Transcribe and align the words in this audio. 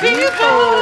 vivo! 0.00 0.72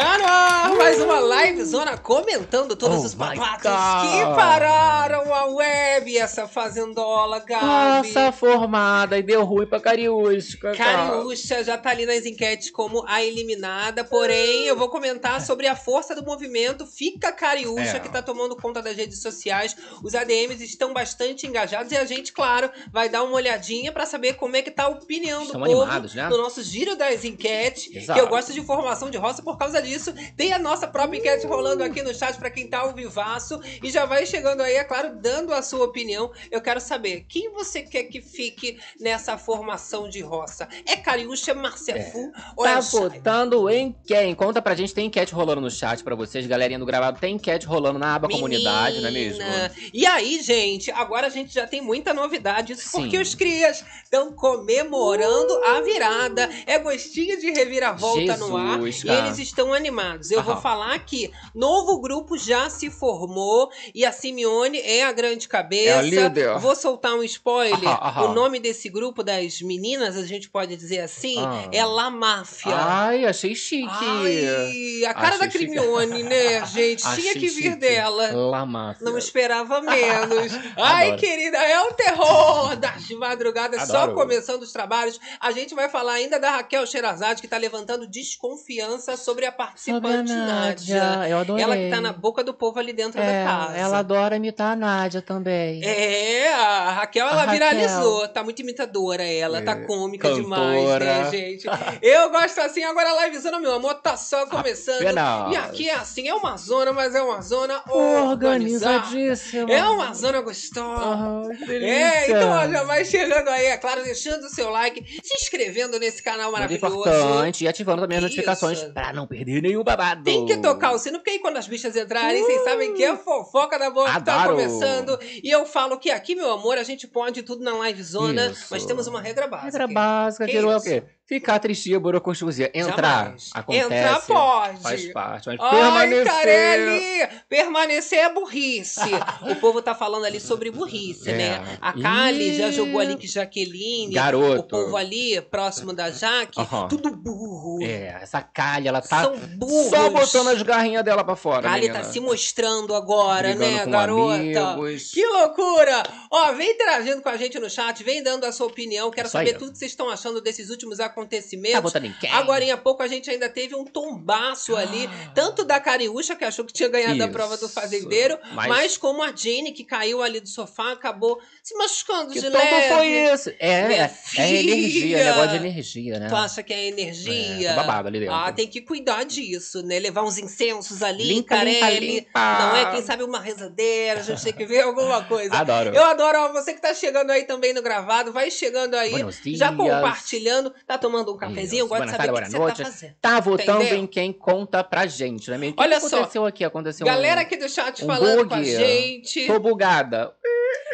Ar, 0.00 0.57
mais 0.78 1.00
uma 1.00 1.18
live 1.18 1.64
zona 1.64 1.98
comentando 1.98 2.76
todos 2.76 2.98
Oh 3.02 3.06
os 3.06 3.14
babados 3.14 3.62
God. 3.62 4.02
que 4.02 4.20
pararam 4.36 5.34
a 5.34 5.46
web, 5.46 6.16
essa 6.16 6.46
fazendola, 6.46 7.40
Gabi. 7.40 7.64
Nossa, 7.66 8.32
formada 8.32 9.18
e 9.18 9.22
deu 9.22 9.44
ruim 9.44 9.66
pra 9.66 9.80
Cariústica. 9.80 10.72
Cariúcha 10.74 11.62
já 11.64 11.76
tá 11.76 11.90
ali 11.90 12.06
nas 12.06 12.24
enquetes 12.24 12.70
como 12.70 13.04
a 13.06 13.22
eliminada, 13.22 14.04
porém 14.04 14.66
eu 14.66 14.76
vou 14.76 14.88
comentar 14.88 15.40
sobre 15.40 15.66
a 15.66 15.74
força 15.76 16.14
do 16.14 16.24
movimento 16.24 16.86
Fica 16.86 17.32
Cariúcha, 17.32 17.96
É. 17.96 18.00
que 18.00 18.08
tá 18.08 18.22
tomando 18.22 18.56
conta 18.56 18.80
das 18.80 18.96
redes 18.96 19.20
sociais. 19.20 19.76
Os 20.02 20.14
ADMs 20.14 20.62
estão 20.64 20.92
bastante 20.92 21.46
engajados 21.46 21.90
e 21.92 21.96
a 21.96 22.04
gente, 22.04 22.32
claro, 22.32 22.70
vai 22.92 23.08
dar 23.08 23.22
uma 23.24 23.34
olhadinha 23.34 23.90
pra 23.92 24.06
saber 24.06 24.34
como 24.34 24.56
é 24.56 24.62
que 24.62 24.70
tá 24.70 24.84
a 24.84 24.88
opinião 24.88 25.42
Estão 25.42 25.60
do 25.60 25.66
povo 25.66 25.82
animados, 25.82 26.14
né? 26.14 26.28
no 26.28 26.36
nosso 26.38 26.62
giro 26.62 26.96
das 26.96 27.24
enquetes. 27.24 27.94
Exato. 27.94 28.18
Que 28.18 28.24
eu 28.24 28.28
gosto 28.28 28.52
de 28.52 28.60
informação 28.60 29.10
de 29.10 29.18
roça 29.18 29.42
por 29.42 29.58
causa 29.58 29.82
disso. 29.82 30.12
Tem 30.36 30.52
a 30.52 30.58
nossa 30.68 30.86
própria 30.86 31.18
enquete 31.18 31.46
rolando 31.46 31.82
aqui 31.82 32.02
no 32.02 32.14
chat 32.14 32.36
pra 32.36 32.50
quem 32.50 32.68
tá 32.68 32.80
ao 32.80 32.92
vivaço 32.92 33.58
e 33.82 33.90
já 33.90 34.04
vai 34.04 34.26
chegando 34.26 34.60
aí, 34.60 34.74
é 34.74 34.84
claro, 34.84 35.16
dando 35.16 35.54
a 35.54 35.62
sua 35.62 35.86
opinião. 35.86 36.30
Eu 36.50 36.60
quero 36.60 36.78
saber 36.78 37.24
quem 37.26 37.50
você 37.50 37.82
quer 37.82 38.04
que 38.04 38.20
fique 38.20 38.78
nessa 39.00 39.38
formação 39.38 40.08
de 40.10 40.20
roça. 40.20 40.68
É 40.86 40.94
Cariúcha, 40.96 41.54
Marcefu 41.54 42.30
ou 42.54 42.64
Tá 42.64 42.78
é 42.78 42.80
votando 42.82 43.70
em 43.70 43.96
quem? 44.06 44.34
Conta 44.34 44.60
pra 44.60 44.74
gente, 44.74 44.92
tem 44.92 45.06
enquete 45.06 45.32
rolando 45.32 45.62
no 45.62 45.70
chat 45.70 46.04
pra 46.04 46.14
vocês, 46.14 46.46
galerinha 46.46 46.78
do 46.78 46.84
gravado. 46.84 47.18
Tem 47.18 47.36
enquete 47.36 47.66
rolando 47.66 47.98
na 47.98 48.14
aba 48.14 48.28
comunidade, 48.28 49.00
não 49.00 49.08
é 49.08 49.12
mesmo? 49.12 49.38
Menina. 49.42 49.72
E 49.92 50.04
aí, 50.04 50.42
gente, 50.42 50.90
agora 50.90 51.28
a 51.28 51.30
gente 51.30 51.54
já 51.54 51.66
tem 51.66 51.80
muita 51.80 52.12
novidade. 52.12 52.74
Isso 52.74 52.90
Sim. 52.90 53.02
porque 53.02 53.16
os 53.16 53.34
crias 53.34 53.82
estão 54.04 54.32
comemorando 54.32 55.54
a 55.64 55.80
virada. 55.80 56.50
É 56.66 56.78
gostinho 56.78 57.40
de 57.40 57.50
reviravolta 57.52 58.36
no 58.36 58.54
ar. 58.54 58.78
Jesus, 58.80 59.04
E 59.04 59.06
cara. 59.06 59.26
eles 59.26 59.38
estão 59.38 59.72
animados. 59.72 60.30
Eu 60.30 60.42
vou. 60.42 60.57
Falar 60.60 60.94
aqui. 60.94 61.32
Novo 61.54 62.00
grupo 62.00 62.36
já 62.38 62.68
se 62.70 62.90
formou 62.90 63.70
e 63.94 64.04
a 64.04 64.12
Simeone 64.12 64.78
é 64.80 65.04
a 65.04 65.12
grande 65.12 65.48
cabeça. 65.48 65.90
É 65.90 65.98
a 65.98 66.02
líder. 66.02 66.58
Vou 66.58 66.74
soltar 66.74 67.14
um 67.14 67.22
spoiler. 67.22 67.88
Aham, 67.88 67.98
aham. 68.08 68.24
O 68.30 68.34
nome 68.34 68.58
desse 68.60 68.88
grupo 68.88 69.22
das 69.22 69.60
meninas, 69.62 70.16
a 70.16 70.24
gente 70.24 70.48
pode 70.48 70.76
dizer 70.76 71.00
assim, 71.00 71.36
Ah. 71.38 71.68
é 71.72 71.84
La 71.84 72.10
Máfia. 72.10 72.74
Ai, 72.74 73.24
achei 73.24 73.54
chique. 73.54 73.88
Ai, 73.88 75.04
a 75.04 75.14
cara 75.14 75.28
Achei 75.36 75.38
da 75.38 75.50
chique. 75.50 75.64
Crimeone, 75.66 76.22
né, 76.22 76.64
gente? 76.66 76.98
Tinha 77.02 77.12
Achei 77.12 77.32
que 77.34 77.48
vir 77.48 77.62
chique. 77.62 77.76
dela. 77.76 78.32
La 78.32 78.66
máfia. 78.66 79.04
Não 79.04 79.16
esperava 79.18 79.80
menos. 79.82 80.52
Ai, 80.76 81.16
querida, 81.16 81.56
é 81.58 81.80
o 81.82 81.92
terror 81.94 82.76
das 82.76 83.08
madrugadas, 83.10 83.86
só 83.88 83.98
Adoro. 84.02 84.14
começando 84.14 84.62
os 84.62 84.72
trabalhos. 84.72 85.18
A 85.40 85.50
gente 85.52 85.74
vai 85.74 85.88
falar 85.88 86.12
ainda 86.14 86.38
da 86.38 86.50
Raquel 86.52 86.86
Sherazade, 86.86 87.40
que 87.40 87.48
tá 87.48 87.56
levantando 87.56 88.06
desconfiança 88.06 89.16
sobre 89.16 89.46
a 89.46 89.48
Sobre 89.48 89.48
a 89.48 89.52
participante 89.52 90.32
Nádia. 90.52 91.28
Eu 91.28 91.38
adorei. 91.38 91.64
Ela 91.64 91.76
que 91.76 91.90
tá 91.90 92.00
na 92.00 92.12
boca 92.12 92.42
do 92.42 92.54
povo 92.54 92.78
ali 92.78 92.92
dentro 92.92 93.20
é, 93.20 93.44
da 93.44 93.50
casa. 93.50 93.76
Ela 93.76 93.98
adora 93.98 94.36
imitar 94.36 94.72
a 94.72 94.76
Nádia 94.76 95.22
também. 95.22 95.84
É, 95.84 96.52
a 96.52 96.87
Raquel, 96.98 97.26
ela 97.26 97.42
A 97.42 97.44
Raquel. 97.46 97.52
viralizou. 97.52 98.28
Tá 98.28 98.42
muito 98.44 98.60
imitadora 98.60 99.22
ela, 99.24 99.62
tá 99.62 99.72
É, 99.72 99.84
cômica 99.86 100.28
cantora. 100.28 100.42
demais, 100.42 101.00
né, 101.00 101.30
gente? 101.30 101.66
Eu 102.02 102.30
gosto 102.30 102.60
assim, 102.60 102.82
agora 102.84 103.10
a 103.10 103.26
livezona, 103.26 103.58
meu 103.60 103.74
amor, 103.74 103.94
tá 103.94 104.16
só 104.16 104.46
começando. 104.46 105.02
Apenas. 105.06 105.52
E 105.52 105.56
aqui 105.56 105.88
é 105.90 105.94
assim, 105.94 106.28
é 106.28 106.34
uma 106.34 106.56
zona, 106.56 106.92
mas 106.92 107.14
é 107.14 107.22
uma 107.22 107.40
zona. 107.40 107.82
Organizadíssima. 107.88 109.70
É 109.72 109.82
uma 109.84 110.12
zona 110.14 110.40
gostosa. 110.40 111.48
É, 111.70 112.30
então 112.30 112.50
ó, 112.50 112.68
já 112.68 112.82
vai 112.84 113.04
chegando 113.04 113.48
aí, 113.48 113.66
é 113.66 113.76
claro, 113.76 114.02
deixando 114.02 114.44
o 114.44 114.48
seu 114.48 114.70
like, 114.70 115.04
se 115.22 115.34
inscrevendo 115.42 115.98
nesse 115.98 116.22
canal 116.22 116.50
Muito 116.50 116.60
maravilhoso. 116.60 116.86
importante. 117.08 117.64
E 117.64 117.68
ativando 117.68 118.02
também 118.02 118.18
as 118.18 118.24
Isso. 118.24 118.30
notificações 118.32 118.82
pra 118.84 119.12
não 119.12 119.26
perder 119.26 119.62
nenhum 119.62 119.82
babado. 119.84 120.22
Tem 120.24 120.46
que 120.46 120.56
tocar 120.58 120.92
o 120.92 120.98
sino, 120.98 121.18
porque 121.18 121.30
aí 121.32 121.38
quando 121.38 121.56
as 121.56 121.66
bichas 121.66 121.96
entrarem, 121.96 122.42
vocês 122.42 122.64
sabem 122.64 122.94
que 122.94 123.04
é 123.04 123.16
fofoca 123.16 123.78
da 123.78 123.90
boa 123.90 124.06
que 124.12 124.22
tá 124.24 124.42
Adoro. 124.42 124.56
começando. 124.56 125.18
E 125.42 125.50
eu 125.50 125.64
falo 125.66 125.98
que 125.98 126.10
aqui, 126.10 126.34
meu 126.34 126.50
amor, 126.52 126.78
a 126.78 126.82
gente 126.92 127.06
pode 127.06 127.42
tudo 127.42 127.62
na 127.62 127.72
livezona, 127.86 128.46
Isso. 128.46 128.66
mas 128.70 128.84
temos 128.84 129.06
uma 129.06 129.20
regra 129.20 129.46
básica. 129.46 129.78
Regra 129.78 129.86
básica, 129.88 130.46
Que 130.46 130.52
que 130.52 130.60
não 130.60 130.72
é 130.72 130.76
o 130.76 130.80
quê? 130.80 131.02
Ficar 131.28 131.58
tristia, 131.58 132.00
burocosfusia. 132.00 132.70
Entrar, 132.72 133.24
Jamais. 133.24 133.50
acontece. 133.52 133.84
Entrar 133.84 134.20
pode. 134.22 134.80
Faz 134.82 135.12
parte. 135.12 135.48
Mas 135.48 135.58
Ai, 135.60 135.70
permanecer... 135.70 136.24
Carelli! 136.24 137.28
Permanecer 137.48 138.18
é 138.20 138.32
burrice. 138.32 139.00
o 139.42 139.54
povo 139.56 139.82
tá 139.82 139.94
falando 139.94 140.24
ali 140.24 140.40
sobre 140.40 140.70
burrice, 140.70 141.28
É. 141.30 141.36
né? 141.36 141.78
A 141.82 141.92
Kali 141.92 142.48
Ih. 142.48 142.56
já 142.56 142.70
jogou 142.70 142.98
ali 142.98 143.14
que 143.16 143.26
Jaqueline, 143.26 144.14
Garoto. 144.14 144.60
o 144.60 144.62
povo 144.64 144.96
ali, 144.96 145.38
próximo 145.42 145.92
da 145.92 146.10
Jaque, 146.10 146.58
tudo 146.88 147.10
burro. 147.14 147.82
É, 147.82 148.20
essa 148.22 148.40
calha, 148.40 148.88
ela 148.88 149.02
tá 149.02 149.24
São 149.24 149.36
burros. 149.36 149.90
só 149.90 150.08
botando 150.08 150.48
as 150.48 150.62
garrinhas 150.62 151.04
dela 151.04 151.22
pra 151.22 151.36
fora, 151.36 151.62
Kali 151.68 151.82
menina. 151.88 151.98
tá 151.98 152.04
se 152.04 152.20
mostrando 152.20 152.94
agora, 152.94 153.48
Brigando 153.54 153.76
né, 153.76 153.86
garota? 153.86 154.34
amigos. 154.34 155.10
Que 155.12 155.26
loucura! 155.26 156.02
Ó, 156.30 156.52
vem 156.54 156.70
interagindo 156.70 157.20
com 157.20 157.28
a 157.28 157.36
gente 157.36 157.58
no 157.58 157.68
chat, 157.68 158.02
vem 158.02 158.22
dando 158.22 158.44
a 158.44 158.52
sua 158.52 158.66
opinião. 158.66 159.10
Quero 159.10 159.28
Isso 159.28 159.36
aí. 159.36 159.46
saber 159.48 159.58
tudo 159.58 159.72
que 159.72 159.78
vocês 159.78 159.90
estão 159.90 160.08
achando 160.08 160.40
desses 160.40 160.70
últimos 160.70 160.98
Tá 160.98 161.17
acontecimentos. 161.18 161.92
quem? 162.20 162.30
Agora 162.30 162.64
em 162.64 162.76
pouco 162.76 163.02
a 163.02 163.08
gente 163.08 163.28
ainda 163.30 163.48
teve 163.48 163.74
um 163.74 163.84
tombaço 163.84 164.76
ali, 164.76 165.08
tanto 165.34 165.64
da 165.64 165.80
Cariúcha, 165.80 166.36
que 166.36 166.44
achou 166.44 166.64
que 166.64 166.72
tinha 166.72 166.88
ganhado 166.88 167.20
a 167.22 167.26
Isso. 167.26 167.32
prova 167.32 167.56
do 167.56 167.68
fazendeiro, 167.68 168.38
Mas- 168.52 168.68
mas, 168.68 168.96
como 168.96 169.22
a 169.22 169.32
Jenny, 169.34 169.72
que 169.72 169.84
caiu 169.84 170.22
ali 170.22 170.40
do 170.40 170.48
sofá, 170.48 170.92
acabou 170.92 171.40
se 171.62 171.74
machucando 171.76 172.32
Que 172.32 172.40
de 172.40 172.48
leve. 172.48 172.94
foi 172.94 173.08
esse? 173.08 173.56
É, 173.58 173.68
é, 173.70 174.10
é 174.38 174.54
energia, 174.56 175.24
negócio 175.24 175.48
de 175.50 175.56
energia, 175.56 176.18
né? 176.20 176.28
Tu 176.28 176.36
acha 176.36 176.62
que 176.62 176.72
é 176.72 176.86
energia? 176.88 177.70
É, 177.70 177.74
tô 177.74 177.80
babado 177.80 178.08
ali 178.08 178.20
dentro. 178.20 178.34
Ah, 178.34 178.52
tem 178.52 178.66
que 178.68 178.80
cuidar 178.80 179.24
disso, 179.24 179.82
né? 179.82 179.98
Levar 179.98 180.22
uns 180.22 180.38
incensos 180.38 181.02
ali, 181.02 181.24
Limpa, 181.24 181.56
limpa, 181.64 181.80
Carelli. 181.80 182.06
limpa. 182.06 182.58
Não 182.58 182.76
é? 182.76 182.90
Quem 182.92 183.02
sabe 183.02 183.22
uma 183.24 183.40
rezadeira, 183.40 184.20
a 184.20 184.22
gente 184.22 184.42
tem 184.42 184.52
que 184.52 184.64
ver 184.66 184.82
alguma 184.82 185.24
coisa. 185.24 185.54
Adoro. 185.56 185.94
Eu 185.94 186.04
adoro, 186.04 186.38
ó, 186.38 186.52
você 186.52 186.72
que 186.74 186.80
tá 186.80 186.94
chegando 186.94 187.30
aí 187.30 187.44
também 187.44 187.72
no 187.72 187.82
gravado, 187.82 188.32
vai 188.32 188.50
chegando 188.50 188.94
aí, 188.94 189.12
já 189.56 189.72
compartilhando, 189.72 190.72
tá 190.86 190.96
tomando 190.96 191.07
um 191.08 191.36
cafezinho, 191.36 191.80
eu 191.82 191.88
gosto 191.88 192.04
de 192.04 192.10
saber 192.10 192.30
o 192.30 192.34
que, 192.34 192.44
você 192.44 192.52
tá 192.52 192.58
noite. 192.58 192.82
fazendo. 192.84 193.14
Tá 193.20 193.40
votando 193.40 193.80
Entendeu? 193.82 193.98
em 193.98 194.06
quem 194.06 194.32
conta 194.32 194.84
pra 194.84 195.06
gente, 195.06 195.50
né? 195.50 195.58
mesmo? 195.58 195.72
O 195.72 195.76
que 195.76 195.82
Olha 195.82 196.00
que 196.00 196.08
só. 196.08 196.16
aconteceu 196.18 196.46
aqui? 196.46 196.64
Aconteceu 196.64 197.06
Galera 197.06 197.40
um... 197.40 197.42
aqui 197.42 197.56
do 197.56 197.68
chat 197.68 198.04
um 198.04 198.06
falando 198.06 198.48
com 198.48 198.54
a 198.54 198.58
bug. 198.58 198.70
gente. 198.70 199.46
Tô 199.46 199.58
bugada. 199.58 200.34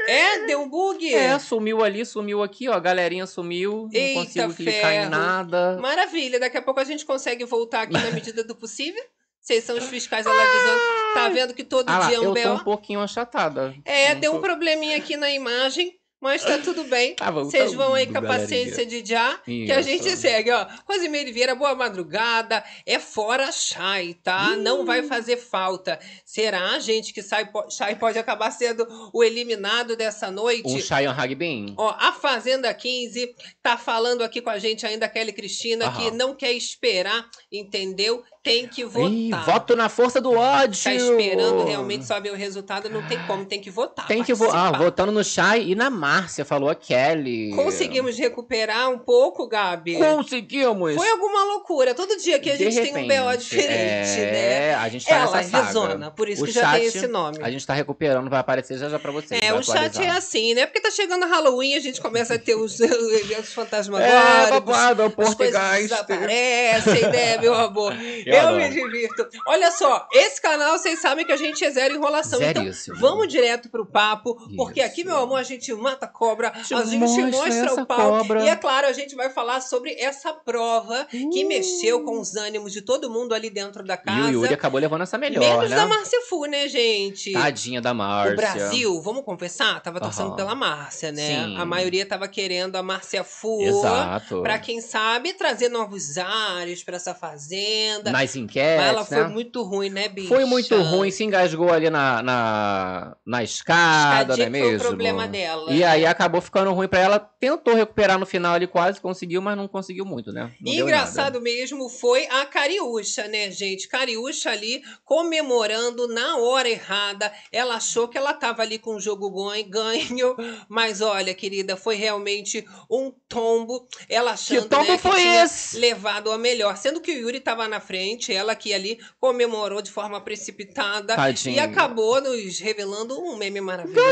É, 0.06 0.46
deu 0.46 0.60
um 0.60 0.68
bug? 0.68 1.14
É, 1.14 1.38
sumiu 1.38 1.82
ali, 1.82 2.04
sumiu 2.04 2.42
aqui, 2.42 2.68
ó. 2.68 2.74
A 2.74 2.80
galerinha 2.80 3.26
sumiu. 3.26 3.88
Eita, 3.92 4.14
não 4.18 4.24
consigo 4.26 4.54
clicar 4.54 4.92
em 4.92 4.96
ferro. 4.98 5.10
nada. 5.10 5.78
Maravilha, 5.80 6.38
daqui 6.38 6.58
a 6.58 6.62
pouco 6.62 6.78
a 6.80 6.84
gente 6.84 7.04
consegue 7.06 7.44
voltar 7.44 7.82
aqui 7.82 7.94
na 7.94 8.10
medida 8.10 8.44
do 8.44 8.54
possível. 8.54 9.02
Vocês 9.40 9.64
são 9.64 9.76
os 9.76 9.84
fiscais 9.84 10.24
da 10.24 10.30
Levisão. 10.32 10.78
Tá 11.14 11.28
vendo 11.28 11.52
que 11.54 11.62
todo 11.64 11.88
Ah 11.88 12.06
dia 12.08 12.16
é 12.16 12.20
um 12.20 12.34
eu 12.34 12.42
tô 12.42 12.52
um 12.54 12.58
pouquinho 12.64 13.00
achatada. 13.00 13.74
É, 13.84 14.14
Não 14.14 14.20
deu 14.20 14.32
um 14.32 14.34
tô- 14.36 14.40
probleminha 14.42 14.96
aqui 14.96 15.16
na 15.18 15.30
imagem, 15.30 15.92
mas 16.24 16.42
tá 16.42 16.56
tudo 16.56 16.84
bem. 16.84 17.14
Tá 17.14 17.30
voltando, 17.30 17.50
Vocês 17.50 17.74
vão 17.74 17.92
aí 17.92 18.06
com 18.06 18.16
a 18.16 18.22
paciência 18.22 18.86
de 18.86 19.04
já, 19.04 19.36
que 19.44 19.70
a 19.70 19.78
Isso. 19.80 19.88
gente 19.90 20.16
segue, 20.16 20.50
ó. 20.50 20.66
Rosimeire 20.88 21.30
Vieira, 21.30 21.54
boa 21.54 21.74
madrugada. 21.74 22.64
É 22.86 22.98
fora 22.98 23.52
Chay, 23.52 24.14
tá? 24.14 24.56
Não 24.56 24.86
vai 24.86 25.02
fazer 25.02 25.36
falta. 25.36 25.98
Será, 26.24 26.78
gente, 26.78 27.12
que 27.12 27.22
po- 27.52 27.70
Chay 27.70 27.94
pode 27.96 28.18
acabar 28.18 28.50
sendo 28.50 28.86
o 29.12 29.22
eliminado 29.22 29.94
dessa 29.96 30.30
noite? 30.30 30.66
Um 30.66 30.80
Cheyenne 30.80 31.12
Hagbin? 31.14 31.74
Ó, 31.76 31.90
a 31.98 32.12
Fazenda 32.12 32.72
15 32.72 33.34
tá 33.62 33.76
falando 33.76 34.22
aqui 34.24 34.40
com 34.40 34.48
a 34.48 34.58
gente 34.58 34.86
ainda, 34.86 35.04
a 35.04 35.08
Kelly 35.10 35.32
Cristina, 35.32 35.92
que 35.92 36.06
Aham. 36.08 36.16
não 36.16 36.34
quer 36.34 36.52
esperar, 36.52 37.28
entendeu? 37.52 38.24
Tem 38.44 38.68
que 38.68 38.84
votar. 38.84 39.10
Ih, 39.10 39.30
voto 39.46 39.74
na 39.74 39.88
força 39.88 40.20
do 40.20 40.30
ódio! 40.34 40.78
Tá 40.84 40.92
esperando 40.94 41.64
realmente 41.64 42.04
saber 42.04 42.30
o 42.30 42.36
resultado, 42.36 42.90
não 42.90 43.00
tem 43.08 43.18
como, 43.26 43.46
tem 43.46 43.58
que 43.58 43.70
votar. 43.70 44.06
Tem 44.06 44.22
que 44.22 44.34
votar. 44.34 44.74
Ah, 44.74 44.76
votando 44.78 45.10
no 45.10 45.24
Chay 45.24 45.70
e 45.70 45.74
na 45.74 45.88
Márcia, 45.88 46.44
falou 46.44 46.68
a 46.68 46.74
Kelly. 46.74 47.52
Conseguimos 47.56 48.18
recuperar 48.18 48.90
um 48.90 48.98
pouco, 48.98 49.48
Gabi? 49.48 49.96
Conseguimos! 49.96 50.94
Foi 50.94 51.08
alguma 51.10 51.42
loucura. 51.44 51.94
Todo 51.94 52.18
dia 52.18 52.38
que 52.38 52.50
a 52.50 52.56
De 52.56 52.70
gente 52.70 52.82
tem 52.82 52.92
um 53.04 53.08
BO 53.08 53.14
repente, 53.30 53.38
diferente, 53.40 54.20
é, 54.20 54.32
né? 54.32 54.74
a 54.74 54.88
gente 54.90 55.06
tá 55.06 55.14
É 55.14 55.18
a 55.18 55.20
nessa 55.30 55.42
saga. 55.44 55.72
zona, 55.72 56.10
por 56.10 56.28
isso 56.28 56.42
O 56.42 56.46
que 56.46 56.52
já 56.52 56.72
tem 56.72 56.84
chat, 56.84 56.96
esse 56.98 57.06
nome. 57.06 57.38
A 57.40 57.50
gente 57.50 57.66
tá 57.66 57.72
recuperando, 57.72 58.28
vai 58.28 58.40
aparecer 58.40 58.76
já 58.76 58.90
já 58.90 58.98
pra 58.98 59.10
vocês. 59.10 59.40
É, 59.42 59.54
o 59.54 59.62
chat 59.62 59.76
é 59.78 59.86
atualizar. 59.86 60.16
assim, 60.18 60.52
né? 60.52 60.66
Porque 60.66 60.80
tá 60.80 60.90
chegando 60.90 61.24
Halloween, 61.26 61.76
a 61.76 61.80
gente 61.80 61.98
começa 61.98 62.34
a 62.34 62.38
ter 62.38 62.54
os 62.56 62.78
eventos 62.78 63.50
É, 63.50 63.54
fantasmagóricos. 63.54 64.50
babado, 64.50 65.00
é 65.00 65.04
o 65.06 65.08
as 65.08 65.14
coisas 65.34 65.34
Portugal. 65.34 65.72
desaparecem, 65.80 67.02
né, 67.10 67.38
meu 67.38 67.54
amor? 67.54 67.94
Eu, 68.33 68.33
adoro. 68.38 68.56
me 68.56 68.68
divirto. 68.70 69.26
Olha 69.46 69.70
só, 69.70 70.08
esse 70.12 70.40
canal, 70.40 70.78
vocês 70.78 71.00
sabem 71.00 71.24
que 71.24 71.32
a 71.32 71.36
gente 71.36 71.64
é 71.64 71.70
zero 71.70 71.94
enrolação. 71.94 72.38
Zeríssimo. 72.38 72.96
Então, 72.96 73.08
vamos 73.08 73.28
direto 73.28 73.68
pro 73.68 73.84
papo, 73.86 74.34
porque 74.56 74.80
Isso. 74.80 74.88
aqui, 74.90 75.04
meu 75.04 75.16
amor, 75.18 75.38
a 75.38 75.42
gente 75.42 75.72
mata 75.74 76.06
a 76.06 76.08
cobra, 76.08 76.50
Te 76.50 76.74
a 76.74 76.84
gente 76.84 76.98
mostra 76.98 77.26
mostra 77.26 77.74
o 77.82 77.86
pau. 77.86 78.18
cobra. 78.18 78.44
E 78.44 78.48
é 78.48 78.56
claro, 78.56 78.86
a 78.86 78.92
gente 78.92 79.14
vai 79.14 79.30
falar 79.30 79.60
sobre 79.60 79.94
essa 79.98 80.32
prova 80.32 81.06
que 81.10 81.44
Uh. 81.44 81.48
mexeu 81.48 82.02
com 82.04 82.20
os 82.20 82.34
ânimos 82.36 82.72
de 82.72 82.82
todo 82.82 83.10
mundo 83.10 83.34
ali 83.34 83.50
dentro 83.50 83.82
da 83.84 83.94
E 83.94 83.98
casa. 83.98 84.28
o 84.28 84.30
Yuri 84.32 84.54
acabou 84.54 84.80
levando 84.80 85.02
essa 85.02 85.18
melhor, 85.18 85.40
Menos 85.40 85.70
né? 85.70 85.76
da 85.76 85.86
Márcia 85.86 86.20
Fu, 86.28 86.44
né, 86.46 86.68
gente? 86.68 87.32
Tadinha 87.32 87.80
da 87.80 87.92
Márcia. 87.94 88.32
O 88.32 88.36
Brasil, 88.36 89.02
vamos 89.02 89.24
confessar, 89.24 89.80
tava 89.82 90.00
torcendo 90.00 90.28
Aham. 90.28 90.36
pela 90.36 90.54
Márcia, 90.54 91.12
né? 91.12 91.44
Sim. 91.44 91.56
A 91.58 91.64
maioria 91.64 92.04
tava 92.06 92.26
querendo 92.28 92.76
a 92.76 92.82
Márcia 92.82 93.22
Fu. 93.24 93.60
Exato. 93.62 94.42
Pra 94.42 94.58
quem 94.58 94.80
sabe, 94.80 95.32
trazer 95.32 95.68
novos 95.68 96.16
ares 96.18 96.82
pra 96.82 96.96
essa 96.96 97.14
fazenda. 97.14 98.10
Nas 98.24 98.36
enquetes, 98.36 98.76
Mas 98.76 98.88
ela 98.88 99.00
né? 99.00 99.06
foi 99.06 99.28
muito 99.28 99.62
ruim, 99.62 99.90
né, 99.90 100.08
bicha? 100.08 100.28
Foi 100.28 100.44
muito 100.44 100.74
ruim, 100.82 101.10
se 101.10 101.24
engasgou 101.24 101.72
ali 101.72 101.90
na, 101.90 102.22
na, 102.22 103.16
na 103.24 103.42
escada, 103.42 104.36
não 104.36 104.44
é 104.44 104.46
que 104.50 104.58
foi 104.58 104.60
o 104.68 104.72
mesmo? 104.72 104.88
problema 104.88 105.28
dela. 105.28 105.72
E 105.72 105.84
aí 105.84 106.04
acabou 106.06 106.40
ficando 106.40 106.72
ruim 106.72 106.88
pra 106.88 107.00
ela. 107.00 107.18
Tentou 107.18 107.74
recuperar 107.74 108.18
no 108.18 108.26
final 108.26 108.54
ali, 108.54 108.66
quase 108.66 109.00
conseguiu, 109.00 109.42
mas 109.42 109.56
não 109.56 109.68
conseguiu 109.68 110.04
muito, 110.04 110.32
né? 110.32 110.52
Não 110.60 110.72
engraçado 110.72 111.40
mesmo 111.40 111.88
foi 111.88 112.26
a 112.26 112.44
Cariúcha, 112.46 113.28
né, 113.28 113.50
gente? 113.50 113.88
Cariúcha 113.88 114.50
ali 114.50 114.82
comemorando 115.04 116.08
na 116.08 116.36
hora 116.38 116.68
errada. 116.68 117.32
Ela 117.52 117.76
achou 117.76 118.08
que 118.08 118.16
ela 118.18 118.32
tava 118.32 118.62
ali 118.62 118.78
com 118.78 118.96
o 118.96 119.00
jogo 119.00 119.30
ganho, 119.68 120.36
mas 120.68 121.00
olha, 121.00 121.34
querida, 121.34 121.76
foi 121.76 121.96
realmente 121.96 122.66
um 122.90 123.12
tombo. 123.28 123.86
Ela 124.08 124.32
achando 124.32 124.62
Que 124.62 124.68
tombo 124.68 124.90
né, 124.90 124.96
que 124.96 125.02
foi 125.02 125.20
tinha 125.20 125.44
esse? 125.44 125.78
levado 125.78 126.30
a 126.30 126.38
melhor. 126.38 126.76
Sendo 126.76 127.00
que 127.00 127.10
o 127.12 127.18
Yuri 127.18 127.40
tava 127.40 127.66
na 127.68 127.80
frente, 127.80 128.13
ela 128.32 128.54
que 128.54 128.72
ali 128.72 129.00
comemorou 129.20 129.82
de 129.82 129.90
forma 129.90 130.20
precipitada. 130.20 131.16
Tadinho. 131.16 131.56
E 131.56 131.58
acabou 131.60 132.20
nos 132.20 132.58
revelando 132.58 133.18
um 133.20 133.36
meme 133.36 133.60
maravilhoso. 133.60 134.08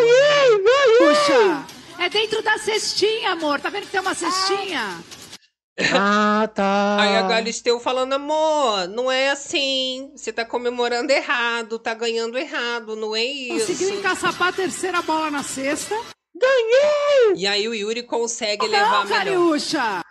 Puxa, 0.99 1.67
é 1.99 2.09
dentro 2.09 2.43
da 2.43 2.59
cestinha, 2.59 3.33
amor. 3.33 3.61
Tá 3.61 3.71
vendo 3.71 3.85
que 3.87 3.93
tem 3.93 4.01
uma 4.01 4.15
cestinha? 4.15 5.03
Ah, 5.95 6.49
tá. 6.55 6.99
Aí 7.01 7.17
a 7.17 7.23
Galisteu 7.23 7.81
falando, 7.81 8.13
amor, 8.13 8.87
não 8.89 9.11
é 9.11 9.31
assim. 9.31 10.13
Você 10.15 10.33
tá 10.33 10.45
comemorando 10.45 11.11
errado, 11.11 11.79
tá 11.79 11.95
ganhando 11.95 12.39
errado, 12.39 12.95
não 12.95 13.17
é 13.17 13.25
isso. 13.25 13.67
Conseguiu 13.67 13.99
encaçapar 13.99 14.49
a 14.49 14.53
terceira 14.53 15.01
bola 15.03 15.31
na 15.31 15.43
cesta. 15.43 15.95
E 17.37 17.47
aí 17.47 17.69
o 17.69 17.75
Yuri 17.75 18.03
consegue 18.03 18.67
levar 18.67 18.91
Não, 18.91 19.01
a 19.01 19.05
melhor. 19.05 19.19
Cariúcha. 19.19 20.03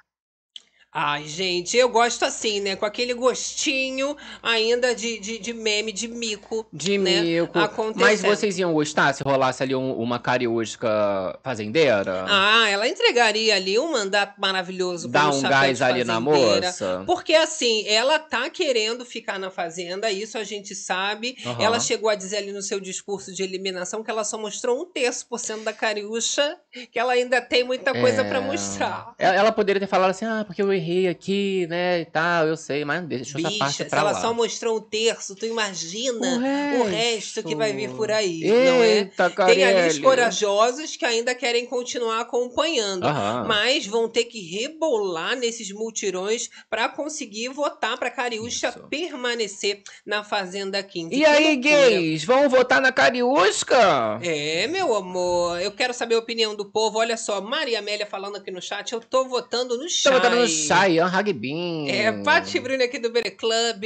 Ai, 0.93 1.25
gente, 1.25 1.77
eu 1.77 1.87
gosto 1.87 2.25
assim, 2.25 2.59
né? 2.59 2.75
Com 2.75 2.85
aquele 2.85 3.13
gostinho 3.13 4.15
ainda 4.43 4.93
de, 4.93 5.19
de, 5.19 5.39
de 5.39 5.53
meme, 5.53 5.91
de 5.91 6.07
mico. 6.07 6.65
De 6.71 6.97
né, 6.97 7.21
mico. 7.21 7.57
Mas 7.95 8.21
vocês 8.21 8.59
iam 8.59 8.73
gostar 8.73 9.13
se 9.13 9.23
rolasse 9.23 9.63
ali 9.63 9.73
um- 9.73 9.93
uma 9.95 10.19
cariúsca 10.19 11.39
fazendeira? 11.43 12.25
Ah, 12.27 12.67
ela 12.69 12.87
entregaria 12.87 13.55
ali 13.55 13.79
um 13.79 13.91
mandato 13.91 14.39
maravilhoso 14.39 15.07
Dá 15.07 15.29
um 15.29 15.41
gás 15.41 15.81
ali 15.81 16.03
na 16.03 16.19
moça? 16.19 17.03
Porque 17.05 17.33
assim, 17.35 17.87
ela 17.87 18.19
tá 18.19 18.49
querendo 18.49 19.05
ficar 19.05 19.39
na 19.39 19.49
fazenda, 19.49 20.11
isso 20.11 20.37
a 20.37 20.43
gente 20.43 20.75
sabe. 20.75 21.37
Aham. 21.45 21.63
Ela 21.63 21.79
chegou 21.79 22.09
a 22.09 22.15
dizer 22.15 22.37
ali 22.37 22.51
no 22.51 22.61
seu 22.61 22.79
discurso 22.81 23.33
de 23.33 23.43
eliminação 23.43 24.03
que 24.03 24.11
ela 24.11 24.23
só 24.25 24.37
mostrou 24.37 24.81
um 24.81 24.85
terço 24.85 25.25
por 25.27 25.39
cento 25.39 25.63
da 25.63 25.71
Cariúcha, 25.71 26.57
que 26.91 26.99
ela 26.99 27.13
ainda 27.13 27.39
tem 27.41 27.63
muita 27.63 27.93
coisa 27.93 28.21
É. 28.23 28.29
pra 28.29 28.41
mostrar. 28.41 29.13
Ela 29.17 29.35
ela 29.41 29.51
poderia 29.53 29.79
ter 29.79 29.87
falado 29.87 30.09
assim, 30.11 30.25
ah, 30.25 30.43
porque 30.45 30.61
eu 30.61 30.71
errei 30.81 31.07
aqui, 31.07 31.67
né, 31.67 32.01
e 32.01 32.05
tal, 32.05 32.47
eu 32.47 32.57
sei, 32.57 32.83
mas 32.83 33.03
deixa 33.05 33.37
essa 33.37 33.51
parte 33.57 33.71
Bicha, 33.71 33.83
se 33.83 33.89
pra 33.89 33.99
ela 33.99 34.11
lá. 34.11 34.21
só 34.21 34.33
mostrou 34.33 34.77
um 34.77 34.81
terço, 34.81 35.35
tu 35.35 35.45
imagina 35.45 36.27
O 36.75 36.81
o 36.81 36.83
resto 36.85 37.43
que 37.43 37.55
vai 37.55 37.73
vir 37.73 37.91
por 37.91 38.09
aí, 38.11 38.41
não 38.47 38.81
é? 38.83 38.97
Eita, 38.99 39.29
Tem 39.29 39.63
ali 39.63 39.75
os 39.75 39.81
Carelli. 39.81 40.01
corajosos 40.01 40.95
que 40.95 41.05
ainda 41.05 41.33
querem 41.35 41.65
continuar 41.65 42.21
acompanhando. 42.21 43.05
Aham. 43.05 43.45
Mas 43.47 43.85
vão 43.85 44.09
ter 44.09 44.25
que 44.25 44.39
rebolar 44.39 45.35
nesses 45.37 45.71
multirões 45.71 46.49
para 46.69 46.89
conseguir 46.89 47.49
votar 47.49 47.97
para 47.97 48.09
Cariúcha 48.09 48.69
Isso. 48.69 48.79
permanecer 48.89 49.81
na 50.05 50.23
Fazenda 50.23 50.81
15. 50.81 51.13
E 51.13 51.19
Que 51.19 51.25
aí, 51.25 51.43
loucura. 51.55 51.89
gays, 51.89 52.23
vão 52.23 52.49
votar 52.49 52.81
na 52.81 52.91
Cariúsca? 52.91 54.19
É, 54.23 54.67
meu 54.67 54.95
amor, 54.95 55.59
eu 55.61 55.71
quero 55.71 55.93
saber 55.93 56.15
a 56.15 56.19
opinião 56.19 56.55
do 56.55 56.65
povo. 56.65 56.99
Olha 56.99 57.17
só, 57.17 57.41
Maria 57.41 57.79
Amélia 57.79 58.05
falando 58.05 58.37
aqui 58.37 58.49
no 58.51 58.61
chat, 58.61 58.91
eu 58.93 58.99
tô 58.99 59.25
votando 59.27 59.75
no 59.77 59.83
Tô 59.83 59.89
Chay. 59.89 60.13
votando 60.13 60.35
no 60.37 60.47
Cheyenne 60.75 61.09
Ragbin. 61.09 61.89
É, 61.89 62.11
Paty 62.23 62.59
Bruni 62.59 62.83
aqui 62.83 62.99
do 62.99 63.09
Bere 63.09 63.31
Club, 63.31 63.83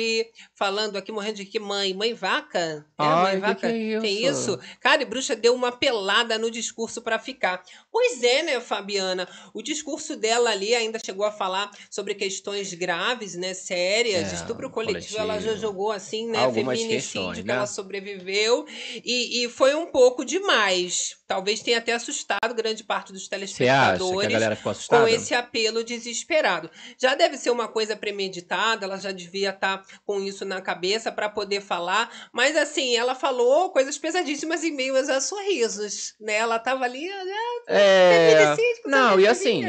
falando 0.53 0.97
aqui, 0.97 1.11
morrendo 1.11 1.35
de 1.37 1.45
que 1.45 1.59
mãe? 1.59 1.93
Mãe 1.93 2.13
vaca? 2.13 2.59
É, 2.59 2.83
Ai, 2.97 3.23
mãe 3.23 3.33
que 3.35 3.39
vaca? 3.41 3.69
que 3.69 3.93
é 3.95 3.99
Tem 3.99 4.25
isso? 4.27 4.51
isso? 4.51 4.59
Cara, 4.79 5.01
e 5.01 5.05
Bruxa 5.05 5.35
deu 5.35 5.53
uma 5.53 5.71
pelada 5.71 6.37
no 6.37 6.49
discurso 6.51 7.01
pra 7.01 7.17
ficar. 7.19 7.63
Pois 7.91 8.23
é, 8.23 8.43
né, 8.43 8.59
Fabiana? 8.59 9.27
O 9.53 9.61
discurso 9.61 10.15
dela 10.15 10.49
ali 10.51 10.73
ainda 10.75 10.99
chegou 11.03 11.25
a 11.25 11.31
falar 11.31 11.71
sobre 11.89 12.15
questões 12.15 12.73
graves, 12.73 13.35
né, 13.35 13.53
sérias, 13.53 14.31
É, 14.31 14.35
estupro 14.35 14.69
coletivo. 14.69 15.15
coletivo. 15.15 15.17
Ela 15.19 15.39
já 15.39 15.55
jogou 15.55 15.91
assim, 15.91 16.27
né, 16.29 16.39
Algumas 16.39 16.77
feminicídio 16.79 17.21
questões, 17.21 17.37
que 17.39 17.43
né? 17.47 17.53
ela 17.55 17.67
sobreviveu. 17.67 18.65
E, 19.03 19.43
e 19.45 19.49
foi 19.49 19.73
um 19.75 19.87
pouco 19.87 20.23
demais. 20.23 21.15
Talvez 21.27 21.59
tenha 21.61 21.79
até 21.79 21.93
assustado 21.93 22.53
grande 22.55 22.83
parte 22.83 23.11
dos 23.11 23.23
que 23.23 23.29
telespectadores 23.31 24.29
galera 24.31 24.55
ficou 24.55 24.71
assustada? 24.71 25.01
com 25.01 25.07
esse 25.07 25.33
apelo 25.33 25.83
desesperado. 25.83 26.69
Já 26.97 27.15
deve 27.15 27.37
ser 27.37 27.49
uma 27.49 27.67
coisa 27.67 27.95
premeditada, 27.95 28.85
ela 28.85 28.97
já 28.97 29.11
devia 29.11 29.49
estar 29.51 29.85
com 30.05 30.19
isso 30.19 30.45
na 30.45 30.61
cabeça 30.61 31.11
para 31.11 31.29
poder 31.29 31.61
falar, 31.61 32.09
mas 32.31 32.55
assim, 32.55 32.95
ela 32.95 33.15
falou 33.15 33.69
coisas 33.69 33.97
pesadíssimas 33.97 34.63
em 34.63 34.71
meio 34.71 34.95
a 34.95 35.21
sorrisos, 35.21 36.15
né? 36.19 36.35
Ela 36.35 36.57
tava 36.57 36.85
ali, 36.85 37.09
ah, 37.09 37.63
É... 37.67 38.55
feminicídio, 38.55 38.89
Não, 38.89 39.19
e 39.19 39.27
assim. 39.27 39.63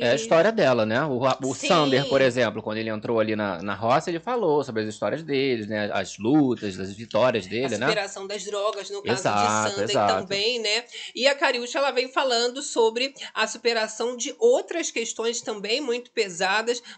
É 0.00 0.10
a 0.10 0.14
história 0.14 0.50
dela, 0.50 0.84
né? 0.84 1.02
O, 1.04 1.20
o 1.20 1.54
Sim. 1.54 1.68
Sander, 1.68 2.08
por 2.08 2.20
exemplo, 2.20 2.62
quando 2.62 2.78
ele 2.78 2.90
entrou 2.90 3.20
ali 3.20 3.36
na, 3.36 3.62
na 3.62 3.74
roça, 3.74 4.10
ele 4.10 4.20
falou 4.20 4.62
sobre 4.64 4.82
as 4.82 4.88
histórias 4.88 5.22
dele, 5.22 5.66
né? 5.66 5.90
As 5.92 6.18
lutas, 6.18 6.78
as 6.78 6.92
vitórias 6.92 7.46
a 7.46 7.48
dele, 7.48 7.78
né? 7.78 7.86
superação 7.86 8.26
das 8.26 8.44
drogas, 8.44 8.90
no 8.90 9.02
caso 9.02 9.20
Exato, 9.20 9.68
de 9.68 9.70
Sander 9.70 9.90
exato. 9.90 10.22
também, 10.22 10.58
né? 10.58 10.84
E 11.14 11.26
a 11.26 11.34
Cariúcha, 11.34 11.78
ela 11.78 11.90
vem 11.90 12.08
falando 12.08 12.62
sobre 12.62 13.14
a 13.32 13.46
superação 13.46 14.16
de 14.16 14.34
outras 14.38 14.90
questões 14.90 15.40
também 15.40 15.80
muito 15.80 16.10
pesadas, 16.10 16.43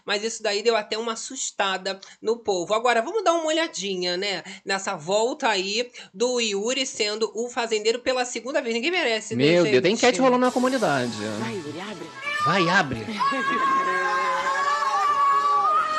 mas 0.05 0.23
isso 0.23 0.41
daí 0.43 0.61
deu 0.61 0.75
até 0.75 0.97
uma 0.97 1.13
assustada 1.13 1.99
no 2.21 2.37
povo. 2.37 2.73
Agora, 2.73 3.01
vamos 3.01 3.23
dar 3.23 3.33
uma 3.33 3.47
olhadinha, 3.47 4.17
né? 4.17 4.43
Nessa 4.65 4.95
volta 4.95 5.47
aí 5.47 5.89
do 6.13 6.39
Yuri 6.39 6.85
sendo 6.85 7.31
o 7.35 7.49
fazendeiro 7.49 7.99
pela 7.99 8.25
segunda 8.25 8.61
vez. 8.61 8.75
Ninguém 8.75 8.91
merece, 8.91 9.35
né, 9.35 9.43
Meu 9.43 9.63
Deus, 9.63 9.81
tem 9.81 9.93
enquete 9.93 10.19
rolando 10.19 10.45
na 10.45 10.51
comunidade. 10.51 11.11
Vai, 11.39 11.55
Yuri, 11.55 11.81
abre. 11.81 12.07
Vai, 12.45 12.69
abre. 12.69 13.05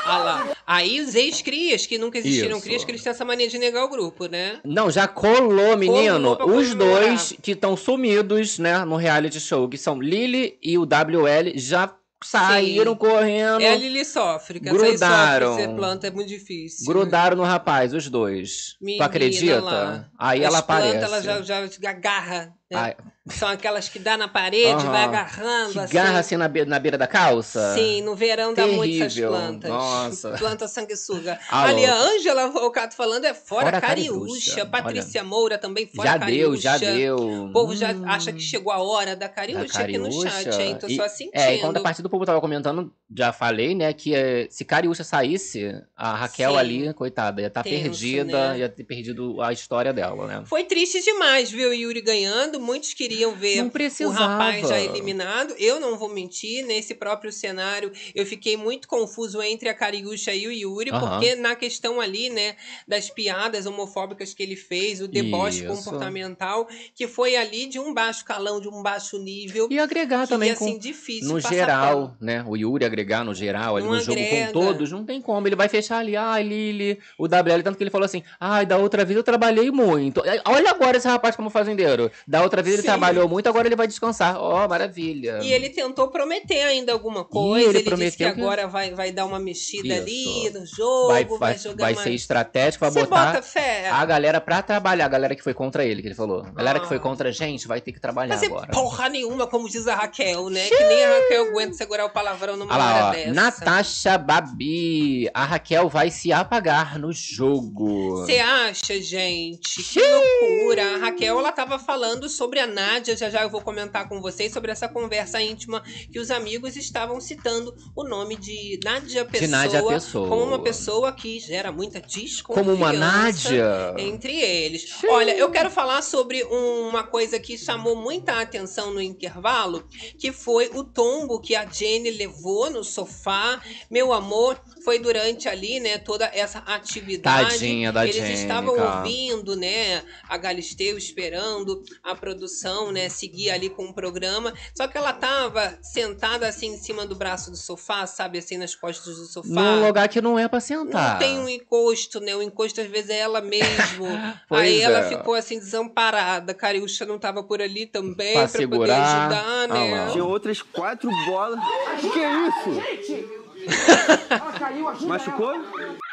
Ah 0.09 0.19
lá. 0.19 0.57
Aí 0.67 1.01
os 1.03 1.15
ex-crias, 1.15 1.85
que 1.85 1.99
nunca 1.99 2.17
existiram 2.17 2.57
Isso. 2.57 2.65
crias, 2.65 2.83
que 2.83 2.91
eles 2.91 3.03
têm 3.03 3.11
essa 3.11 3.27
mania 3.27 3.47
de 3.47 3.59
negar 3.59 3.85
o 3.85 3.89
grupo, 3.89 4.25
né? 4.27 4.59
Não, 4.65 4.91
já 4.91 5.07
colou, 5.07 5.77
menino. 5.77 6.35
pra 6.35 6.47
Os 6.47 6.75
dois 6.75 7.35
que 7.43 7.53
estão 7.53 7.77
sumidos, 7.77 8.59
né, 8.59 8.83
no 8.87 8.97
reality 8.97 9.39
show, 9.39 9.69
que 9.69 9.77
são 9.77 10.01
Lily 10.01 10.59
e 10.63 10.79
o 10.79 10.83
WL, 10.83 11.53
já 11.57 11.95
saíram 12.23 12.97
correndo. 12.97 13.61
É 13.61 13.71
a 13.73 13.77
Lili 13.77 14.05
sofre, 14.05 14.61
que 14.61 14.69
Grudaram. 14.69 15.53
essa 15.53 15.63
ser 15.63 15.75
planta, 15.75 16.07
é 16.07 16.11
muito 16.11 16.29
difícil. 16.29 16.87
Grudaram 16.87 17.37
no 17.37 17.45
rapaz, 17.45 17.95
os 17.95 18.09
dois. 18.09 18.77
Menina 18.81 19.05
tu 19.05 19.07
acredita? 19.09 19.61
lá. 19.61 20.09
Aí 20.19 20.41
As 20.41 20.47
ela 20.47 20.59
aparece. 20.59 20.99
plantas, 20.99 21.25
ela 21.27 21.43
já, 21.43 21.67
já 21.67 21.91
agarra. 21.91 22.58
Né? 22.71 22.79
Ai, 22.79 22.97
São 23.31 23.49
aquelas 23.49 23.89
que 23.89 23.99
dá 23.99 24.17
na 24.17 24.27
parede, 24.29 24.69
Aham. 24.83 24.91
vai 24.91 25.05
agarrando. 25.05 25.73
que 25.73 25.79
assim. 25.81 25.95
garra 25.95 26.19
assim 26.19 26.37
na, 26.37 26.49
be- 26.49 26.65
na 26.65 26.79
beira 26.79 26.97
da 26.97 27.07
calça. 27.07 27.75
Sim, 27.75 28.01
no 28.03 28.15
verão 28.15 28.55
dá 28.55 28.67
muito 28.67 28.95
essas 28.97 29.13
Terrível. 29.15 29.31
plantas. 29.37 29.71
Nossa. 29.71 30.31
Planta 30.39 30.67
sanguessuga. 30.69 31.39
Ah, 31.51 31.65
Ali, 31.67 31.85
a. 31.85 31.95
Ângela 31.95 32.49
Volcato 32.49 32.95
falando 32.95 33.25
é 33.27 33.35
fora, 33.35 33.67
Fora 33.67 33.81
Cariúcha. 33.81 34.51
Cariúcha. 34.51 34.67
Patrícia 34.67 35.23
Moura 35.25 35.59
também 35.59 35.87
fora 35.87 36.09
já 36.13 36.19
Cariúcha. 36.19 36.49
deu, 36.49 36.57
já 36.57 36.79
deu. 36.79 37.17
O 37.17 37.53
povo 37.53 37.77
já 37.77 37.93
Hum. 37.93 38.05
acha 38.07 38.33
que 38.33 38.41
chegou 38.41 38.73
a 38.73 38.83
hora 38.83 39.15
da 39.17 39.29
Cariúcha, 39.29 39.81
aqui 39.81 39.99
no 39.99 40.11
chat, 40.11 40.49
hein? 40.61 40.77
Tô 40.81 40.87
E- 40.87 40.97
só 40.97 41.07
sentindo. 41.09 41.33
É, 41.41 41.57
enquanto 41.57 41.77
a 41.77 41.81
partir 41.81 42.03
do 42.03 42.09
povo 42.09 42.25
tava 42.25 42.41
comentando, 42.41 42.93
já 43.15 43.33
falei, 43.33 43.75
né, 43.75 43.93
que 43.93 44.15
eh, 44.15 44.47
se 44.51 44.65
Cariúcha 44.65 45.05
saísse, 45.05 45.75
a 45.97 46.15
Raquel 46.15 46.53
Sim. 46.53 46.57
ali, 46.59 46.95
coitada, 46.95 47.41
ia 47.43 47.49
estar 47.49 47.63
Tenso, 47.63 47.83
perdida, 47.83 48.53
né? 48.53 48.59
ia 48.61 48.69
ter 48.69 48.85
perdido 48.85 49.41
a 49.43 49.53
história 49.53 49.93
dela, 49.93 50.27
né? 50.27 50.43
Foi 50.47 50.65
triste 50.65 51.03
demais 51.03 51.53
o 51.53 51.57
Yuri 51.59 52.01
ganhando. 52.01 52.58
Muitos 52.59 52.95
queriam 52.95 53.35
ver 53.35 53.63
o 53.63 54.09
rapaz 54.11 54.69
já 54.69 54.81
eliminado. 54.81 55.55
Eu 55.59 55.81
não 55.81 55.97
vou 55.97 56.09
mentir, 56.09 56.65
nesse 56.65 56.95
próprio 56.95 57.33
cenário 57.33 57.93
eu 58.15 58.27
fiquei 58.27 58.57
muito 58.57 58.89
confuso 58.89 59.41
entre 59.43 59.69
a 59.69 59.75
Cariúcha 59.75 60.35
e 60.35 60.47
o 60.47 60.53
Yuri, 60.53 60.91
Aham. 60.91 61.09
porque 61.09 61.35
na 61.35 61.55
questão 61.55 62.01
ali, 62.01 62.31
né, 62.31 62.57
das 62.87 63.11
piadas 63.11 63.67
homofóbicas 63.67 64.35
que 64.35 64.43
ele 64.43 64.57
fez, 64.57 65.01
o 65.01 65.09
deboche 65.09 65.65
Isso. 65.65 65.67
comportamental, 65.69 66.69
que 66.95 67.07
foi 67.07 67.37
ali 67.37 67.67
de 67.67 67.79
um 67.79 67.93
baixo 67.95 68.25
calão, 68.25 68.61
de 68.61 68.69
um 68.69 68.83
baixo 68.83 69.19
nível. 69.19 69.69
E 69.71 69.79
agregar 69.79 70.23
que, 70.25 70.29
também 70.31 70.51
assim, 70.51 70.73
com, 70.73 70.79
difícil 70.79 71.29
no 71.33 71.41
geral, 71.41 72.17
né? 72.21 72.45
O 72.47 72.57
Yuri 72.57 72.85
agregar 72.85 73.25
no 73.25 73.35
geral, 73.35 73.77
ali 73.77 73.87
Não 73.87 73.95
no 73.95 74.01
jogo 74.01 74.21
agrega. 74.21 74.47
com 74.47 74.53
todos, 74.53 74.91
não 74.91 75.05
tem 75.05 75.21
como. 75.21 75.47
Ele 75.47 75.57
vai 75.57 75.69
fechar 75.69 75.99
ali, 75.99 76.17
ai, 76.17 76.43
Lili, 76.43 76.99
o 77.19 77.25
WL, 77.25 77.63
tanto 77.63 77.77
que 77.77 77.83
ele 77.83 77.91
falou 77.91 78.05
assim, 78.05 78.23
ai, 78.41 78.67
da 78.67 78.77
outra 78.79 79.05
vez 79.05 79.17
eu 79.17 79.23
trabalhei 79.23 79.71
muito. 79.71 80.23
Olha 80.45 80.71
agora 80.71 80.97
esse 80.97 81.09
rapaz 81.09 81.37
como 81.37 81.51
fazendeiro. 81.51 82.11
Da 82.27 82.43
outra 82.49 82.63
vez 82.63 82.75
ele 82.75 82.83
Sim. 82.83 82.89
trabalhou 82.89 83.29
muito, 83.29 83.49
agora 83.49 83.69
ele 83.69 83.77
vai 83.77 83.87
descansar. 83.87 84.37
Ó, 84.39 84.67
maravilha. 84.69 85.39
E 85.43 85.53
ele 85.53 85.71
tentou 85.71 86.09
prometer 86.09 86.63
ainda 86.63 86.93
alguma 86.93 87.25
coisa. 87.25 87.69
ele 87.69 87.69
ele 87.69 87.73
disse 87.79 87.85
que 87.85 87.91
prometeu 87.91 88.35
que- 88.35 88.41
agora 88.41 88.67
vai, 88.67 88.91
vai 88.93 89.13
dar 89.13 89.25
uma 89.27 89.39
mexida 89.39 89.89
Isso. 89.95 90.03
ali 90.03 90.51
no 90.51 90.67
jogo, 90.67 91.09
vai, 91.09 91.25
vai, 91.25 91.39
vai, 91.39 91.59
jogar 91.59 91.85
vai 91.85 91.95
mais. 91.95 92.05
ser 92.05 92.15
estratégico, 92.15 92.85
vai 92.85 92.91
Você 92.91 93.01
botar 93.05 93.27
bota 93.33 93.43
fé. 93.43 93.89
a 93.91 94.05
galera 94.05 94.41
pra 94.41 94.63
trabalhar, 94.63 95.05
a 95.05 95.09
galera 95.09 95.35
que 95.37 95.43
foi 95.43 95.55
contra 95.55 95.85
ele, 95.85 96.03
que 96.03 96.09
ele 96.09 96.15
falou. 96.15 96.43
A 96.45 96.51
galera 96.51 96.81
que 96.81 96.87
foi 96.89 96.97
Ah. 96.97 97.01
contra 97.01 97.29
a 97.29 97.33
gente 97.33 97.67
vai 97.69 97.81
ter 97.81 97.93
que 97.93 98.01
trabalhar 98.01 98.35
Fazer 98.35 98.47
agora. 98.47 98.69
porra 98.73 99.09
nenhuma, 99.09 99.47
como 99.47 99.69
diz 99.69 99.87
a 99.87 99.95
Raquel, 99.95 100.49
né? 100.51 100.67
Que 100.69 100.85
nem 100.85 101.05
a 101.05 101.15
Raquel 101.21 101.49
aguenta 101.51 101.75
segurar 101.75 102.05
o 102.07 102.11
palavrão 102.11 102.57
numa 102.57 102.75
Olha 102.75 102.85
hora 102.85 103.05
ó. 103.07 103.11
dessa. 103.13 103.33
Natasha 103.33 104.19
Babi. 104.19 105.29
A 105.35 105.45
Raquel 105.45 105.89
vai 105.89 106.11
se 106.11 106.33
apagar 106.33 106.99
no 106.99 107.13
jogo. 107.13 108.17
Você 108.25 108.39
acha, 108.39 109.01
gente? 109.01 109.83
Que 109.83 110.01
loucura. 110.01 110.97
A 110.97 110.99
Raquel, 110.99 111.39
ela 111.39 111.53
tava 111.53 111.79
falando 111.79 112.29
sobre 112.39 112.61
a 112.61 112.69
Nádia, 112.69 113.17
já 113.17 113.29
já 113.29 113.43
eu 113.43 113.51
vou 113.51 113.61
comentar 113.61 114.09
com 114.09 114.21
vocês 114.23 114.53
sobre 114.53 114.71
essa 114.71 114.87
conversa 114.89 115.43
íntima 115.43 115.83
que 116.13 116.21
os 116.21 116.31
amigos 116.31 116.77
estavam 116.77 117.21
citando 117.21 117.75
o 117.97 118.05
nome 118.05 118.37
de 118.37 118.79
Nádia 118.85 119.25
Pessoa, 119.25 119.41
De 119.41 119.49
Nádia 119.49 119.83
Pessoa. 119.83 120.29
como 120.29 120.45
uma 120.45 120.63
pessoa 120.63 121.13
que 121.13 121.41
gera 121.41 121.73
muita 121.73 122.01
desconfiança. 122.01 122.65
Como 122.65 122.77
uma 122.77 122.93
Nádia. 122.93 123.93
entre 123.99 124.33
eles. 124.41 124.89
Olha, 125.09 125.37
eu 125.37 125.51
quero 125.51 125.69
falar 125.69 126.01
sobre 126.01 126.45
uma 126.45 127.03
coisa 127.03 127.41
que 127.41 127.59
chamou 127.59 127.97
muita 127.97 128.41
atenção 128.41 128.95
no 128.95 129.03
intervalo, 129.03 129.85
que 130.17 130.31
foi 130.31 130.71
o 130.75 130.85
tombo 130.85 131.41
que 131.41 131.57
a 131.57 131.67
Jenny 131.67 132.13
levou 132.13 132.71
no 132.71 132.85
sofá. 132.85 133.61
Meu 133.91 134.13
amor, 134.13 134.61
foi 134.85 135.01
durante 135.01 135.49
ali, 135.49 135.81
né, 135.81 135.99
toda 135.99 136.31
essa 136.33 136.61
atividade. 136.61 137.51
Tadinha 137.51 137.93
da 137.93 138.05
Eles 138.05 138.17
Jenny, 138.17 138.35
estavam 138.35 138.77
cara. 138.77 138.99
ouvindo, 138.99 139.57
né, 139.57 140.05
a 140.29 140.39
Galisteu 140.39 140.97
esperando 140.97 141.83
a 142.03 142.15
produção, 142.29 142.93
né, 142.93 143.09
seguir 143.09 143.51
ali 143.51 143.71
com 143.71 143.87
o 143.87 143.93
programa. 143.93 144.53
Só 144.77 144.87
que 144.87 144.99
ela 144.99 145.13
tava 145.15 145.79
sentada 145.83 146.47
assim 146.47 146.75
em 146.75 146.77
cima 146.77 147.07
do 147.07 147.15
braço 147.15 147.51
do 147.51 147.57
sofá, 147.57 148.07
sabe, 148.07 148.39
assim 148.39 148.59
nas 148.59 148.75
costas 148.75 149.17
do 149.17 149.25
sofá. 149.25 149.49
Num 149.49 149.87
lugar 149.87 150.09
que 150.09 150.21
não 150.21 150.39
é 150.39 150.47
pra 150.47 150.61
sentar. 150.61 151.13
Não 151.13 151.19
tem 151.19 151.39
um 151.39 151.49
encosto, 151.49 152.21
né? 152.21 152.37
O 152.37 152.43
encosto 152.43 152.81
às 152.83 152.87
vezes 152.87 153.09
é 153.11 153.19
ela 153.21 153.41
mesmo. 153.41 154.07
Aí 154.51 154.81
é. 154.81 154.83
ela 154.83 155.03
ficou 155.09 155.35
assim 155.35 155.59
desamparada. 155.59 156.53
Cariúcha 156.53 157.07
não 157.07 157.19
tava 157.19 157.43
por 157.43 157.63
ali 157.63 157.87
também 157.87 158.35
Pra 158.35 158.43
pra, 158.43 158.49
poder 158.49 158.59
segurar. 158.59 159.21
ajudar, 159.21 159.45
Ah 159.47 159.67
né? 159.69 160.05
lá. 160.05 160.11
Tinha 160.13 160.25
outras 160.25 160.61
quatro 160.61 161.11
bolas. 161.27 161.59
Que 162.01 162.19
isso? 162.19 163.39
Machucou? 165.07 165.55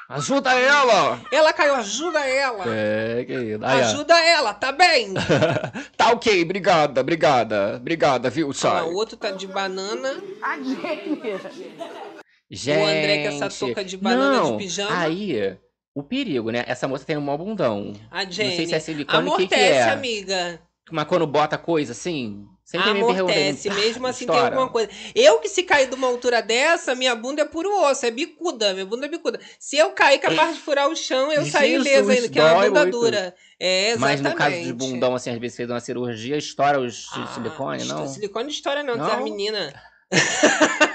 Ajuda 0.07 0.53
ela! 0.53 1.19
ela 1.31 1.51
caiu, 1.51 1.75
ajuda 1.75 2.19
ela. 2.19 2.63
É, 2.67 3.25
querida. 3.25 3.67
Aí, 3.67 3.81
ó. 3.81 3.85
Ajuda 3.85 4.13
ela, 4.23 4.53
tá 4.53 4.71
bem? 4.71 5.13
tá 5.97 6.11
ok, 6.11 6.43
obrigada, 6.43 7.01
obrigada. 7.01 7.77
Obrigada, 7.77 8.29
viu, 8.29 8.53
Chay? 8.53 8.69
lá, 8.69 8.85
o 8.85 8.93
outro 8.93 9.17
tá 9.17 9.31
de 9.31 9.47
banana. 9.47 10.21
Gente. 12.49 12.79
O 12.79 12.85
André 12.85 13.23
com 13.23 13.45
essa 13.45 13.59
touca 13.59 13.83
de 13.83 13.97
banana 13.97 14.37
não, 14.37 14.51
de 14.51 14.63
pijama. 14.63 14.95
Aí, 14.95 15.57
o 15.95 16.03
perigo, 16.03 16.51
né? 16.51 16.63
Essa 16.67 16.87
moça 16.87 17.03
tem 17.03 17.17
um 17.17 17.21
mó 17.21 17.35
bundão. 17.35 17.93
A 18.11 18.23
Não 18.23 18.31
sei 18.31 18.51
Jenny. 18.51 18.67
se 18.67 18.75
é 18.75 18.79
silicone, 18.79 19.27
o 19.29 19.37
que, 19.37 19.47
que 19.47 19.55
é? 19.55 19.89
amiga. 19.89 20.61
Mas 20.91 21.05
quando 21.05 21.25
bota 21.25 21.57
coisa 21.57 21.93
assim, 21.93 22.45
sempre 22.65 22.93
me 22.93 22.99
Amortece, 23.01 23.69
pergunta. 23.69 23.85
mesmo 23.85 24.07
assim 24.07 24.25
tem 24.25 24.35
estoura. 24.35 24.55
alguma 24.55 24.69
coisa. 24.71 24.89
Eu 25.15 25.39
que 25.39 25.47
se 25.47 25.63
cair 25.63 25.87
de 25.87 25.95
uma 25.95 26.07
altura 26.07 26.41
dessa, 26.41 26.93
minha 26.95 27.15
bunda 27.15 27.43
é 27.43 27.45
puro 27.45 27.69
osso, 27.83 28.05
é 28.05 28.11
bicuda, 28.11 28.73
minha 28.73 28.85
bunda 28.85 29.05
é 29.05 29.09
bicuda. 29.09 29.39
Se 29.59 29.77
eu 29.77 29.91
cair 29.91 30.19
capaz 30.19 30.55
de 30.55 30.61
furar 30.61 30.89
o 30.89 30.95
chão, 30.95 31.31
eu 31.31 31.45
saio 31.45 31.79
ilesa 31.79 32.11
ainda, 32.11 32.27
que 32.29 32.39
é 32.39 32.43
uma 32.43 32.65
bunda 32.65 32.81
muito. 32.81 32.99
dura. 32.99 33.35
É, 33.59 33.95
Mas 33.97 34.19
exatamente. 34.19 34.33
no 34.33 34.35
caso 34.37 34.63
de 34.63 34.73
bundão, 34.73 35.15
assim, 35.15 35.29
às 35.29 35.37
vezes 35.39 35.55
fez 35.55 35.69
uma 35.69 35.79
cirurgia, 35.79 36.35
estoura 36.37 36.79
os 36.81 37.07
Ah, 37.13 37.27
silicone, 37.33 37.85
não? 37.85 38.05
Silicone 38.07 38.49
história 38.49 38.83
não, 38.83 38.97
Não? 38.97 39.07
não? 39.07 39.23
menina. 39.23 39.73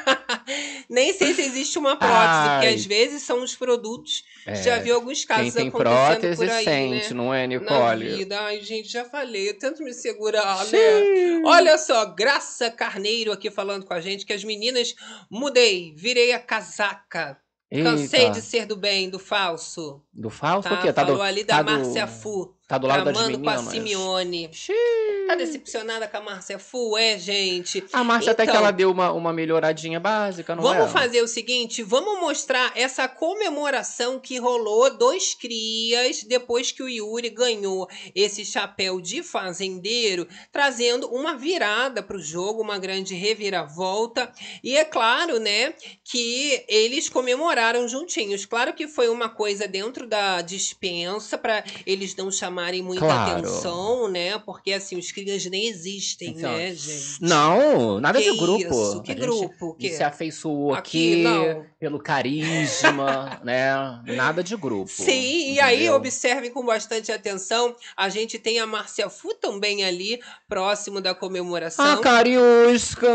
Nem 0.90 1.12
sei 1.12 1.32
se 1.34 1.40
existe 1.42 1.78
uma 1.78 1.94
prótese, 1.96 2.18
Ai. 2.18 2.60
porque 2.60 2.74
às 2.74 2.84
vezes 2.84 3.22
são 3.22 3.44
os 3.44 3.54
produtos. 3.54 4.24
É, 4.44 4.54
Já 4.56 4.78
vi 4.78 4.90
alguns 4.90 5.24
Quem 5.24 5.36
casos 5.36 5.54
tem 5.54 5.68
acontecendo 5.68 5.94
prótese 6.10 6.36
por 6.36 6.50
aí, 6.50 6.64
sente, 6.64 7.10
né? 7.10 7.14
não 7.14 7.32
é, 7.32 7.46
Na 7.46 7.58
Nicole? 7.60 8.16
vida. 8.16 8.40
Ai, 8.40 8.60
gente, 8.60 8.88
já 8.88 9.04
falei. 9.04 9.48
Eu 9.50 9.58
tento 9.58 9.84
me 9.84 9.92
segurar, 9.94 10.58
né? 10.66 10.78
Sim. 10.78 11.42
Olha 11.46 11.78
só, 11.78 12.06
Graça 12.06 12.70
Carneiro 12.70 13.30
aqui 13.30 13.50
falando 13.52 13.86
com 13.86 13.94
a 13.94 14.00
gente 14.00 14.26
que 14.26 14.32
as 14.32 14.42
meninas 14.42 14.94
mudei, 15.30 15.94
virei 15.96 16.32
a 16.32 16.40
casaca. 16.40 17.38
Cansei 17.72 18.22
Eita. 18.22 18.32
de 18.32 18.42
ser 18.42 18.66
do 18.66 18.74
bem, 18.76 19.08
do 19.08 19.18
falso. 19.20 20.02
Do 20.12 20.28
falso 20.28 20.68
Tá? 20.68 20.74
o 20.74 20.82
quê? 20.82 20.92
Tá 20.92 21.02
Falou 21.02 21.18
do, 21.18 21.22
ali 21.22 21.44
tá 21.44 21.62
da 21.62 21.62
do- 21.62 21.70
Márcia 21.84 22.06
Fu. 22.08 22.52
Tá 22.70 22.78
do 22.78 22.86
lado 22.86 23.04
das 23.06 23.16
tramando 23.16 23.40
com 23.42 23.50
a 23.50 23.52
meninas. 23.56 23.72
Simeone. 23.74 24.48
Xiii. 24.52 25.26
Tá 25.26 25.34
decepcionada 25.34 26.06
com 26.06 26.16
a 26.18 26.20
Márcia 26.20 26.56
Fu? 26.56 26.96
É, 26.96 27.18
gente. 27.18 27.82
A 27.92 28.04
Márcia 28.04 28.30
até 28.30 28.44
que 28.44 28.50
Então- 28.50 28.60
ela 28.62 28.70
deu 28.70 28.92
uma, 28.92 29.10
uma 29.10 29.32
melhoradinha 29.32 29.98
básica, 29.98 30.54
não 30.54 30.62
Vamos 30.62 30.86
é? 30.86 30.88
fazer 30.88 31.20
o 31.20 31.26
seguinte, 31.26 31.82
vamos 31.82 32.20
mostrar 32.20 32.70
essa 32.76 33.08
comemoração 33.08 34.20
que 34.20 34.38
rolou 34.38 34.96
dos 34.96 35.34
crias 35.34 36.22
depois 36.22 36.70
que 36.70 36.80
o 36.80 36.88
Yuri 36.88 37.30
ganhou 37.30 37.88
esse 38.14 38.44
chapéu 38.44 39.00
de 39.00 39.20
fazendeiro, 39.20 40.28
trazendo 40.52 41.08
uma 41.08 41.34
virada 41.36 42.04
para 42.04 42.16
o 42.16 42.22
jogo, 42.22 42.62
uma 42.62 42.78
grande 42.78 43.14
reviravolta. 43.16 44.30
E 44.62 44.76
é 44.76 44.84
claro, 44.84 45.40
né, 45.40 45.74
que 46.04 46.64
eles 46.68 47.08
comemoraram 47.08 47.88
juntinhos. 47.88 48.46
Claro 48.46 48.72
que 48.74 48.86
foi 48.86 49.08
uma 49.08 49.28
coisa 49.28 49.66
dentro 49.66 50.06
da 50.06 50.40
dispensa 50.40 51.36
para 51.36 51.64
eles 51.84 52.14
não 52.14 52.30
chamarem 52.30 52.59
muita 52.82 53.04
Claro. 53.06 53.38
atenção, 53.40 54.08
né? 54.08 54.38
Porque 54.38 54.72
assim, 54.72 54.96
os 54.96 55.10
crias 55.12 55.44
nem 55.46 55.66
existem, 55.68 56.30
Então, 56.30 56.52
né, 56.52 56.74
gente? 56.74 57.20
Não, 57.20 58.00
nada 58.00 58.20
Que 58.20 58.30
de 58.32 58.38
grupo. 58.38 58.60
isso? 58.62 59.02
Que 59.02 59.12
A 59.12 59.14
grupo? 59.14 59.66
O 59.70 59.74
quê? 59.74 59.90
Se 59.90 60.02
afeiçoou 60.02 60.74
Aqui, 60.74 61.26
aqui, 61.26 61.62
pelo 61.78 61.98
carisma, 61.98 63.40
né? 63.44 63.72
Nada 64.16 64.42
de 64.42 64.56
grupo. 64.56 64.90
Sim, 64.90 65.52
e 65.54 65.60
aí 65.60 65.76
entendeu? 65.76 65.94
observe 65.94 66.50
com 66.50 66.64
bastante 66.64 67.10
atenção. 67.10 67.74
A 67.96 68.08
gente 68.08 68.38
tem 68.38 68.58
a 68.58 68.66
Márcia 68.66 69.08
Fu 69.10 69.34
também 69.34 69.84
ali, 69.84 70.20
próximo 70.48 71.00
da 71.00 71.10
A 71.10 71.14
comemoração. 71.14 72.00
Cariusca. 72.00 73.08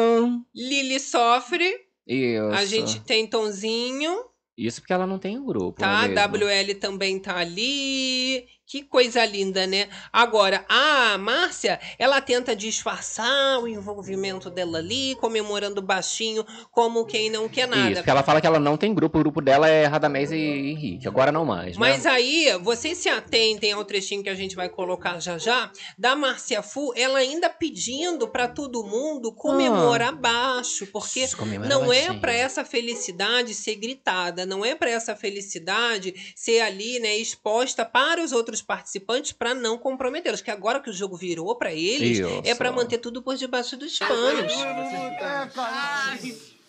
Lili 0.53 0.99
sofre. 0.99 1.73
Isso. 2.07 2.43
A 2.53 2.65
gente 2.65 2.99
tem 3.01 3.25
Tonzinho, 3.25 4.15
Isso 4.57 4.79
porque 4.79 4.93
ela 4.93 5.07
não 5.07 5.17
tem 5.19 5.37
um 5.39 5.45
grupo. 5.45 5.79
tá? 5.81 6.05
é 6.05 6.07
mesmo? 6.07 6.37
WL 6.45 6.75
também 6.79 7.19
tá 7.19 7.37
ali. 7.37 8.45
Que 8.67 8.81
coisa 8.81 9.23
linda, 9.23 9.67
né? 9.67 9.87
Agora, 10.11 10.65
a 10.67 11.17
Márcia, 11.19 11.79
ela 11.99 12.19
tenta 12.19 12.55
disfarçar 12.55 13.59
o 13.59 13.67
envolvimento 13.67 14.49
dela 14.49 14.79
ali, 14.79 15.15
comemorando 15.21 15.83
baixinho, 15.83 16.43
como 16.71 17.05
quem 17.05 17.29
não 17.29 17.47
quer 17.47 17.67
nada. 17.67 17.83
Isso, 17.91 17.95
porque 17.97 18.09
ela 18.09 18.23
fala 18.23 18.41
que 18.41 18.47
ela 18.47 18.59
não 18.59 18.75
tem 18.75 18.93
grupo, 18.93 19.19
o 19.19 19.21
grupo 19.21 19.39
dela 19.39 19.69
é 19.69 19.85
Radamés 19.85 20.31
e 20.31 20.37
Henrique, 20.37 21.07
agora 21.07 21.31
não 21.31 21.45
mais, 21.45 21.77
Mas 21.77 22.05
né? 22.05 22.09
aí, 22.11 22.57
vocês 22.63 22.97
se 22.97 23.07
atentem 23.07 23.71
ao 23.71 23.85
trechinho 23.85 24.23
que 24.23 24.29
a 24.29 24.35
gente 24.35 24.55
vai 24.55 24.67
colocar 24.67 25.19
já 25.19 25.37
já, 25.37 25.71
da 25.95 26.15
Márcia 26.15 26.63
Fu, 26.63 26.91
ela 26.95 27.19
ainda 27.19 27.49
pedindo 27.49 28.27
pra 28.27 28.47
todo 28.47 28.83
mundo 28.83 29.31
comemorar 29.31 30.15
baixo, 30.15 30.87
porque 30.87 31.27
Comemora 31.37 31.69
não 31.69 31.93
é 31.93 31.97
baixinho. 32.05 32.19
pra 32.19 32.33
essa 32.33 32.65
felicidade 32.65 33.53
ser 33.53 33.75
gritada, 33.75 34.43
não 34.43 34.65
é 34.65 34.73
pra 34.73 34.89
essa 34.89 35.15
felicidade 35.15 36.15
ser 36.35 36.61
ali, 36.61 36.99
né, 36.99 37.15
exposta 37.17 37.85
para 37.85 38.23
os 38.23 38.31
outros 38.31 38.54
participantes 38.61 39.31
pra 39.31 39.53
não 39.53 39.77
comprometê-los, 39.77 40.41
que 40.41 40.51
agora 40.51 40.79
que 40.79 40.89
o 40.89 40.93
jogo 40.93 41.15
virou 41.15 41.55
pra 41.55 41.73
eles, 41.73 42.19
Isso. 42.19 42.41
é 42.43 42.53
pra 42.55 42.71
manter 42.71 42.97
tudo 42.97 43.21
por 43.21 43.35
debaixo 43.35 43.77
dos 43.77 43.97
panos. 43.99 44.53
Ó. 44.53 44.57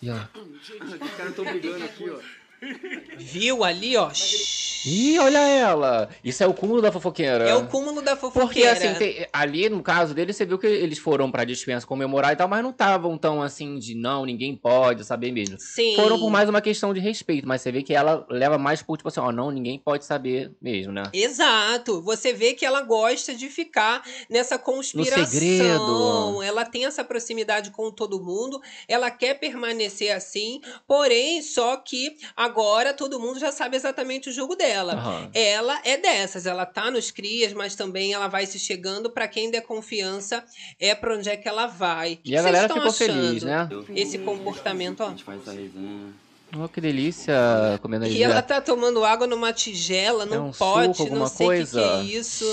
Os 0.03 1.11
caras 1.17 1.29
estão 1.29 1.45
brigando 1.45 1.83
aqui, 1.83 2.09
ó. 2.09 2.19
Viu 3.17 3.63
ali, 3.63 3.95
ó? 3.97 4.09
Ih, 4.85 5.19
olha 5.19 5.39
ela! 5.39 6.09
Isso 6.23 6.43
é 6.43 6.47
o 6.47 6.53
cúmulo 6.53 6.81
da 6.81 6.91
fofoqueira. 6.91 7.43
É 7.47 7.55
o 7.55 7.67
cúmulo 7.67 8.01
da 8.01 8.15
Porque, 8.15 8.39
fofoqueira. 8.39 8.71
assim, 8.71 8.93
tem- 8.93 9.27
ali 9.33 9.67
no 9.69 9.81
caso 9.83 10.13
dele, 10.13 10.31
você 10.31 10.45
viu 10.45 10.57
que 10.57 10.65
eles 10.67 10.97
foram 10.97 11.29
pra 11.29 11.43
dispensa 11.43 11.85
comemorar 11.85 12.31
e 12.31 12.35
tal, 12.35 12.47
mas 12.47 12.63
não 12.63 12.69
estavam 12.69 13.17
tão 13.17 13.41
assim 13.41 13.77
de 13.79 13.95
não, 13.95 14.25
ninguém 14.25 14.55
pode 14.55 15.03
saber 15.03 15.31
mesmo. 15.31 15.59
Sim. 15.59 15.95
Foram 15.95 16.17
por 16.19 16.29
mais 16.29 16.47
uma 16.47 16.61
questão 16.61 16.93
de 16.93 16.99
respeito, 16.99 17.47
mas 17.47 17.61
você 17.61 17.71
vê 17.71 17.83
que 17.83 17.93
ela 17.93 18.25
leva 18.29 18.57
mais 18.57 18.81
por 18.81 18.95
tipo 18.97 19.09
assim, 19.09 19.19
ó, 19.19 19.31
não, 19.31 19.51
ninguém 19.51 19.77
pode 19.77 20.05
saber 20.05 20.51
mesmo, 20.61 20.93
né? 20.93 21.03
Exato. 21.11 22.01
Você 22.03 22.31
vê 22.33 22.53
que 22.53 22.65
ela 22.65 22.81
gosta 22.81 23.35
de 23.35 23.49
ficar 23.49 24.03
nessa 24.29 24.57
conspiração. 24.57 25.25
segredo. 25.25 26.43
Ela 26.43 26.63
tem 26.63 26.85
essa 26.85 27.03
proximidade 27.03 27.71
com 27.71 27.91
todo 27.91 28.23
mundo. 28.23 28.61
Ela 28.87 29.11
quer 29.11 29.33
permanecer 29.33 30.11
assim. 30.15 30.61
Porém, 30.87 31.41
só 31.41 31.75
que 31.77 32.15
agora 32.47 32.93
todo 32.93 33.19
mundo 33.19 33.39
já 33.39 33.51
sabe 33.51 33.75
exatamente 33.75 34.29
o 34.29 34.31
jogo 34.31 34.55
dela. 34.55 34.93
Aham. 34.93 35.29
Ela 35.33 35.79
é 35.83 35.97
dessas, 35.97 36.45
ela 36.45 36.65
tá 36.65 36.89
nos 36.89 37.11
crias, 37.11 37.53
mas 37.53 37.75
também 37.75 38.13
ela 38.13 38.27
vai 38.27 38.45
se 38.45 38.57
chegando 38.57 39.09
pra 39.09 39.27
quem 39.27 39.51
der 39.51 39.61
confiança 39.61 40.43
é 40.79 40.95
pra 40.95 41.15
onde 41.15 41.29
é 41.29 41.37
que 41.37 41.47
ela 41.47 41.67
vai. 41.67 42.13
O 42.13 42.17
que 42.17 42.31
E 42.31 42.35
a 42.37 42.41
vocês 42.41 42.45
galera 42.45 42.65
estão 42.73 42.77
ficou 42.77 42.91
achando? 42.91 43.25
feliz, 43.27 43.43
né? 43.43 43.69
Esse 43.95 44.17
comportamento, 44.17 45.01
A 45.03 45.07
ó. 45.07 45.09
gente 45.09 45.23
faz 45.23 45.41
essa 45.41 45.51
resenha. 45.51 46.13
Oh, 46.55 46.69
que 46.69 46.79
delícia 46.79 47.35
comendo 47.81 48.05
E 48.05 48.23
ela 48.23 48.41
tá 48.41 48.61
tomando 48.61 49.03
água 49.03 49.27
numa 49.27 49.51
tigela, 49.51 50.25
num 50.25 50.33
É 50.35 50.39
um 50.39 50.51
pote, 50.51 50.97
suco, 50.97 51.15
não 51.15 51.27
sei 51.27 51.47
o 51.47 51.65
que, 51.65 51.71
que 51.71 51.79
é 51.79 52.03
isso. 52.03 52.45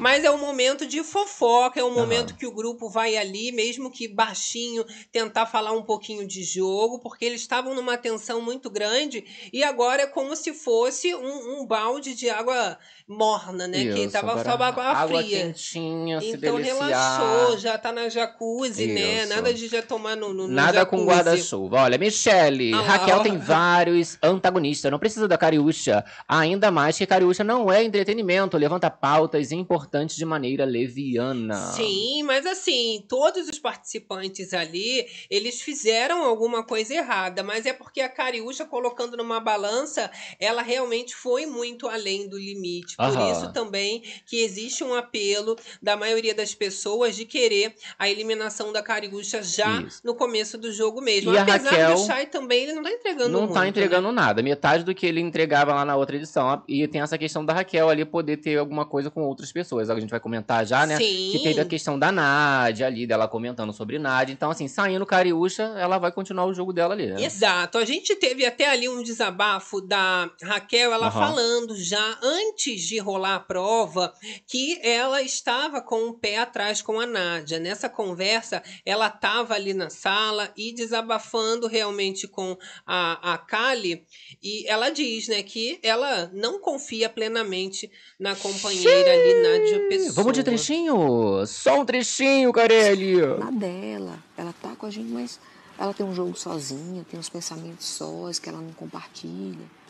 Mas 0.00 0.24
é 0.24 0.30
um 0.30 0.38
momento 0.38 0.84
de 0.84 1.04
fofoca, 1.04 1.78
é 1.78 1.84
um 1.84 1.94
momento 1.94 2.34
que 2.34 2.46
o 2.46 2.52
grupo 2.52 2.88
vai 2.88 3.16
ali, 3.16 3.52
mesmo 3.52 3.92
que 3.92 4.08
baixinho, 4.08 4.84
tentar 5.12 5.46
falar 5.46 5.70
um 5.72 5.82
pouquinho 5.82 6.26
de 6.26 6.42
jogo, 6.42 6.98
porque 6.98 7.24
eles 7.24 7.40
estavam 7.42 7.74
numa 7.74 7.96
tensão 7.96 8.40
muito 8.40 8.68
grande 8.68 9.24
e 9.52 9.62
agora 9.62 10.02
é 10.02 10.06
como 10.06 10.34
se 10.34 10.52
fosse 10.52 11.14
um, 11.14 11.60
um 11.60 11.66
balde 11.66 12.14
de 12.14 12.28
água 12.28 12.76
morna, 13.06 13.68
né? 13.68 13.84
que 13.84 14.00
Isso, 14.00 14.12
tava 14.12 14.32
agora 14.32 14.50
só 14.50 14.62
água, 14.62 14.84
água 14.84 15.22
fria. 15.22 15.38
quentinha, 15.44 16.20
se 16.20 16.30
Então 16.30 16.56
relaxou, 16.56 17.56
já 17.58 17.78
tá 17.78 17.92
na 17.92 18.08
jacuzzi, 18.08 18.86
né? 18.88 19.22
Isso. 19.22 19.28
Nada 19.28 19.54
de 19.54 19.68
já 19.68 19.82
tomar 19.82 20.16
no, 20.16 20.34
no 20.34 20.48
no 20.48 20.54
Nada 20.54 20.84
com 20.84 21.04
guarda-chuva. 21.04 21.82
Olha, 21.82 21.98
Michele, 21.98 22.72
Ah 22.74 22.82
lá, 22.82 22.98
Raquel 23.12 23.22
tem 23.22 23.38
vários 23.38 24.18
antagonistas. 24.22 24.90
Não 24.90 24.98
precisa 24.98 25.28
da 25.28 25.38
Cariúcha. 25.38 26.04
Ainda 26.26 26.70
mais 26.70 26.96
que 26.96 27.06
Cariúcha 27.06 27.44
não 27.44 27.70
é 27.70 27.82
entretenimento. 27.82 28.56
Levanta 28.56 28.90
pautas 28.90 29.52
importantes 29.52 30.16
de 30.16 30.24
maneira 30.24 30.64
leviana. 30.64 31.54
Sim, 31.72 32.22
mas 32.24 32.46
assim, 32.46 33.04
todos 33.08 33.48
os 33.48 33.58
participantes 33.58 34.52
ali, 34.52 35.06
eles 35.30 35.60
fizeram 35.60 36.24
alguma 36.24 36.64
coisa 36.64 36.94
errada, 36.94 37.42
mas 37.42 37.66
é 37.66 37.72
porque 37.72 38.00
a 38.00 38.08
Cariúcha 38.08 38.64
colocando 38.64 39.16
numa 39.16 39.40
balança, 39.40 40.10
ela 40.38 40.62
realmente 40.62 41.14
foi 41.14 41.46
muito 41.46 41.88
além 41.88 42.28
do 42.28 42.38
limite. 42.38 42.96
Por 42.96 43.04
Aham. 43.04 43.32
isso 43.32 43.52
também 43.52 44.02
que 44.26 44.42
existe 44.42 44.82
um 44.84 44.94
apelo 44.94 45.56
da 45.82 45.96
maioria 45.96 46.34
das 46.34 46.54
pessoas 46.54 47.16
de 47.16 47.24
querer 47.24 47.74
a 47.98 48.08
eliminação 48.08 48.72
da 48.72 48.82
Cariúcha 48.82 49.42
já 49.42 49.80
Isso. 49.82 50.00
no 50.04 50.14
começo 50.14 50.56
do 50.56 50.72
jogo 50.72 51.00
mesmo. 51.00 51.32
E 51.32 51.38
a 51.38 51.42
Apesar 51.42 51.70
Raquel 51.70 51.94
do 51.94 52.06
Shai 52.06 52.26
também, 52.26 52.62
ele 52.64 52.72
não 52.72 52.82
tá 52.82 52.90
entregando 53.02 53.30
Não 53.30 53.40
muito, 53.40 53.54
tá 53.54 53.60
né? 53.60 53.68
entregando 53.68 54.12
nada. 54.12 54.42
Metade 54.42 54.84
do 54.84 54.94
que 54.94 55.04
ele 55.04 55.20
entregava 55.20 55.74
lá 55.74 55.84
na 55.84 55.96
outra 55.96 56.16
edição. 56.16 56.62
E 56.68 56.86
tem 56.86 57.00
essa 57.00 57.18
questão 57.18 57.44
da 57.44 57.52
Raquel 57.52 57.88
ali 57.88 58.04
poder 58.04 58.36
ter 58.38 58.58
alguma 58.58 58.86
coisa 58.86 59.10
com 59.10 59.22
outras 59.22 59.52
pessoas. 59.52 59.90
A 59.90 59.98
gente 59.98 60.10
vai 60.10 60.20
comentar 60.20 60.64
já, 60.64 60.86
né? 60.86 60.96
Sim. 60.96 61.30
Que 61.32 61.40
teve 61.42 61.60
a 61.60 61.64
questão 61.64 61.98
da 61.98 62.12
Nádia 62.12 62.86
ali, 62.86 63.06
dela 63.06 63.28
comentando 63.28 63.72
sobre 63.72 63.98
Nádia. 63.98 64.32
Então, 64.32 64.50
assim, 64.50 64.68
saindo 64.68 65.04
Cariúcha, 65.04 65.64
ela 65.76 65.98
vai 65.98 66.12
continuar 66.12 66.46
o 66.46 66.54
jogo 66.54 66.72
dela 66.72 66.94
ali. 66.94 67.06
Né? 67.06 67.22
Exato. 67.22 67.78
A 67.78 67.84
gente 67.84 68.14
teve 68.16 68.46
até 68.46 68.70
ali 68.70 68.88
um 68.88 69.02
desabafo 69.02 69.80
da 69.80 70.30
Raquel, 70.42 70.92
ela 70.92 71.08
Aham. 71.08 71.20
falando 71.20 71.76
já 71.76 72.18
antes 72.22 72.82
de 72.82 72.98
rolar 72.98 73.36
a 73.36 73.40
prova 73.40 74.12
que 74.46 74.78
ela 74.82 75.20
estava 75.22 75.80
com 75.80 76.08
o 76.08 76.14
pé 76.14 76.38
atrás 76.38 76.80
com 76.80 77.00
a 77.00 77.06
Nádia. 77.06 77.58
Nessa 77.58 77.88
conversa, 77.88 78.62
ela 78.84 79.08
estava 79.08 79.54
ali 79.54 79.74
na 79.74 79.90
sala 79.90 80.52
e 80.56 80.72
desabafando 80.74 81.66
realmente 81.66 82.28
com 82.28 82.56
a, 82.86 82.91
a 82.94 83.38
Kali. 83.38 84.04
E 84.42 84.66
ela 84.68 84.90
diz, 84.90 85.28
né, 85.28 85.42
que 85.42 85.78
ela 85.82 86.30
não 86.34 86.60
confia 86.60 87.08
plenamente 87.08 87.90
na 88.18 88.36
companheira 88.36 89.10
ali, 89.10 89.42
Nádia 89.42 89.88
Pessoa. 89.88 90.12
Vamos 90.12 90.32
de 90.34 90.42
trechinho? 90.42 91.46
Só 91.46 91.80
um 91.80 91.84
trechinho, 91.86 92.52
Carelli. 92.52 93.16
na 93.38 93.50
dela. 93.50 94.22
Ela 94.36 94.52
tá 94.60 94.76
com 94.76 94.86
a 94.86 94.90
gente, 94.90 95.10
mas 95.10 95.40
ela 95.78 95.94
tem 95.94 96.04
um 96.04 96.14
jogo 96.14 96.36
sozinha, 96.36 97.06
tem 97.10 97.18
uns 97.18 97.30
pensamentos 97.30 97.86
sós 97.86 98.38
que 98.38 98.48
ela 98.48 98.60
não 98.60 98.72
compartilha. 98.72 99.81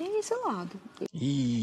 Tem 0.00 0.18
esse 0.18 0.34
lado. 0.34 0.80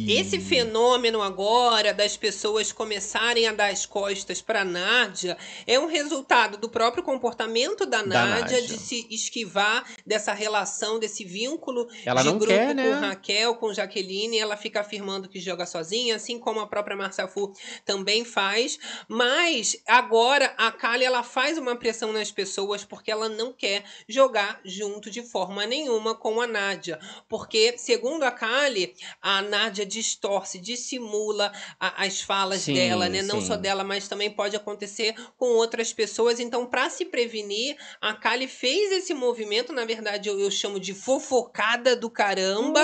Esse 0.08 0.40
fenômeno 0.40 1.24
agora 1.24 1.92
das 1.92 2.16
pessoas 2.16 2.72
começarem 2.72 3.48
a 3.48 3.52
dar 3.52 3.72
as 3.72 3.84
costas 3.84 4.44
para 4.44 4.64
Nádia 4.64 5.36
é 5.66 5.80
um 5.80 5.88
resultado 5.88 6.56
do 6.56 6.70
próprio 6.70 7.02
comportamento 7.02 7.84
da 7.84 8.04
Da 8.04 8.06
Nádia, 8.06 8.42
Nádia. 8.42 8.62
de 8.62 8.78
se 8.78 9.08
esquivar 9.10 9.84
dessa 10.06 10.34
relação, 10.34 11.00
desse 11.00 11.26
vínculo 11.26 11.88
Ela 12.06 12.22
de 12.22 12.28
não 12.28 12.38
grupo 12.38 12.54
quer, 12.54 12.68
com 12.68 12.74
né? 12.76 12.92
Raquel, 12.92 13.56
com 13.56 13.74
Jaqueline. 13.74 14.38
Ela 14.38 14.56
fica 14.56 14.82
afirmando 14.82 15.28
que 15.28 15.40
joga 15.40 15.66
sozinha, 15.66 16.18
assim 16.18 16.38
como 16.38 16.60
a 16.60 16.68
própria 16.68 16.96
Marcia 16.96 17.28
Fu 17.28 17.52
também 17.86 18.24
faz. 18.24 18.78
Mas 19.08 19.82
agora 19.88 20.54
a 20.60 20.72
Kali 20.72 21.04
ela 21.04 21.24
faz 21.24 21.58
uma 21.58 21.76
pressão 21.76 22.14
nas 22.14 22.32
pessoas 22.32 22.86
porque 22.86 23.10
ela 23.10 23.30
não 23.30 23.52
quer 23.52 23.84
jogar 24.08 24.62
junto 24.64 25.10
de 25.10 25.24
forma 25.24 25.66
nenhuma 25.66 26.14
com 26.14 26.40
a 26.40 26.46
Nádia. 26.46 27.00
Porque, 27.28 27.76
segundo 27.80 28.27
a 28.28 28.32
Kali, 28.32 28.94
a 29.22 29.42
Nádia 29.42 29.86
distorce, 29.86 30.60
dissimula 30.60 31.52
a- 31.80 32.06
as 32.06 32.22
falas 32.22 32.62
Sim, 32.62 32.74
dela, 32.74 33.10
né? 33.10 33.22
Não 33.22 33.40
sim. 33.40 33.48
só 33.48 33.56
dela, 33.56 33.84
mas 33.84 34.08
também 34.08 34.30
pode 34.30 34.56
acontecer 34.56 35.16
com 35.38 35.46
outras 35.50 35.94
pessoas. 35.94 36.40
Então, 36.40 36.66
para 36.66 36.90
se 36.90 37.06
prevenir, 37.06 37.78
a 38.02 38.14
Kali 38.14 38.48
fez 38.48 38.92
esse 38.92 39.14
movimento, 39.14 39.74
na 39.74 39.86
verdade, 39.86 40.30
eu, 40.30 40.40
eu 40.40 40.52
chamo 40.52 40.80
de 40.80 40.94
fofocada 40.94 41.96
do 41.96 42.10
caramba, 42.10 42.82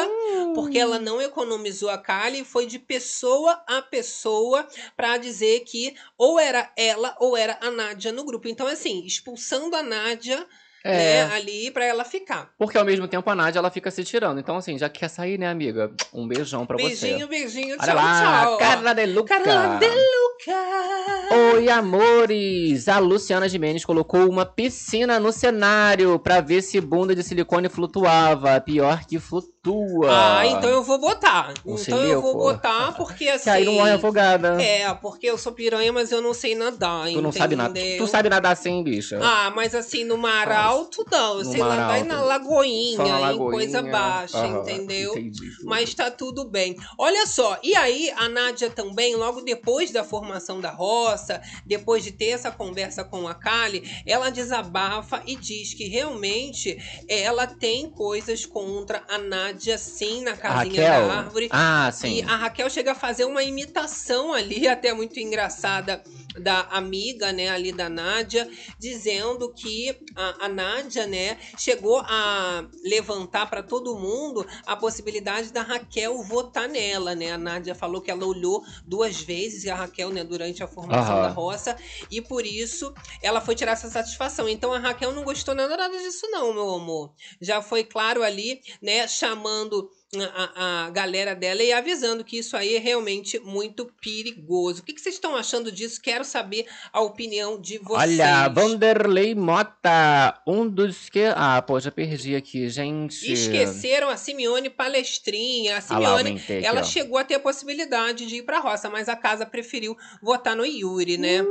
porque 0.56 0.78
ela 0.80 1.00
não 1.00 1.22
economizou 1.22 1.90
a 1.90 1.98
Kali, 1.98 2.44
foi 2.44 2.66
de 2.66 2.80
pessoa 2.80 3.64
a 3.68 3.82
pessoa 3.82 4.68
para 4.96 5.18
dizer 5.18 5.62
que 5.62 5.96
ou 6.18 6.40
era 6.40 6.72
ela 6.78 7.16
ou 7.20 7.36
era 7.38 7.58
a 7.62 7.70
Nádia 7.72 8.12
no 8.12 8.24
grupo. 8.24 8.48
Então, 8.48 8.68
assim, 8.68 9.06
expulsando 9.06 9.76
a 9.76 9.84
Nádia 9.84 10.48
É. 10.84 11.26
né, 11.26 11.34
ali 11.36 11.72
para 11.72 11.86
ela 11.86 12.04
ficar. 12.04 12.50
Porque 12.58 12.78
ao 12.78 12.84
mesmo 12.84 13.08
tempo 13.08 13.30
a 13.30 13.36
Nádia 13.36 13.60
ela 13.60 13.70
fica 13.72 13.90
se 13.90 14.04
tirando. 14.04 14.40
Então, 14.40 14.58
assim, 14.58 14.78
já 14.78 14.90
quer 14.90 15.08
sair, 15.08 15.38
né, 15.40 15.48
amiga? 15.48 15.92
Um 16.14 16.28
beijão 16.28 16.66
pra 16.66 16.76
beijinho, 16.76 17.20
você. 17.20 17.26
beijinho, 17.28 17.78
Olha 17.80 17.86
tchau, 17.86 17.96
lá, 17.96 18.42
tchau. 18.44 18.58
Carla 18.58 18.94
de 18.94 19.06
Luca. 19.06 19.40
Carla 19.40 19.78
de 19.80 19.88
Luca. 19.88 21.54
Oi, 21.56 21.70
amores! 21.70 22.88
A 22.90 23.00
Luciana 23.00 23.48
Gimenez 23.48 23.86
colocou 23.86 24.30
uma 24.30 24.46
piscina 24.46 25.20
no 25.20 25.32
cenário 25.32 26.20
pra 26.20 26.42
ver 26.42 26.62
se 26.62 26.82
bunda 26.82 27.16
de 27.16 27.24
silicone 27.24 27.70
flutuava. 27.70 28.60
Pior 28.60 29.06
que 29.06 29.20
flutua. 29.64 30.08
Ah, 30.10 30.46
então 30.46 30.70
eu 30.70 30.84
vou 30.84 31.00
botar. 31.00 31.54
Então 31.66 32.04
eu 32.04 32.22
vou 32.22 32.36
botar 32.38 32.94
porque 32.94 33.30
assim. 33.30 33.44
Que 33.54 33.58
aí 33.58 33.66
não 33.66 33.74
morre 33.74 33.92
afogada. 33.92 34.62
É, 34.62 34.94
porque 34.96 35.28
eu 35.28 35.38
sou 35.38 35.52
piranha, 35.54 35.92
mas 35.92 36.12
eu 36.12 36.22
não 36.22 36.34
sei 36.34 36.56
nadar. 36.56 37.08
tu 37.12 37.22
não 37.22 37.32
sabe 37.32 37.56
nada. 37.56 37.78
entendeu? 37.78 38.06
Tu 38.06 38.08
sabe 38.12 38.30
nadar 38.30 38.56
sim, 38.58 38.84
bicha. 38.84 39.20
Ah, 39.22 39.52
mas 39.56 39.74
assim, 39.76 40.04
no 40.04 40.18
mar 40.18 40.48
Mas, 40.48 40.58
alto, 40.58 41.06
não. 41.12 41.40
Eu 41.40 41.44
no 41.46 41.52
sei 41.52 41.60
mar 41.60 41.70
nadar 41.70 41.96
alto. 41.98 42.08
na 42.08 42.22
lagoinha, 42.22 43.20
na 43.20 43.34
em 43.34 43.38
coisa 43.38 43.82
baixa, 43.82 44.38
Aham, 44.38 44.62
entendeu? 44.62 45.12
entendi. 45.18 45.50
Mas 45.64 45.94
tá 45.94 46.10
tudo 46.12 46.50
bem. 46.50 46.76
Olha 46.98 47.26
só, 47.28 47.58
e 47.64 47.76
aí 47.76 48.12
a 48.18 48.28
Nádia 48.28 48.70
também, 48.70 49.16
logo 49.16 49.42
depois 49.42 49.92
da 49.92 50.04
formação 50.04 50.60
da 50.60 50.72
roça, 50.72 51.42
depois 51.66 52.04
de 52.04 52.12
ter 52.12 52.30
essa 52.30 52.52
conversa 52.52 53.04
com 53.04 53.28
a 53.28 53.34
Kali, 53.36 53.84
ela 54.06 54.30
desabafa 54.30 55.22
e 55.26 55.36
diz 55.36 55.74
que 55.74 55.88
realmente 55.88 56.78
ela 57.08 57.46
tem 57.48 57.90
coisas 57.90 58.46
contra 58.46 59.04
a 59.10 59.18
Nádia, 59.18 59.53
sim, 59.78 60.22
na 60.24 60.32
A 60.32 60.38
casinha 60.38 60.82
da 60.82 61.14
árvore. 61.14 61.50
Ah, 61.52 61.92
sim. 61.92 62.20
E 62.20 62.22
a 62.24 62.36
Raquel 62.36 62.70
chega 62.70 62.92
a 62.94 62.96
fazer 62.96 63.26
uma 63.26 63.44
imitação 63.44 64.34
ali, 64.34 64.68
até 64.68 64.94
muito 64.94 65.20
engraçada, 65.20 66.04
da 66.40 66.62
amiga, 66.72 67.32
né, 67.32 67.50
ali 67.50 67.72
da 67.72 67.90
Nádia, 67.90 68.50
dizendo 68.80 69.54
que 69.54 69.96
a, 70.16 70.46
a 70.46 70.50
Nádia, 70.50 71.06
né, 71.06 71.38
chegou 71.58 72.00
a 72.00 72.66
levantar 72.84 73.50
para 73.50 73.62
todo 73.62 73.98
mundo 73.98 74.46
a 74.66 74.76
possibilidade 74.76 75.52
da 75.52 75.62
Raquel 75.62 76.24
votar 76.24 76.68
nela, 76.68 77.16
né? 77.16 77.32
A 77.32 77.38
Nádia 77.38 77.76
falou 77.76 78.02
que 78.02 78.10
ela 78.10 78.26
olhou 78.26 78.64
duas 78.86 79.22
vezes 79.22 79.68
a 79.68 79.76
Raquel, 79.76 80.10
né, 80.10 80.24
durante 80.24 80.64
a 80.64 80.68
formação 80.68 81.16
Aham. 81.18 81.28
da 81.28 81.30
roça, 81.30 81.78
e 82.10 82.22
por 82.22 82.46
isso 82.46 82.94
ela 83.22 83.42
foi 83.42 83.56
tirar 83.56 83.74
essa 83.74 83.90
satisfação. 83.90 84.48
Então 84.50 84.74
a 84.74 84.80
Raquel 84.80 85.12
não 85.12 85.24
gostou 85.24 85.54
nada, 85.54 85.76
nada 85.76 85.98
disso 85.98 86.28
não, 86.30 86.54
meu 86.54 86.70
amor. 86.74 87.14
Já 87.40 87.62
foi 87.62 87.84
claro 87.84 88.24
ali, 88.24 88.62
né, 88.82 89.08
chamando 89.44 89.90
a, 90.34 90.86
a 90.86 90.90
galera 90.92 91.36
dela 91.36 91.62
e 91.62 91.74
avisando 91.74 92.24
que 92.24 92.38
isso 92.38 92.56
aí 92.56 92.76
é 92.76 92.80
realmente 92.80 93.40
muito 93.40 93.92
perigoso. 94.02 94.82
O 94.82 94.86
que, 94.86 94.94
que 94.94 95.02
vocês 95.02 95.16
estão 95.16 95.36
achando 95.36 95.72
disso? 95.72 96.02
Quero 96.02 96.24
saber 96.24 96.66
a 96.92 97.02
opinião 97.02 97.60
de 97.60 97.78
vocês. 97.80 98.20
Olha, 98.20 98.48
Vanderlei 98.48 99.36
Mota, 99.36 100.42
um 100.48 100.68
dos 100.68 101.10
que. 101.10 101.26
Ah, 101.36 101.62
pô, 101.62 101.80
já 101.80 101.92
perdi 101.92 102.36
aqui, 102.36 102.70
gente. 102.70 103.32
Esqueceram 103.32 104.10
a 104.10 104.18
Simeone 104.18 104.70
Palestrinha. 104.70 105.78
A 105.78 105.84
Ah 105.90 106.00
lá, 106.00 106.10
Simeone, 106.10 106.30
aumentei 106.30 106.58
aqui, 106.60 106.68
ela 106.68 106.84
chegou 106.84 107.18
a 107.18 107.24
ter 107.24 107.36
a 107.36 107.40
possibilidade 107.40 108.26
de 108.26 108.38
ir 108.38 108.44
pra 108.44 108.60
roça, 108.60 108.90
mas 108.90 109.10
a 109.10 109.16
casa 109.16 109.46
preferiu 109.46 109.98
votar 110.22 110.56
no 110.56 110.66
Yuri, 110.66 111.18
né? 111.18 111.44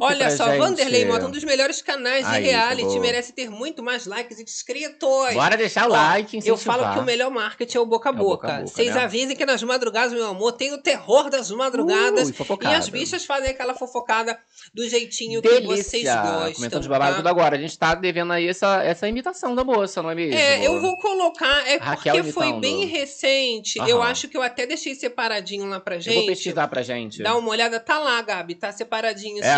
Olha 0.00 0.30
só, 0.30 0.46
gente. 0.50 0.58
Vanderlei 0.58 1.04
Mota, 1.04 1.26
um 1.26 1.30
dos 1.30 1.44
melhores 1.44 1.82
canais 1.82 2.26
de 2.26 2.34
Aí, 2.34 2.44
reality, 2.44 2.82
acabou. 2.82 3.00
merece 3.00 3.32
ter 3.32 3.50
muito 3.50 3.82
mais 3.82 4.06
likes 4.06 4.38
e 4.38 4.42
inscritos. 4.42 5.34
Bora 5.34 5.56
deixar 5.56 5.88
o 5.88 5.92
Ó, 5.92 5.96
like, 5.96 6.40
Eu 6.46 6.56
falo 6.56 6.92
que 6.94 6.98
o 6.98 7.02
melhor 7.04 7.30
marketing 7.30 7.76
é 7.76 7.80
o 7.80 7.86
boca 7.86 8.10
a 8.10 8.12
É 8.12 8.16
boca 8.16 8.48
a 8.48 8.50
boca, 8.60 8.66
Vocês 8.66 8.94
né? 8.94 9.02
avisem 9.04 9.36
que 9.36 9.44
nas 9.46 9.62
madrugadas, 9.62 10.12
meu 10.12 10.26
amor, 10.26 10.52
tem 10.52 10.72
o 10.72 10.78
terror 10.78 11.28
das 11.30 11.50
madrugadas. 11.50 12.26
Ui, 12.26 12.30
e 12.30 12.34
fofocada. 12.34 12.76
as 12.76 12.88
bichas 12.88 13.24
fazem 13.24 13.50
aquela 13.50 13.74
fofocada 13.74 14.38
do 14.74 14.88
jeitinho 14.88 15.40
que 15.42 15.48
vocês 15.60 16.04
Delícia! 16.04 16.22
gostam. 16.22 16.52
Comentando 16.54 16.82
de 16.82 16.88
babado 16.88 17.10
tá? 17.12 17.16
tudo 17.18 17.28
agora. 17.28 17.56
A 17.56 17.58
gente 17.60 17.78
tá 17.78 17.94
devendo 17.94 18.32
aí 18.32 18.48
essa, 18.48 18.82
essa 18.82 19.08
imitação 19.08 19.54
da 19.54 19.64
moça, 19.64 20.02
não 20.02 20.10
é 20.10 20.14
mesmo? 20.14 20.34
É, 20.38 20.66
eu 20.66 20.80
vou 20.80 20.96
colocar, 20.96 21.66
é 21.68 21.76
Raquel 21.76 22.14
porque 22.16 22.32
foi 22.32 22.52
bem 22.54 22.84
recente. 22.86 23.78
Eu 23.78 24.02
acho 24.02 24.28
que 24.28 24.36
eu 24.36 24.42
até 24.42 24.66
deixei 24.66 24.94
separadinho 24.94 25.66
lá 25.68 25.80
pra 25.80 25.96
Eu 25.96 26.00
gente. 26.00 26.14
vou 26.14 26.26
pesquisar 26.26 26.68
pra 26.68 26.82
gente. 26.82 27.22
Dá 27.22 27.36
uma 27.36 27.50
olhada, 27.50 27.78
tá 27.80 27.98
lá, 27.98 28.20
Gabi, 28.22 28.54
tá 28.54 28.72
separadinho 28.72 29.42
É? 29.42 29.54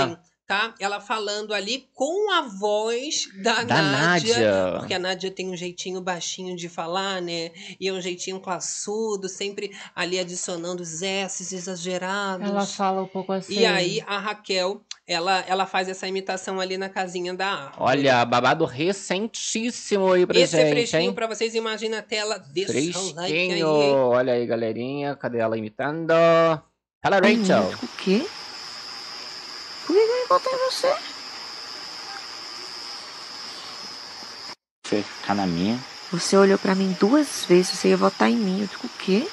Tá? 0.53 0.75
Ela 0.79 1.01
falando 1.01 1.55
ali 1.55 1.89
com 1.95 2.31
a 2.33 2.43
voz 2.43 3.29
da, 3.43 3.63
Da 3.65 3.81
Nádia, 3.81 4.35
Nádia. 4.35 4.79
Porque 4.79 4.95
a 4.95 4.99
Nádia 4.99 5.31
tem 5.31 5.49
um 5.49 5.57
jeitinho 5.57 6.01
baixinho 6.01 6.55
de 6.57 6.69
falar, 6.69 7.23
né? 7.23 7.51
E 7.81 7.89
é 7.89 7.93
um 7.93 8.01
jeitinho 8.01 8.39
classudo, 8.39 9.29
sempre 9.29 9.75
ali 9.95 10.19
adicionando 10.19 10.83
os 10.83 11.01
S's 11.01 11.53
exagerados. 11.53 12.75
fala 12.75 13.03
um 13.03 13.07
pouco 13.09 13.33
assim. 13.33 13.61
E 13.61 13.65
aí 13.65 14.05
a 14.07 14.19
Raquel, 14.19 14.83
ela, 15.07 15.43
ela 15.49 15.65
faz 15.65 15.89
essa 15.89 16.07
imitação 16.07 16.61
ali 16.61 16.77
na 16.77 16.89
casinha 16.89 17.33
da 17.33 17.47
árvore. 17.49 17.77
Olha, 17.79 18.25
babado 18.25 18.65
recentíssimo 18.65 20.13
aí 20.13 20.27
pra 20.27 20.39
Esse 20.39 20.57
é 20.57 20.65
gente, 20.65 20.73
fresquinho 20.73 21.03
hein? 21.03 21.15
pra 21.15 21.27
vocês, 21.27 21.55
imagina 21.55 21.99
a 22.01 22.03
tela 22.03 22.39
desse 22.39 22.73
like 22.73 23.33
aí, 23.33 23.49
Fresquinho. 23.49 23.67
Olha 23.69 24.33
aí, 24.35 24.47
galerinha. 24.47 25.17
Cadê 25.17 25.39
ela 25.39 25.57
imitando? 25.57 26.13
Fala, 27.03 27.17
Rachel. 27.17 27.65
Nico, 27.71 27.85
O 27.85 27.89
quê? 27.99 28.27
Por 29.87 29.95
que 29.95 29.99
eu 29.99 30.07
ia 30.07 30.27
votar 30.29 30.53
em 30.53 30.71
você? 30.71 30.95
Você 34.87 35.03
ficar 35.03 35.35
na 35.35 35.47
minha. 35.47 35.79
Você 36.13 36.37
olhou 36.37 36.59
pra 36.59 36.75
mim 36.75 36.95
duas 37.01 37.45
vezes, 37.47 37.79
você 37.79 37.89
ia 37.89 37.97
votar 37.97 38.31
em 38.31 38.37
mim. 38.37 38.61
Eu 38.61 38.67
digo, 38.67 38.87
o 38.87 38.91
quê? 38.99 39.27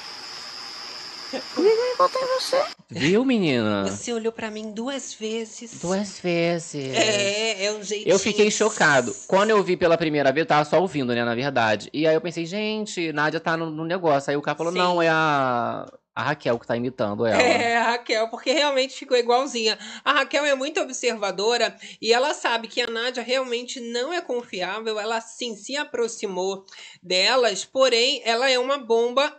Por 1.30 1.38
que 1.38 1.70
que 1.70 1.76
eu 1.78 1.86
ia 1.86 1.96
votar 1.96 2.22
em 2.22 2.40
você? 2.40 2.62
Viu, 2.90 3.24
menina? 3.24 3.84
Você 3.84 4.12
olhou 4.12 4.32
pra 4.32 4.50
mim 4.50 4.72
duas 4.72 5.14
vezes. 5.14 5.78
Duas 5.80 6.18
vezes. 6.18 6.96
É, 6.96 7.66
é 7.66 7.72
um 7.72 7.82
jeitinho. 7.82 8.12
Eu 8.12 8.18
fiquei 8.18 8.50
chocado. 8.50 9.14
Quando 9.28 9.50
eu 9.50 9.62
vi 9.62 9.76
pela 9.76 9.96
primeira 9.96 10.32
vez, 10.32 10.42
eu 10.42 10.48
tava 10.48 10.64
só 10.64 10.80
ouvindo, 10.80 11.14
né, 11.14 11.24
na 11.24 11.34
verdade. 11.34 11.88
E 11.92 12.06
aí 12.06 12.14
eu 12.14 12.20
pensei, 12.20 12.44
gente, 12.46 13.12
Nádia 13.12 13.38
tá 13.38 13.56
no, 13.56 13.70
no 13.70 13.84
negócio. 13.84 14.30
Aí 14.30 14.36
o 14.36 14.42
cara 14.42 14.56
falou, 14.56 14.72
Sim. 14.72 14.78
não, 14.78 15.00
é 15.00 15.08
a, 15.08 15.86
a 16.14 16.22
Raquel 16.22 16.58
que 16.58 16.66
tá 16.66 16.76
imitando 16.76 17.24
ela. 17.24 17.40
É, 17.40 17.76
a 17.76 17.90
Raquel, 17.92 18.28
porque 18.28 18.52
realmente 18.52 18.94
ficou 18.94 19.16
igualzinha. 19.16 19.78
A 20.04 20.12
Raquel 20.12 20.44
é 20.44 20.54
muito 20.54 20.80
observadora 20.80 21.76
e 22.00 22.12
ela 22.12 22.34
sabe 22.34 22.68
que 22.68 22.80
a 22.80 22.86
Nádia 22.86 23.22
realmente 23.22 23.80
não 23.80 24.12
é 24.12 24.20
confiável. 24.20 24.98
Ela 24.98 25.20
sim 25.20 25.56
se 25.56 25.76
aproximou 25.76 26.64
delas, 27.02 27.64
porém, 27.64 28.22
ela 28.24 28.50
é 28.50 28.58
uma 28.58 28.78
bomba 28.78 29.34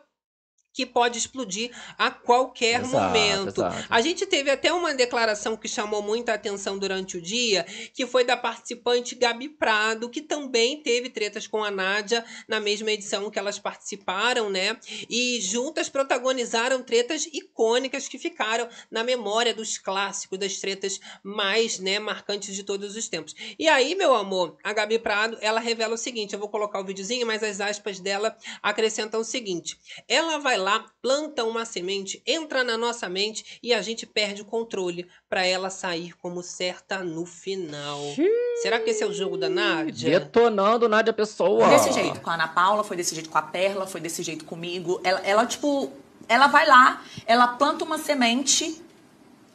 que 0.73 0.86
pode 0.86 1.17
explodir 1.17 1.71
a 1.97 2.10
qualquer 2.10 2.81
Exato, 2.81 3.05
momento. 3.05 3.62
exato. 3.62 3.88
A 3.89 4.01
gente 4.01 4.25
teve 4.25 4.49
até 4.49 4.71
uma 4.71 4.93
declaração 4.93 5.57
que 5.57 5.67
chamou 5.67 6.01
muita 6.01 6.34
atenção 6.34 6.77
durante 6.77 7.17
o 7.17 7.21
dia, 7.21 7.65
que 7.93 8.05
foi 8.05 8.23
da 8.23 8.38
participante 8.38 9.15
Gabi 9.15 9.49
Prado, 9.49 10.10
que 10.10 10.21
também 10.21 10.81
teve 10.81 11.10
tretas 11.10 11.47
com 11.47 11.63
a 11.63 11.71
Nádia 11.71 12.23
na 12.47 12.60
mesma 12.60 12.91
edição 12.91 13.29
que 13.29 13.39
elas 13.39 13.60
participaram, 13.60 14.49
né? 14.49 14.77
E 15.10 15.39
juntas 15.41 15.89
protagonizaram 15.89 16.81
tretas 16.84 17.25
icônicas 17.27 18.07
que 18.07 18.17
ficaram 18.17 18.67
na 18.89 19.03
memória 19.03 19.53
dos 19.53 19.77
clássicos, 19.77 20.39
das 20.39 20.57
tretas 20.57 20.99
mais, 21.23 21.79
né, 21.79 21.99
marcantes 21.99 22.55
de 22.55 22.63
todos 22.63 22.95
os 22.95 23.07
tempos. 23.07 23.36
E 23.57 23.67
aí, 23.67 23.95
meu 23.95 24.15
amor, 24.15 24.57
a 24.63 24.73
Gabi 24.73 24.99
Prado, 24.99 25.38
ela 25.41 25.60
revela 25.60 25.95
o 25.95 25.97
seguinte, 25.97 26.34
eu 26.34 26.39
vou 26.39 26.49
colocar 26.49 26.79
o 26.79 26.86
videozinho, 26.86 27.27
mas 27.27 27.43
as 27.43 27.60
aspas 27.60 27.99
dela 27.99 28.36
acrescentam 28.62 29.19
o 29.21 29.25
seguinte: 29.25 29.77
ela 30.07 30.38
vai 30.38 30.57
lá, 30.62 30.86
planta 31.02 31.43
uma 31.43 31.65
semente, 31.65 32.21
entra 32.26 32.63
na 32.63 32.78
nossa 32.78 33.10
mente 33.10 33.60
e 33.62 33.74
a 33.74 33.82
gente 33.82 34.06
perde 34.06 34.41
o 34.41 34.45
controle 34.45 35.08
para 35.30 35.45
ela 35.45 35.69
sair 35.69 36.13
como 36.17 36.41
certa 36.41 37.04
no 37.04 37.26
final. 37.26 38.00
Será 38.62 38.80
que 38.80 38.91
esse 38.91 39.04
é 39.04 39.06
o 39.06 39.13
jogo 39.13 39.38
da 39.38 39.50
Nádia? 39.50 40.19
Detonando 40.19 40.88
Nádia 40.88 41.13
Pessoa. 41.13 41.67
Foi 41.67 41.78
desse 41.78 41.91
jeito 41.91 42.21
com 42.21 42.30
a 42.30 42.36
Ana 42.36 42.47
Paula, 42.47 42.84
foi 42.84 42.95
desse 42.95 43.15
jeito 43.15 43.30
com 43.30 43.38
a 43.38 43.41
Perla, 43.41 43.88
foi 43.88 44.00
desse 44.00 44.24
jeito 44.24 44.45
comigo. 44.45 45.02
Ela, 45.04 45.19
ela, 45.19 45.45
tipo, 45.45 45.91
ela 46.28 46.47
vai 46.47 46.67
lá, 46.67 47.02
ela 47.26 47.47
planta 47.47 47.84
uma 47.84 47.97
semente, 47.97 48.82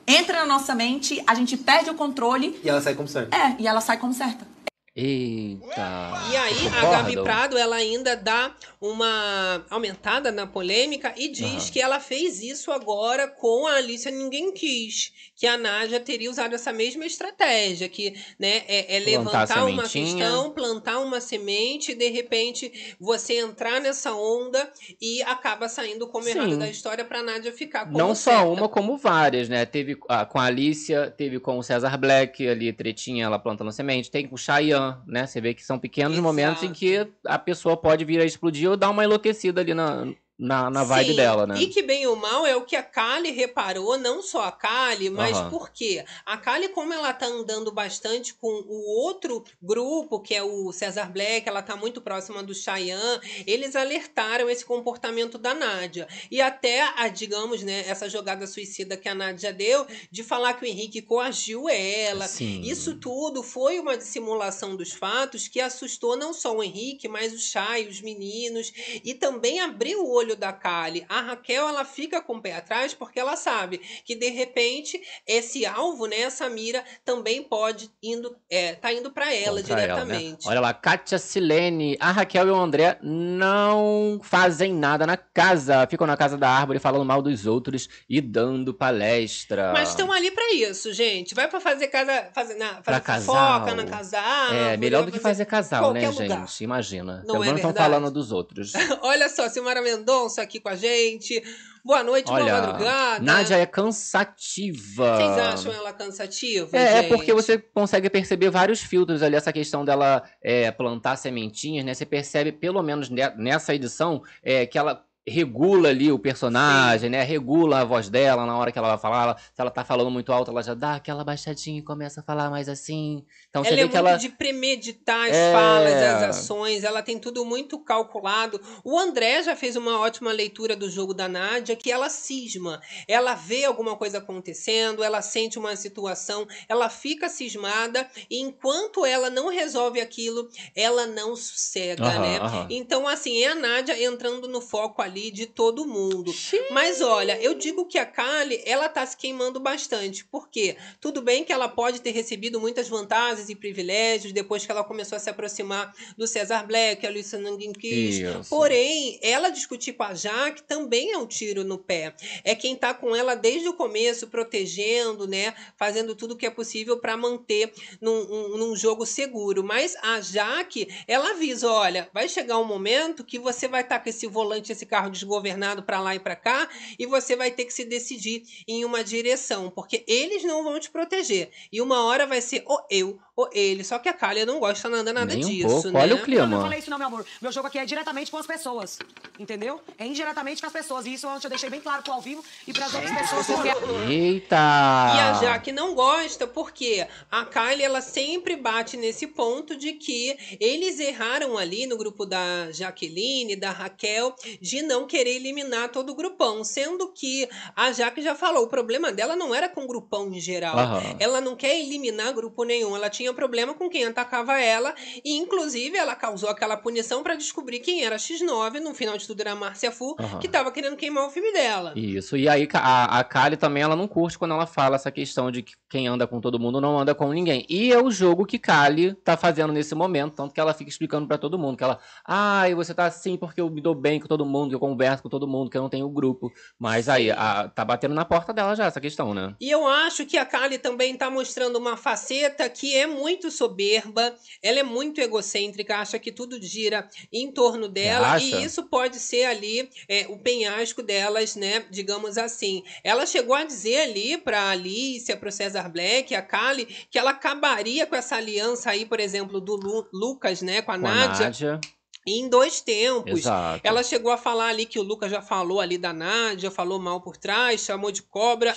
entra 0.07 0.41
na 0.41 0.47
nossa 0.47 0.75
mente, 0.75 1.23
a 1.27 1.35
gente 1.35 1.57
perde 1.57 1.91
o 1.91 1.95
controle. 1.95 2.61
E 2.63 2.69
ela 2.69 2.81
sai 2.81 2.95
como 2.95 3.09
certo. 3.09 3.35
É, 3.35 3.57
e 3.59 3.67
ela 3.67 3.81
sai 3.81 3.97
como 3.99 4.13
certa. 4.13 4.47
Eita. 4.97 6.13
E 6.33 6.37
aí, 6.37 6.69
a 6.69 6.91
Gabi? 6.91 7.23
Prado, 7.23 7.59
ela 7.59 7.77
ainda 7.77 8.17
dá 8.17 8.57
uma 8.81 9.63
aumentada 9.69 10.33
na 10.33 10.47
polêmica 10.47 11.13
e 11.19 11.29
diz 11.29 11.65
Aham. 11.65 11.71
que 11.71 11.81
ela 11.83 12.01
fez 12.01 12.43
isso 12.43 12.73
agora 12.73 13.29
com 13.29 13.67
a 13.67 13.75
Alicia 13.75 14.11
Ninguém 14.11 14.53
Quis. 14.53 15.13
Que 15.37 15.47
a 15.47 15.59
Nádia 15.59 16.01
teria 16.01 16.31
usado 16.31 16.55
essa 16.55 16.73
mesma 16.73 17.05
estratégia, 17.05 17.91
que 17.91 18.15
né, 18.39 18.63
é, 18.67 18.97
é 18.97 18.99
levantar 19.01 19.67
uma 19.67 19.87
questão, 19.87 20.51
plantar 20.53 20.99
uma 21.01 21.21
semente, 21.21 21.93
e 21.93 21.95
de 21.95 22.09
repente 22.09 22.97
você 22.99 23.35
entrar 23.35 23.79
nessa 23.83 24.15
onda 24.15 24.67
e 24.99 25.21
acaba 25.25 25.69
saindo 25.69 26.07
como 26.09 26.27
errado 26.27 26.53
Sim. 26.53 26.59
da 26.59 26.71
história 26.71 27.05
pra 27.05 27.23
Nádia 27.23 27.53
ficar 27.53 27.85
como 27.85 27.99
Não 27.99 28.15
só 28.15 28.31
certa. 28.31 28.47
uma, 28.47 28.67
como 28.67 28.97
várias, 28.97 29.47
né? 29.47 29.67
Teve 29.67 29.99
ah, 30.09 30.25
com 30.25 30.39
a 30.39 30.45
Alicia, 30.45 31.11
teve 31.11 31.39
com 31.39 31.59
o 31.59 31.63
César 31.63 31.99
Black, 31.99 32.49
ali, 32.49 32.73
tretinha, 32.73 33.27
ela 33.27 33.39
plantando 33.39 33.71
semente. 33.73 34.11
Tem 34.11 34.27
com 34.27 34.37
o 34.37 34.39
Chayanne, 34.39 34.86
né? 35.07 35.27
Você 35.27 35.41
vê 35.41 35.55
que 35.55 35.65
são 35.65 35.79
pequenos 35.79 36.13
Exato. 36.13 36.23
momentos 36.23 36.63
em 36.63 36.73
que 36.73 37.09
a 37.25 37.39
pessoa 37.39 37.77
pode 37.77 38.05
vir 38.05 38.21
a 38.21 38.25
explodir 38.25 38.71
ou 38.71 38.77
dar 38.77 38.91
uma 38.91 39.05
enlouquecida 39.05 39.61
ali 39.61 39.75
na, 39.75 40.07
na, 40.39 40.71
na 40.71 40.85
vibe 40.85 41.11
Sim, 41.11 41.17
dela, 41.17 41.47
né? 41.47 41.61
E 41.63 41.69
que 41.69 41.83
bem 41.83 42.07
ou 42.07 42.15
mal 42.15 42.47
é 42.47 42.55
o 42.55 42.65
que 42.65 42.77
a 42.77 42.83
Kali 42.83 43.31
reparou, 43.31 43.97
não 43.97 44.21
só 44.21 44.43
a 44.43 44.53
Kali, 44.53 45.09
mas 45.09 45.39
Aham. 45.39 45.51
por 45.51 45.71
quê? 45.71 46.05
A 46.27 46.37
Kali, 46.37 46.69
como 46.69 46.93
ela 46.93 47.13
tá 47.15 47.27
andando 47.27 47.73
bastante 47.73 48.35
com 48.35 48.49
o 48.49 49.01
outro 49.01 49.43
grupo, 49.63 50.21
que 50.21 50.35
é 50.35 50.43
o 50.43 50.71
Cesar 50.73 51.11
Black, 51.11 51.49
ela 51.49 51.63
tá 51.63 51.75
muito 51.75 52.03
próxima 52.03 52.43
do 52.43 52.55
Chayanne, 52.55 53.21
eles 53.47 53.75
alertaram 53.75 54.51
esse 54.51 54.65
comportamento 54.65 55.39
da 55.39 55.55
Nádia. 55.55 56.07
E 56.31 56.41
até, 56.43 56.83
a, 56.83 57.09
digamos, 57.09 57.63
né, 57.63 57.85
essa 57.89 58.09
jogada 58.09 58.47
suicida 58.47 58.97
que 58.97 59.09
a 59.09 59.15
Nádia 59.15 59.55
deu, 59.55 59.87
de 60.11 60.23
falar 60.23 60.55
que 60.55 60.65
o 60.65 60.69
Henrique 60.69 61.01
coagiu 61.01 61.67
ela. 61.69 62.29
Sim. 62.29 62.61
Isso 62.61 62.97
tudo 62.97 63.43
foi 63.43 63.79
uma 63.79 63.97
dissimulação 63.97 64.77
dos 64.77 64.93
fatos 64.93 65.49
que 65.49 65.61
assustou 65.61 66.15
não 66.15 66.35
só 66.35 66.55
o 66.55 66.63
Henrique, 66.63 67.09
mas 67.09 67.33
o 67.33 67.39
Chay, 67.39 67.89
os 67.89 68.03
meninos, 68.03 68.71
e 69.03 69.15
também 69.15 69.61
abriu 69.61 70.05
o 70.05 70.13
olho 70.13 70.26
da 70.35 70.53
Kali. 70.53 71.05
A 71.09 71.21
Raquel, 71.21 71.69
ela 71.69 71.85
fica 71.85 72.21
com 72.21 72.37
o 72.37 72.43
pé 72.43 72.57
atrás 72.57 72.95
porque 72.95 73.21
ela 73.21 73.37
sabe 73.37 73.79
que, 74.05 74.15
de 74.15 74.31
repente, 74.31 75.01
esse 75.27 75.67
alvo, 75.67 76.07
né, 76.07 76.21
essa 76.21 76.49
mira, 76.49 76.83
também 77.05 77.43
pode 77.43 77.91
indo, 78.03 78.35
é, 78.51 78.75
tá 78.75 78.93
indo 78.93 79.11
para 79.11 79.33
ela 79.33 79.61
Contra 79.61 79.81
ela, 79.81 80.05
né? 80.05 80.05
diretamente. 80.05 80.49
Olha 80.49 80.61
lá, 80.61 80.73
Kátia 80.73 81.19
Silene. 81.19 81.97
A 82.01 82.11
Raquel 82.11 82.49
e 82.49 82.51
o 82.51 82.57
André 82.57 82.99
não 83.03 84.21
fazem 84.23 84.73
nada 84.73 85.07
na 85.07 85.17
casa. 85.17 85.87
Ficam 85.87 86.07
na 86.07 86.17
casa 86.17 86.37
da 86.37 86.49
árvore 86.49 86.79
falando 86.79 87.05
mal 87.05 87.21
dos 87.21 87.47
outros 87.47 87.89
e 88.09 88.21
dando 88.21 88.73
palestra. 88.73 89.73
Mas 89.73 89.91
estão 89.91 90.11
ali 90.11 90.31
para 90.31 90.55
isso, 90.55 90.93
gente. 90.93 91.35
Vai 91.35 91.49
para 91.49 91.61
fazer 91.61 91.89
casa, 91.89 92.31
fazer, 92.35 92.55
na, 92.55 92.83
fazer 92.83 93.23
fofoca 93.23 93.75
na 93.75 93.85
casa. 93.85 94.19
É, 94.53 94.77
melhor 94.77 95.05
do 95.05 95.13
que 95.13 95.19
fazer 95.19 95.45
casal, 95.45 95.93
né, 95.93 96.01
qualquer 96.01 96.19
gente? 96.19 96.33
lugar. 96.33 96.47
Imagina. 96.61 97.17
Não 97.27 97.35
Pelo 97.35 97.45
é 97.45 97.47
menos 97.47 97.61
estão 97.61 97.75
falando 97.75 98.11
dos 98.11 98.33
outros. 98.33 98.73
Olha 99.03 99.29
só, 99.29 99.49
Silmara 99.49 99.83
Mendonça 99.83 100.16
aqui 100.25 100.59
com 100.61 100.69
a 100.69 100.77
gente. 100.77 101.43
Boa 101.85 102.03
noite, 102.03 102.27
boa 102.27 102.41
Olha, 102.41 102.53
madrugada. 102.53 103.25
Nádia 103.25 103.57
é 103.59 103.67
cansativa. 103.67 105.17
Vocês 105.17 105.39
acham 105.39 105.73
ela 105.73 105.93
cansativa? 105.93 106.77
É, 106.77 106.83
é 106.83 107.03
gente? 107.03 107.09
porque 107.09 107.33
você 107.33 107.59
consegue 107.59 108.11
perceber 108.11 108.51
vários 108.51 108.81
filtros 108.81 109.23
ali, 109.23 109.37
essa 109.37 109.53
questão 109.53 109.85
dela 109.85 110.23
é, 110.43 110.71
plantar 110.73 111.15
sementinhas, 111.17 111.85
né? 111.85 111.95
Você 111.95 112.05
percebe, 112.05 112.51
pelo 112.51 112.83
menos 112.83 113.09
ne- 113.09 113.31
nessa 113.37 113.73
edição, 113.73 114.21
é, 114.43 114.67
que 114.67 114.77
ela 114.77 115.06
regula 115.29 115.89
ali 115.89 116.13
o 116.13 116.19
personagem, 116.19 117.11
né? 117.11 117.23
Regula 117.23 117.81
a 117.81 117.85
voz 117.85 118.09
dela 118.09 118.47
na 118.47 118.57
hora 118.57 118.71
que 118.71 118.79
ela 118.79 118.89
vai 118.91 118.99
falar. 118.99 119.23
Ela- 119.25 119.37
se 119.37 119.61
ela 119.61 119.71
tá 119.71 119.85
falando 119.85 120.11
muito 120.11 120.33
alto, 120.33 120.51
ela 120.53 120.63
já 120.63 120.73
dá 120.75 120.95
aquela 120.95 121.25
baixadinha 121.25 121.79
e 121.81 121.83
começa 121.83 122.21
a 122.21 122.23
falar 122.23 122.49
mais 122.49 122.69
assim. 122.69 123.25
Então 123.51 123.65
você 123.65 123.71
ela 123.71 123.77
vê 123.77 123.83
é 123.83 123.89
que 123.89 123.95
muito 123.95 124.09
ela. 124.09 124.17
de 124.19 124.29
premeditar 124.29 125.29
as 125.29 125.35
É. 125.37 125.53
falas, 125.53 125.93
as 125.95 126.23
ações, 126.37 126.85
ela 126.85 127.03
tem 127.03 127.19
tudo 127.19 127.45
muito 127.45 127.79
calculado. 127.81 128.61
O 128.85 128.97
André 128.99 129.43
já 129.43 129.57
fez 129.57 129.75
uma 129.75 129.99
ótima 129.99 130.31
leitura 130.31 130.77
do 130.77 130.89
jogo 130.89 131.13
da 131.13 131.27
Nádia, 131.29 131.75
que 131.75 131.91
ela 131.91 132.09
cisma. 132.09 132.81
Ela 133.09 133.35
vê 133.35 133.65
alguma 133.65 133.97
coisa 133.97 134.19
acontecendo, 134.19 135.03
ela 135.03 135.23
sente 135.23 135.59
uma 135.59 135.75
situação, 135.75 136.47
ela 136.69 136.89
fica 136.89 137.29
cismada, 137.29 138.09
e 138.31 138.39
enquanto 138.41 139.05
ela 139.05 139.29
não 139.29 139.49
resolve 139.49 140.01
aquilo, 140.01 140.49
ela 140.75 141.07
não 141.07 141.35
sossega, 141.35 142.19
né? 142.21 142.39
Então, 142.71 143.09
assim, 143.09 143.43
é 143.43 143.49
a 143.49 143.55
Nádia 143.55 144.01
entrando 144.05 144.47
no 144.47 144.61
foco 144.61 145.03
ali 145.03 145.16
de 145.31 145.47
todo 145.47 145.87
mundo. 145.87 146.33
Mas 146.71 147.01
olha, 147.01 147.41
eu 147.41 147.55
digo 147.55 147.87
que 147.87 147.99
a 147.99 148.07
Kali, 148.07 148.61
ela 148.65 148.89
tá 148.89 149.05
se 149.05 149.17
queimando 149.17 149.59
bastante. 149.61 150.25
Por 150.25 150.49
quê? 150.49 150.77
Tudo 151.01 151.21
bem 151.23 151.45
que 151.45 151.53
ela 151.53 151.69
pode 151.69 152.01
ter 152.01 152.11
recebido 152.11 152.61
muitas 152.61 152.89
vantagens 152.89 153.49
e 153.49 153.55
privilégios 153.55 154.33
depois 154.33 154.65
que 154.65 154.71
ela 154.73 154.85
começou 154.85 155.17
a 155.17 155.19
se 155.19 155.31
aproximar 155.31 155.93
do 156.17 156.27
Cesar 156.27 156.67
Black, 156.67 157.07
a 157.07 157.11
Luísa 157.11 157.39
Nanguinquist. 157.39 158.21
Porém, 158.49 159.19
ela 159.23 159.51
discutir 159.51 159.93
com 159.95 160.03
a 160.03 160.15
Jaque 160.15 160.63
também 160.63 161.13
é 161.13 161.19
um 161.19 161.27
tiro 161.27 161.65
no 161.65 161.79
pé. 161.79 162.15
É 162.45 162.55
quem 162.55 162.75
tá 162.77 162.93
com 162.95 163.15
ela 163.15 163.35
desde 163.35 163.69
o 163.69 163.75
começo, 163.75 164.27
protegendo, 164.27 165.27
né? 165.27 165.55
Fazendo 165.77 166.15
tudo 166.15 166.33
o 166.35 166.37
que 166.37 166.47
é 166.47 166.51
possível 166.51 166.99
para 166.99 167.17
manter 167.17 167.73
num, 168.01 168.13
um- 168.31 168.57
num 168.59 168.77
jogo 168.77 169.05
seguro. 169.07 169.63
Mas 169.63 169.97
a 170.03 170.21
Jaque, 170.21 170.89
ela 171.07 171.31
avisa: 171.31 171.71
olha, 171.71 172.09
vai 172.13 172.29
chegar 172.29 172.59
um 172.59 172.65
momento 172.65 173.25
que 173.25 173.39
você 173.39 173.69
vai 173.69 173.83
estar 173.83 174.01
com 174.01 174.09
esse 174.09 174.27
volante, 174.27 174.73
esse 174.73 174.87
carro 174.87 175.06
carro 175.07 175.11
desgovernado 175.11 175.83
pra 175.83 176.01
lá 176.01 176.15
e 176.15 176.19
pra 176.19 176.37
cá, 176.37 176.69
e 176.99 177.07
você 177.07 177.37
vai 177.37 177.51
ter 177.51 177.65
que 177.65 177.73
se 177.73 177.85
decidir 177.85 178.43
em 178.67 178.85
uma 178.85 179.03
direção, 179.05 179.71
porque 179.71 180.05
eles 180.07 180.43
não 180.45 180.65
vão 180.65 180.79
te 180.81 180.91
proteger. 180.91 181.51
E 181.73 181.81
uma 181.81 182.05
hora 182.05 182.27
vai 182.27 182.41
ser 182.41 182.63
ou 182.67 182.85
eu 182.91 183.19
ou 183.35 183.49
ele. 183.53 183.85
Só 183.85 183.99
que 183.99 184.09
a 184.09 184.13
Kalia 184.15 184.47
não 184.47 184.59
gosta 184.59 184.89
nada, 184.89 185.13
nada 185.13 185.35
Nem 185.35 185.45
um 185.45 185.49
disso, 185.49 185.69
pouco. 185.69 185.91
né? 185.91 186.01
Olha 186.01 186.15
o 186.15 186.19
Não, 186.19 186.25
clima. 186.25 186.47
não 186.47 186.63
falei 186.63 186.79
isso 186.79 186.89
não, 186.91 186.97
meu 186.99 187.07
amor. 187.07 187.27
Meu 187.41 187.53
jogo 187.53 187.67
aqui 187.69 187.79
é 187.79 187.85
diretamente 187.85 188.31
com 188.31 188.39
as 188.39 188.47
pessoas. 188.47 188.99
Entendeu? 189.39 189.81
É 189.99 190.07
indiretamente 190.07 190.61
com 190.63 190.67
as 190.67 190.73
pessoas. 190.73 191.05
E 191.05 191.13
isso 191.13 191.29
ontem 191.29 191.47
eu 191.47 191.51
deixei 191.51 191.69
bem 191.69 191.81
claro 191.81 192.03
pro 192.03 192.15
ao 192.15 192.21
vivo 192.23 192.43
e 192.67 192.73
pras 192.73 192.95
outras 192.95 193.13
pessoas. 193.13 193.47
Porque 193.47 193.69
Eita! 194.11 194.57
E 194.57 195.21
a 195.21 195.39
Jaque 195.41 195.71
não 195.71 195.95
gosta 195.95 196.47
porque 196.47 197.07
a 197.31 197.45
Kylie 197.45 197.85
ela 197.85 198.01
sempre 198.01 198.57
bate 198.57 198.97
nesse 198.97 199.27
ponto 199.27 199.77
de 199.77 199.93
que 199.93 200.35
eles 200.59 200.99
erraram 200.99 201.59
ali 201.59 201.87
no 201.87 201.99
grupo 201.99 202.25
da 202.25 202.73
Jaqueline, 202.73 203.55
da 203.55 203.71
Raquel, 203.71 204.35
de 204.63 204.81
não 204.81 204.96
querer 205.05 205.37
eliminar 205.37 205.91
todo 205.91 206.11
o 206.11 206.15
grupão, 206.15 206.63
sendo 206.63 207.13
que 207.13 207.49
a 207.75 207.91
Jaque 207.93 208.23
já 208.23 208.35
falou, 208.35 208.65
o 208.65 208.69
problema 208.69 209.13
dela 209.13 209.35
não 209.35 209.55
era 209.55 209.69
com 209.69 209.85
o 209.85 209.87
grupão 209.87 210.33
em 210.33 210.41
geral. 210.41 210.77
Ela 211.19 211.41
não 211.41 211.57
quer 211.57 211.79
eliminar 211.79 212.33
grupo 212.33 212.63
nenhum, 212.65 212.95
ela 212.95 213.11
tinha 213.11 213.35
problema 213.35 213.75
com 213.75 213.89
quem 213.91 214.05
atacava 214.05 214.59
ela 214.61 214.95
e 215.25 215.37
inclusive 215.37 215.97
ela 215.97 216.15
causou 216.15 216.49
aquela 216.49 216.77
punição 216.77 217.23
pra 217.23 217.35
descobrir 217.35 217.81
quem 217.81 218.05
era 218.05 218.15
a 218.15 218.19
X9, 218.19 218.81
no 218.81 218.95
final 218.95 219.19
de 219.19 219.27
tudo 219.27 219.41
era 219.41 219.53
a 219.53 219.57
Márcia 219.57 219.91
Fu, 219.91 220.17
que 220.41 220.49
tava 220.49 220.71
querendo 220.71 220.97
queimar 220.97 221.27
o 221.27 221.31
filme 221.31 221.53
dela. 221.53 221.93
Isso, 221.97 222.37
e 222.37 222.49
aí 222.49 222.69
a, 222.75 223.19
a 223.19 223.25
Kali 223.25 223.57
também 223.57 223.83
ela 223.83 223.97
não 223.97 224.07
curte 224.07 224.39
quando 224.39 224.55
ela 224.55 224.67
fala 224.67 224.97
essa 224.97 225.11
questão 225.11 225.51
de 225.51 225.63
que 225.63 225.75
quem 225.89 226.07
anda 226.07 226.27
com 226.27 226.41
todo 226.41 226.59
mundo 226.59 226.81
não 226.81 226.99
anda 226.99 227.15
com 227.15 227.33
ninguém. 227.33 227.67
E 227.69 227.93
é 227.93 228.01
o 228.01 228.11
jogo 228.11 228.47
que 228.47 228.59
Kali 228.59 229.15
tá 229.15 229.37
fazendo 229.37 229.73
nesse 229.73 229.95
momento, 229.95 230.35
tanto 230.35 230.55
que 230.55 230.61
ela 230.61 230.75
fica 230.75 230.91
explicando 230.91 231.27
pra 231.27 231.39
todo 231.39 231.59
mundo 231.59 231.77
que 231.77 231.85
ela, 231.85 231.99
ai, 232.25 232.75
você 232.75 232.95
tá 232.95 233.07
assim 233.07 233.37
porque 233.37 233.61
eu 233.61 233.71
me 233.71 233.81
dou 233.81 233.95
bem 233.95 234.21
com 234.21 234.27
todo 234.27 234.45
mundo, 234.45 234.71
que 234.71 234.75
eu 234.75 234.81
converso 234.89 235.23
com 235.23 235.29
todo 235.29 235.47
mundo, 235.49 235.71
que 235.71 235.77
eu 235.77 235.83
não 235.83 235.89
tenho 235.89 236.09
grupo. 236.09 236.53
Mas 236.79 237.09
aí, 237.09 237.31
a- 237.31 237.69
tá 237.75 237.85
batendo 237.85 238.15
na 238.15 238.25
porta 238.25 238.53
dela 238.53 238.75
já 238.75 238.87
essa 238.87 239.01
questão, 239.01 239.35
né? 239.35 239.55
E 239.61 239.71
eu 239.71 239.87
acho 239.87 240.25
que 240.27 240.37
a 240.39 240.45
Kali 240.45 240.79
também 240.79 241.17
tá 241.17 241.29
mostrando 241.31 241.77
uma 241.77 241.97
faceta 241.97 242.69
que 242.69 242.97
é 242.97 243.07
muito 243.07 243.51
soberba, 243.51 244.35
ela 244.63 244.79
é 244.81 244.83
muito 244.83 245.21
egocêntrica, 245.21 245.97
acha 245.99 246.19
que 246.19 246.31
tudo 246.33 246.61
gira 246.63 247.09
em 247.33 247.51
torno 247.51 247.89
dela, 247.89 248.29
e 248.61 248.65
isso 248.65 248.85
pode 248.85 249.17
ser 249.19 249.45
ali 249.45 249.89
é, 250.09 250.27
o 250.29 250.39
penhasco 250.39 251.03
delas, 251.03 251.57
né? 251.57 251.85
Digamos 251.91 252.39
assim. 252.39 252.83
Ela 253.03 253.27
chegou 253.27 253.55
a 253.55 253.65
dizer 253.65 253.97
ali 254.03 254.37
pra 254.39 254.71
Alicia, 254.71 255.37
pro 255.37 255.51
Cesar 255.53 255.91
Black, 255.91 256.35
a 256.35 256.43
Kali, 256.43 256.87
que 257.11 257.19
ela 257.19 257.31
acabaria 257.31 258.07
com 258.07 258.15
essa 258.15 258.37
aliança 258.37 258.91
aí, 258.91 259.05
por 259.07 259.21
exemplo, 259.21 259.61
do 259.61 259.77
Lu- 259.77 260.07
Lucas, 260.13 260.63
né, 260.63 260.83
com 260.83 260.93
a, 260.93 260.99
Com 260.99 261.07
a 261.07 261.15
Nádia, 261.15 261.45
Nádia. 261.47 261.81
Em 262.27 262.49
dois 262.49 262.81
tempos. 262.81 263.41
Exato. 263.41 263.81
Ela 263.85 264.03
chegou 264.03 264.33
a 264.33 264.37
falar 264.37 264.69
ali 264.69 264.85
que 264.85 264.99
o 264.99 265.03
Lucas 265.03 265.31
já 265.31 265.41
falou 265.41 265.81
ali 265.81 265.97
da 265.97 266.13
Nádia, 266.13 266.71
falou 266.71 266.99
mal 266.99 267.21
por 267.21 267.37
trás, 267.37 267.83
chamou 267.83 268.11
de 268.11 268.23
cobra. 268.23 268.75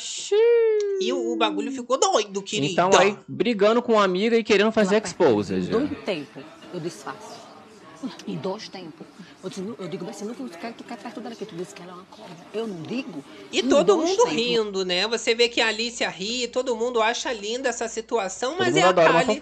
E 1.02 1.12
o, 1.12 1.34
o 1.34 1.36
bagulho 1.36 1.72
ficou 1.72 1.98
doido, 1.98 2.42
querido. 2.44 2.72
Então 2.72 2.92
aí, 2.98 3.18
brigando 3.28 3.82
com 3.82 3.94
uma 3.94 4.04
amiga 4.04 4.38
e 4.38 4.44
querendo 4.44 4.72
fazer 4.72 5.02
exposed. 5.04 5.58
Em 5.58 5.70
dois 5.70 6.04
tempos, 6.04 6.44
eu 6.74 6.80
desfaço. 6.80 7.40
Em 8.28 8.38
dois 8.38 8.70
tempos. 8.70 9.06
Eu 9.42 9.50
digo, 9.50 9.76
eu 9.80 9.88
digo 9.88 10.10
assim, 10.10 10.26
Lucas, 10.26 10.52
tu 10.52 10.58
quer, 10.58 10.74
quer 10.74 10.98
perto 10.98 11.22
dela 11.22 11.34
aqui. 11.34 11.46
Tu 11.46 11.56
disse 11.56 11.74
que 11.74 11.82
ela 11.82 11.94
é 11.94 11.96
uma 11.96 12.06
cobra. 12.06 12.36
Eu 12.54 12.68
não 12.68 12.82
digo. 12.82 13.24
E 13.52 13.64
todo 13.64 13.96
dois 13.96 14.10
mundo 14.10 14.26
rindo, 14.26 14.84
né? 14.84 15.08
Você 15.08 15.34
vê 15.34 15.48
que 15.48 15.62
a 15.62 15.68
Alicia 15.68 16.10
ri, 16.10 16.48
todo 16.50 16.76
mundo 16.76 17.02
acha 17.02 17.32
linda 17.32 17.70
essa 17.70 17.88
situação, 17.88 18.58
mas 18.60 18.76
é 18.76 18.82
a 18.82 18.94
Kali 18.94 19.40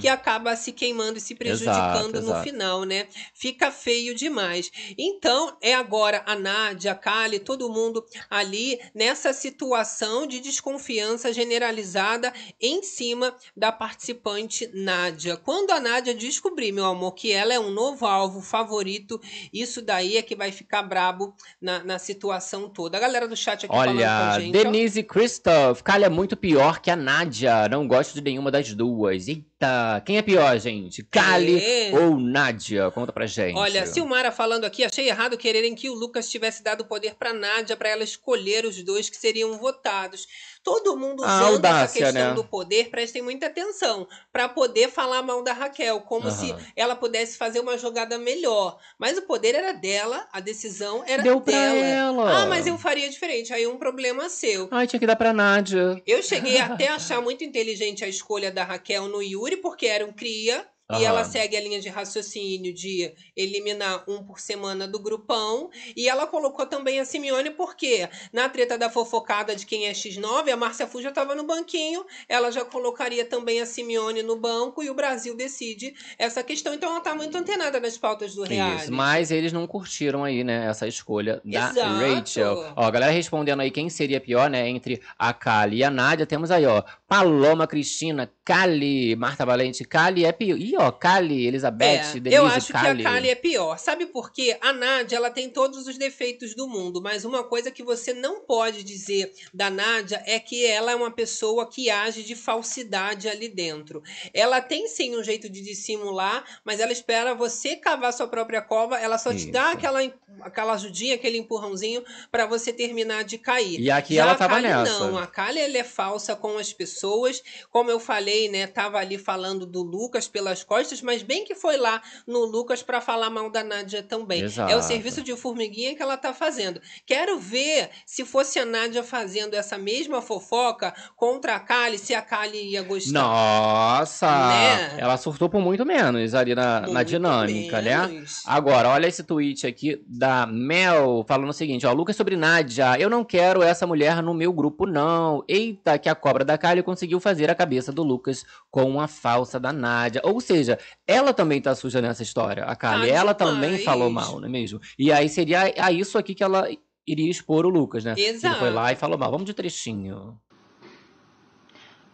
que 0.00 0.06
acaba 0.06 0.54
se 0.54 0.70
queimando 0.70 1.18
e 1.18 1.20
se 1.20 1.34
prejudicando 1.34 2.16
Exato, 2.16 2.20
no 2.20 2.30
exato. 2.30 2.42
final, 2.44 2.84
né? 2.84 3.08
Fica 3.34 3.72
feio 3.72 4.14
demais. 4.14 4.70
Então, 4.96 5.56
é 5.60 5.74
agora 5.74 6.22
a 6.26 6.36
Nádia, 6.36 6.92
a 6.92 6.94
Kali, 6.94 7.40
todo 7.40 7.68
mundo 7.68 8.04
ali 8.30 8.78
nessa 8.94 9.32
situação 9.32 10.28
de 10.28 10.38
desconfiança 10.38 11.32
generalizada 11.32 12.32
em 12.60 12.84
cima 12.84 13.34
da 13.56 13.72
participante 13.72 14.70
Nádia. 14.72 15.36
Quando 15.36 15.72
a 15.72 15.80
Nádia 15.80 16.14
descobrir, 16.14 16.70
meu 16.70 16.84
amor, 16.84 17.14
que 17.14 17.32
ela 17.32 17.52
é 17.52 17.58
um 17.58 17.70
novo 17.70 18.06
alvo 18.06 18.40
favorito, 18.40 19.20
isso 19.52 19.82
daí 19.82 20.16
é 20.16 20.22
que 20.22 20.34
vai 20.36 20.52
ficar 20.52 20.82
brabo 20.82 21.34
na, 21.60 21.82
na 21.84 21.98
situação 21.98 22.68
toda. 22.68 22.96
A 22.96 23.00
galera 23.00 23.26
do 23.26 23.36
chat 23.36 23.66
aqui 23.66 23.74
falando 23.74 23.96
com 23.96 24.02
a 24.02 24.32
Olha, 24.32 24.40
gente, 24.40 24.56
ó. 24.56 24.62
Denise 24.62 25.02
Christoph, 25.02 25.82
Kali 25.82 26.04
é 26.04 26.08
muito 26.08 26.36
pior 26.36 26.80
que 26.80 26.90
a 26.90 26.96
Nádia. 26.96 27.68
Não 27.68 27.86
gosto 27.86 28.14
de 28.14 28.20
nenhuma 28.20 28.50
das 28.50 28.72
duas. 28.74 29.28
Eita, 29.28 30.02
quem 30.04 30.18
é 30.18 30.22
pior, 30.22 30.58
gente? 30.58 31.02
Kali 31.04 31.62
É. 31.62 31.90
ou 31.98 32.18
Nádia? 32.18 32.90
Conta 32.90 33.12
pra 33.12 33.26
gente. 33.26 33.56
Olha, 33.56 33.86
Silmara 33.86 34.30
falando 34.32 34.64
aqui, 34.64 34.84
achei 34.84 35.08
errado 35.08 35.36
quererem 35.36 35.74
que 35.74 35.88
o 35.88 35.94
Lucas 35.94 36.28
tivesse 36.30 36.62
dado 36.62 36.84
poder 36.84 37.14
pra 37.14 37.32
Nádia 37.32 37.76
pra 37.76 37.88
ela 37.88 38.04
escolher 38.04 38.64
os 38.64 38.82
dois 38.82 39.08
que 39.08 39.16
seriam 39.16 39.58
votados. 39.58 40.26
Todo 40.62 40.96
mundo 40.96 41.24
A 41.24 41.26
usando 41.26 41.52
audácia, 41.54 41.84
essa 41.84 42.12
questão 42.12 42.28
né? 42.30 42.34
do 42.34 42.44
poder, 42.44 42.90
prestem 42.90 43.22
muita 43.22 43.46
atenção, 43.46 44.06
pra 44.30 44.48
poder 44.48 44.90
falar 44.90 45.22
mal 45.22 45.42
da 45.42 45.52
Raquel, 45.54 46.00
como 46.02 46.28
Aham. 46.28 46.36
se 46.36 46.54
ela 46.76 46.94
pudesse 46.94 47.38
fazer 47.38 47.60
uma 47.60 47.78
jogada 47.78 48.18
melhor. 48.18 48.78
Mas 48.98 49.16
o 49.16 49.22
poder 49.22 49.54
era 49.54 49.72
dela, 49.72 50.28
a 50.32 50.38
decisão 50.40 51.02
era 51.06 51.22
Deu 51.22 51.40
dela. 51.40 51.78
ela. 51.78 52.42
Ah, 52.42 52.46
mas 52.46 52.66
eu 52.66 52.76
faria 52.76 53.08
diferente. 53.08 53.52
Aí 53.54 53.66
um 53.66 53.78
problema 53.78 54.28
seu. 54.28 54.68
Ai, 54.70 54.86
tinha 54.86 55.00
que 55.00 55.06
dar 55.06 55.16
pra 55.16 55.32
Nádia. 55.32 56.02
Eu 56.06 56.22
cheguei 56.22 56.58
até 56.60 56.88
a 56.88 56.96
achar 56.96 57.22
muito 57.22 57.42
inteligente 57.42 58.04
a 58.04 58.08
escolha 58.08 58.50
da 58.50 58.62
Raquel 58.64 59.08
no 59.08 59.22
Yuri, 59.22 59.56
porque 59.56 59.86
era 59.86 60.04
um 60.04 60.12
cria. 60.12 60.66
E 60.98 61.04
ela 61.04 61.24
segue 61.24 61.56
a 61.56 61.60
linha 61.60 61.80
de 61.80 61.88
raciocínio 61.88 62.72
de 62.72 63.12
eliminar 63.36 64.04
um 64.08 64.22
por 64.24 64.40
semana 64.40 64.88
do 64.88 64.98
grupão. 64.98 65.70
E 65.96 66.08
ela 66.08 66.26
colocou 66.26 66.66
também 66.66 67.00
a 67.00 67.04
Simeone, 67.04 67.50
porque 67.50 68.08
na 68.32 68.48
treta 68.48 68.76
da 68.76 68.90
fofocada 68.90 69.54
de 69.54 69.66
quem 69.66 69.86
é 69.86 69.92
X9, 69.92 70.52
a 70.52 70.56
Márcia 70.56 70.86
Fu 70.86 71.00
já 71.02 71.10
estava 71.10 71.34
no 71.34 71.44
banquinho. 71.44 72.04
Ela 72.28 72.50
já 72.50 72.64
colocaria 72.64 73.24
também 73.24 73.60
a 73.60 73.66
Simeone 73.66 74.22
no 74.22 74.36
banco 74.36 74.82
e 74.82 74.90
o 74.90 74.94
Brasil 74.94 75.36
decide 75.36 75.94
essa 76.18 76.42
questão. 76.42 76.74
Então 76.74 76.90
ela 76.90 77.00
tá 77.00 77.14
muito 77.14 77.36
antenada 77.36 77.80
nas 77.80 77.96
pautas 77.96 78.34
do 78.34 78.42
reality. 78.42 78.82
Isso, 78.84 78.92
mas 78.92 79.30
eles 79.30 79.52
não 79.52 79.66
curtiram 79.66 80.24
aí, 80.24 80.42
né, 80.44 80.66
essa 80.68 80.86
escolha 80.86 81.40
da 81.44 81.70
Exato. 81.70 81.80
Rachel. 81.80 82.72
Ó, 82.76 82.84
a 82.84 82.90
galera 82.90 83.12
respondendo 83.12 83.60
aí 83.60 83.70
quem 83.70 83.88
seria 83.88 84.20
pior, 84.20 84.50
né, 84.50 84.68
entre 84.68 85.00
a 85.18 85.32
Kali 85.32 85.78
e 85.78 85.84
a 85.84 85.90
Nádia, 85.90 86.26
temos 86.26 86.50
aí, 86.50 86.66
ó, 86.66 86.82
Paloma 87.06 87.66
Cristina, 87.66 88.30
Kali, 88.44 89.16
Marta 89.16 89.44
Valente, 89.44 89.84
Kali 89.84 90.24
é 90.24 90.32
pior. 90.32 90.58
Ih, 90.58 90.76
ó, 90.80 90.92
Kali, 90.92 91.46
Elizabeth, 91.46 91.84
É, 91.84 92.12
Denise, 92.20 92.34
eu 92.36 92.46
acho 92.46 92.72
Kali. 92.72 93.02
que 93.02 93.06
a 93.06 93.12
Kali 93.12 93.28
é 93.30 93.34
pior. 93.34 93.78
Sabe 93.78 94.06
por 94.06 94.32
quê? 94.32 94.56
A 94.60 94.72
Nádia, 94.72 95.16
ela 95.16 95.30
tem 95.30 95.48
todos 95.48 95.86
os 95.86 95.96
defeitos 95.96 96.54
do 96.54 96.66
mundo, 96.68 97.00
mas 97.02 97.24
uma 97.24 97.44
coisa 97.44 97.70
que 97.70 97.82
você 97.82 98.12
não 98.12 98.40
pode 98.40 98.82
dizer 98.82 99.32
da 99.54 99.70
Nádia 99.70 100.22
é 100.26 100.38
que 100.38 100.64
ela 100.66 100.92
é 100.92 100.94
uma 100.94 101.10
pessoa 101.10 101.68
que 101.68 101.90
age 101.90 102.22
de 102.22 102.34
falsidade 102.34 103.28
ali 103.28 103.48
dentro. 103.48 104.02
Ela 104.34 104.60
tem 104.60 104.88
sim 104.88 105.16
um 105.16 105.22
jeito 105.22 105.48
de 105.48 105.60
dissimular, 105.60 106.44
mas 106.64 106.80
ela 106.80 106.92
espera 106.92 107.34
você 107.34 107.76
cavar 107.76 108.12
sua 108.12 108.26
própria 108.28 108.60
cova, 108.62 108.98
ela 108.98 109.18
só 109.18 109.32
te 109.34 109.46
dá 109.50 109.68
Isso. 109.68 109.78
aquela, 109.78 110.12
aquela 110.40 110.72
ajudinha, 110.74 111.14
aquele 111.14 111.38
empurrãozinho 111.38 112.02
pra 112.30 112.46
você 112.46 112.72
terminar 112.72 113.24
de 113.24 113.38
cair. 113.38 113.80
E 113.80 113.90
aqui 113.90 114.14
Já 114.14 114.22
ela 114.22 114.34
tava 114.34 114.54
Kali 114.54 114.68
nessa. 114.68 114.98
Não, 115.06 115.18
a 115.18 115.26
Kali 115.26 115.58
ela 115.58 115.78
é 115.78 115.84
falsa 115.84 116.34
com 116.36 116.56
as 116.58 116.72
pessoas. 116.72 117.42
Como 117.70 117.90
eu 117.90 118.00
falei, 118.00 118.48
né? 118.48 118.66
Tava 118.66 118.98
ali 118.98 119.18
falando 119.18 119.66
do 119.66 119.82
Lucas 119.82 120.28
pelas 120.28 120.62
costas, 120.70 121.02
mas 121.02 121.20
bem 121.24 121.44
que 121.44 121.52
foi 121.52 121.76
lá 121.76 122.00
no 122.24 122.44
Lucas 122.44 122.80
pra 122.80 123.00
falar 123.00 123.28
mal 123.28 123.50
da 123.50 123.64
Nádia 123.64 124.04
também. 124.04 124.42
É 124.42 124.44
o 124.44 124.46
Exato. 124.46 124.82
serviço 124.84 125.20
de 125.20 125.36
formiguinha 125.36 125.96
que 125.96 126.02
ela 126.02 126.16
tá 126.16 126.32
fazendo. 126.32 126.80
Quero 127.04 127.40
ver 127.40 127.90
se 128.06 128.24
fosse 128.24 128.56
a 128.60 128.64
Nádia 128.64 129.02
fazendo 129.02 129.54
essa 129.54 129.76
mesma 129.76 130.22
fofoca 130.22 130.94
contra 131.16 131.56
a 131.56 131.58
Kali, 131.58 131.98
se 131.98 132.14
a 132.14 132.22
Kali 132.22 132.70
ia 132.70 132.82
gostar. 132.82 133.20
Nossa! 133.20 134.30
Né? 134.30 134.94
Ela 134.98 135.16
surtou 135.16 135.48
por 135.48 135.60
muito 135.60 135.84
menos 135.84 136.36
ali 136.36 136.54
na, 136.54 136.82
na 136.82 137.02
dinâmica, 137.02 137.82
né? 137.82 138.06
menos. 138.06 138.40
Agora, 138.46 138.90
olha 138.90 139.08
esse 139.08 139.24
tweet 139.24 139.66
aqui 139.66 140.00
da 140.06 140.46
Mel 140.46 141.24
falando 141.26 141.50
o 141.50 141.52
seguinte, 141.52 141.84
ó, 141.84 141.92
Lucas 141.92 142.14
sobre 142.14 142.36
Nádia, 142.36 142.96
eu 142.96 143.10
não 143.10 143.24
quero 143.24 143.60
essa 143.60 143.88
mulher 143.88 144.22
no 144.22 144.32
meu 144.32 144.52
grupo 144.52 144.86
não. 144.86 145.42
Eita, 145.48 145.98
que 145.98 146.08
a 146.08 146.14
cobra 146.14 146.44
da 146.44 146.56
Kylie 146.56 146.84
conseguiu 146.84 147.18
fazer 147.18 147.50
a 147.50 147.56
cabeça 147.56 147.90
do 147.90 148.04
Lucas 148.04 148.44
com 148.70 149.00
a 149.00 149.08
falsa 149.08 149.58
da 149.58 149.72
Nádia. 149.72 150.20
Ou 150.22 150.40
seja, 150.54 150.78
ela 151.06 151.32
também 151.32 151.60
tá 151.60 151.74
suja 151.74 152.00
nessa 152.00 152.22
história, 152.22 152.64
a 152.64 152.74
Tá 152.76 153.06
ela 153.06 153.34
também 153.34 153.78
falou 153.78 154.10
mal, 154.10 154.40
não 154.40 154.48
é 154.48 154.50
mesmo? 154.50 154.80
E 154.98 155.12
aí 155.12 155.28
seria 155.28 155.72
a 155.78 155.92
isso 155.92 156.18
aqui 156.18 156.34
que 156.34 156.42
ela 156.42 156.68
iria 157.06 157.30
expor 157.30 157.66
o 157.66 157.68
Lucas, 157.68 158.04
né? 158.04 158.14
Ele 158.16 158.38
foi 158.38 158.50
Exato. 158.50 158.70
lá 158.70 158.92
e 158.92 158.96
falou 158.96 159.18
mal. 159.18 159.30
Vamos 159.30 159.46
de 159.46 159.54
trechinho. 159.54 160.38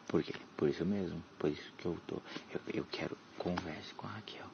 Por 0.07 0.23
quê? 0.23 0.35
Por 0.57 0.69
isso 0.69 0.85
mesmo. 0.85 1.23
Por 1.39 1.51
isso 1.51 1.73
que 1.77 1.87
eu 1.87 1.97
tô. 2.07 2.17
Eu, 2.53 2.61
eu 2.75 2.87
quero 2.91 3.17
converse 3.39 3.93
com 3.95 4.07
a 4.07 4.11
Raquel. 4.11 4.46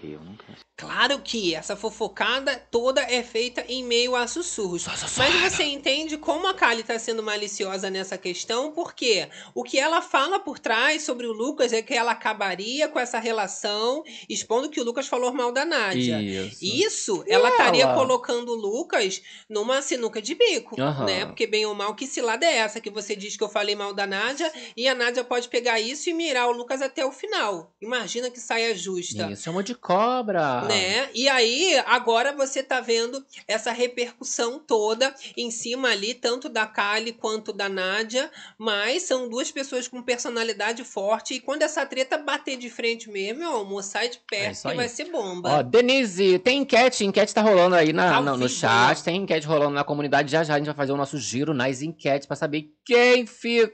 Que? 0.00 0.12
Eu 0.12 0.20
nunca. 0.20 0.46
Claro 0.80 1.20
que 1.20 1.54
essa 1.54 1.76
fofocada 1.76 2.56
toda 2.70 3.02
é 3.02 3.22
feita 3.22 3.62
em 3.68 3.84
meio 3.84 4.16
a 4.16 4.26
sussurros. 4.26 4.86
Mas 4.86 5.52
você 5.52 5.64
entende 5.64 6.16
como 6.16 6.46
a 6.46 6.54
Kali 6.54 6.82
tá 6.82 6.98
sendo 6.98 7.22
maliciosa 7.22 7.90
nessa 7.90 8.16
questão, 8.16 8.72
porque 8.72 9.28
o 9.54 9.62
que 9.62 9.78
ela 9.78 10.00
fala 10.00 10.40
por 10.40 10.58
trás 10.58 11.02
sobre 11.02 11.26
o 11.26 11.32
Lucas 11.34 11.74
é 11.74 11.82
que 11.82 11.92
ela 11.92 12.12
acabaria 12.12 12.88
com 12.88 12.98
essa 12.98 13.18
relação, 13.18 14.02
expondo 14.26 14.70
que 14.70 14.80
o 14.80 14.84
Lucas 14.84 15.06
falou 15.06 15.34
mal 15.34 15.52
da 15.52 15.66
Nádia. 15.66 16.18
Isso. 16.22 16.64
Isso, 16.64 17.24
ela 17.28 17.50
estaria 17.50 17.86
colocando 17.92 18.52
o 18.52 18.56
Lucas 18.56 19.20
numa 19.50 19.82
sinuca 19.82 20.22
de 20.22 20.34
bico, 20.34 20.80
Aham. 20.80 21.04
né? 21.04 21.26
Porque 21.26 21.46
bem 21.46 21.66
ou 21.66 21.74
mal, 21.74 21.94
que 21.94 22.06
cilada 22.06 22.46
é 22.46 22.56
essa 22.56 22.80
que 22.80 22.88
você 22.88 23.14
diz 23.14 23.36
que 23.36 23.44
eu 23.44 23.50
falei 23.50 23.76
mal 23.76 23.92
da 23.92 24.06
Nádia 24.06 24.50
e 24.74 24.88
a 24.88 24.94
Nádia 24.94 25.22
pode 25.24 25.48
pegar 25.48 25.78
isso 25.78 26.08
e 26.08 26.14
mirar 26.14 26.48
o 26.48 26.52
Lucas 26.52 26.80
até 26.80 27.04
o 27.04 27.12
final. 27.12 27.74
Imagina 27.82 28.30
que 28.30 28.40
saia 28.40 28.74
justa. 28.74 29.30
Isso, 29.30 29.42
chama 29.42 29.62
de 29.62 29.74
cobra. 29.94 30.62
Né? 30.62 31.08
E 31.14 31.28
aí, 31.28 31.76
agora 31.86 32.32
você 32.32 32.62
tá 32.62 32.80
vendo 32.80 33.24
essa 33.48 33.72
repercussão 33.72 34.58
toda 34.58 35.14
em 35.36 35.50
cima 35.50 35.88
ali, 35.90 36.14
tanto 36.14 36.48
da 36.48 36.66
Kali 36.66 37.12
quanto 37.12 37.52
da 37.52 37.68
Nádia, 37.68 38.30
mas 38.58 39.02
são 39.02 39.28
duas 39.28 39.50
pessoas 39.50 39.88
com 39.88 40.02
personalidade 40.02 40.84
forte, 40.84 41.34
e 41.34 41.40
quando 41.40 41.62
essa 41.62 41.84
treta 41.84 42.16
bater 42.18 42.56
de 42.56 42.70
frente 42.70 43.10
mesmo, 43.10 43.40
meu 43.40 43.56
amor, 43.60 43.82
sai 43.82 44.08
de 44.08 44.16
É 44.16 44.20
perto 44.28 44.62
que 44.62 44.68
aí. 44.68 44.76
vai 44.76 44.88
ser 44.88 45.04
bomba. 45.10 45.58
Ó, 45.58 45.62
Denise, 45.62 46.38
tem 46.38 46.58
enquete, 46.62 47.04
enquete 47.04 47.34
tá 47.34 47.42
rolando 47.42 47.74
aí 47.74 47.92
na, 47.92 48.10
Tá 48.10 48.20
na- 48.20 48.36
no 48.36 48.48
chat, 48.48 49.02
tem 49.02 49.16
enquete 49.16 49.46
rolando 49.46 49.74
na 49.74 49.84
comunidade. 49.84 50.30
Já 50.30 50.44
já 50.44 50.54
a 50.54 50.58
gente 50.58 50.66
vai 50.66 50.74
fazer 50.74 50.92
o 50.92 50.96
nosso 50.96 51.18
giro 51.18 51.52
nas 51.54 51.82
enquetes 51.82 52.26
pra 52.26 52.36
saber 52.36 52.70
quem 52.84 53.26
fica 53.26 53.72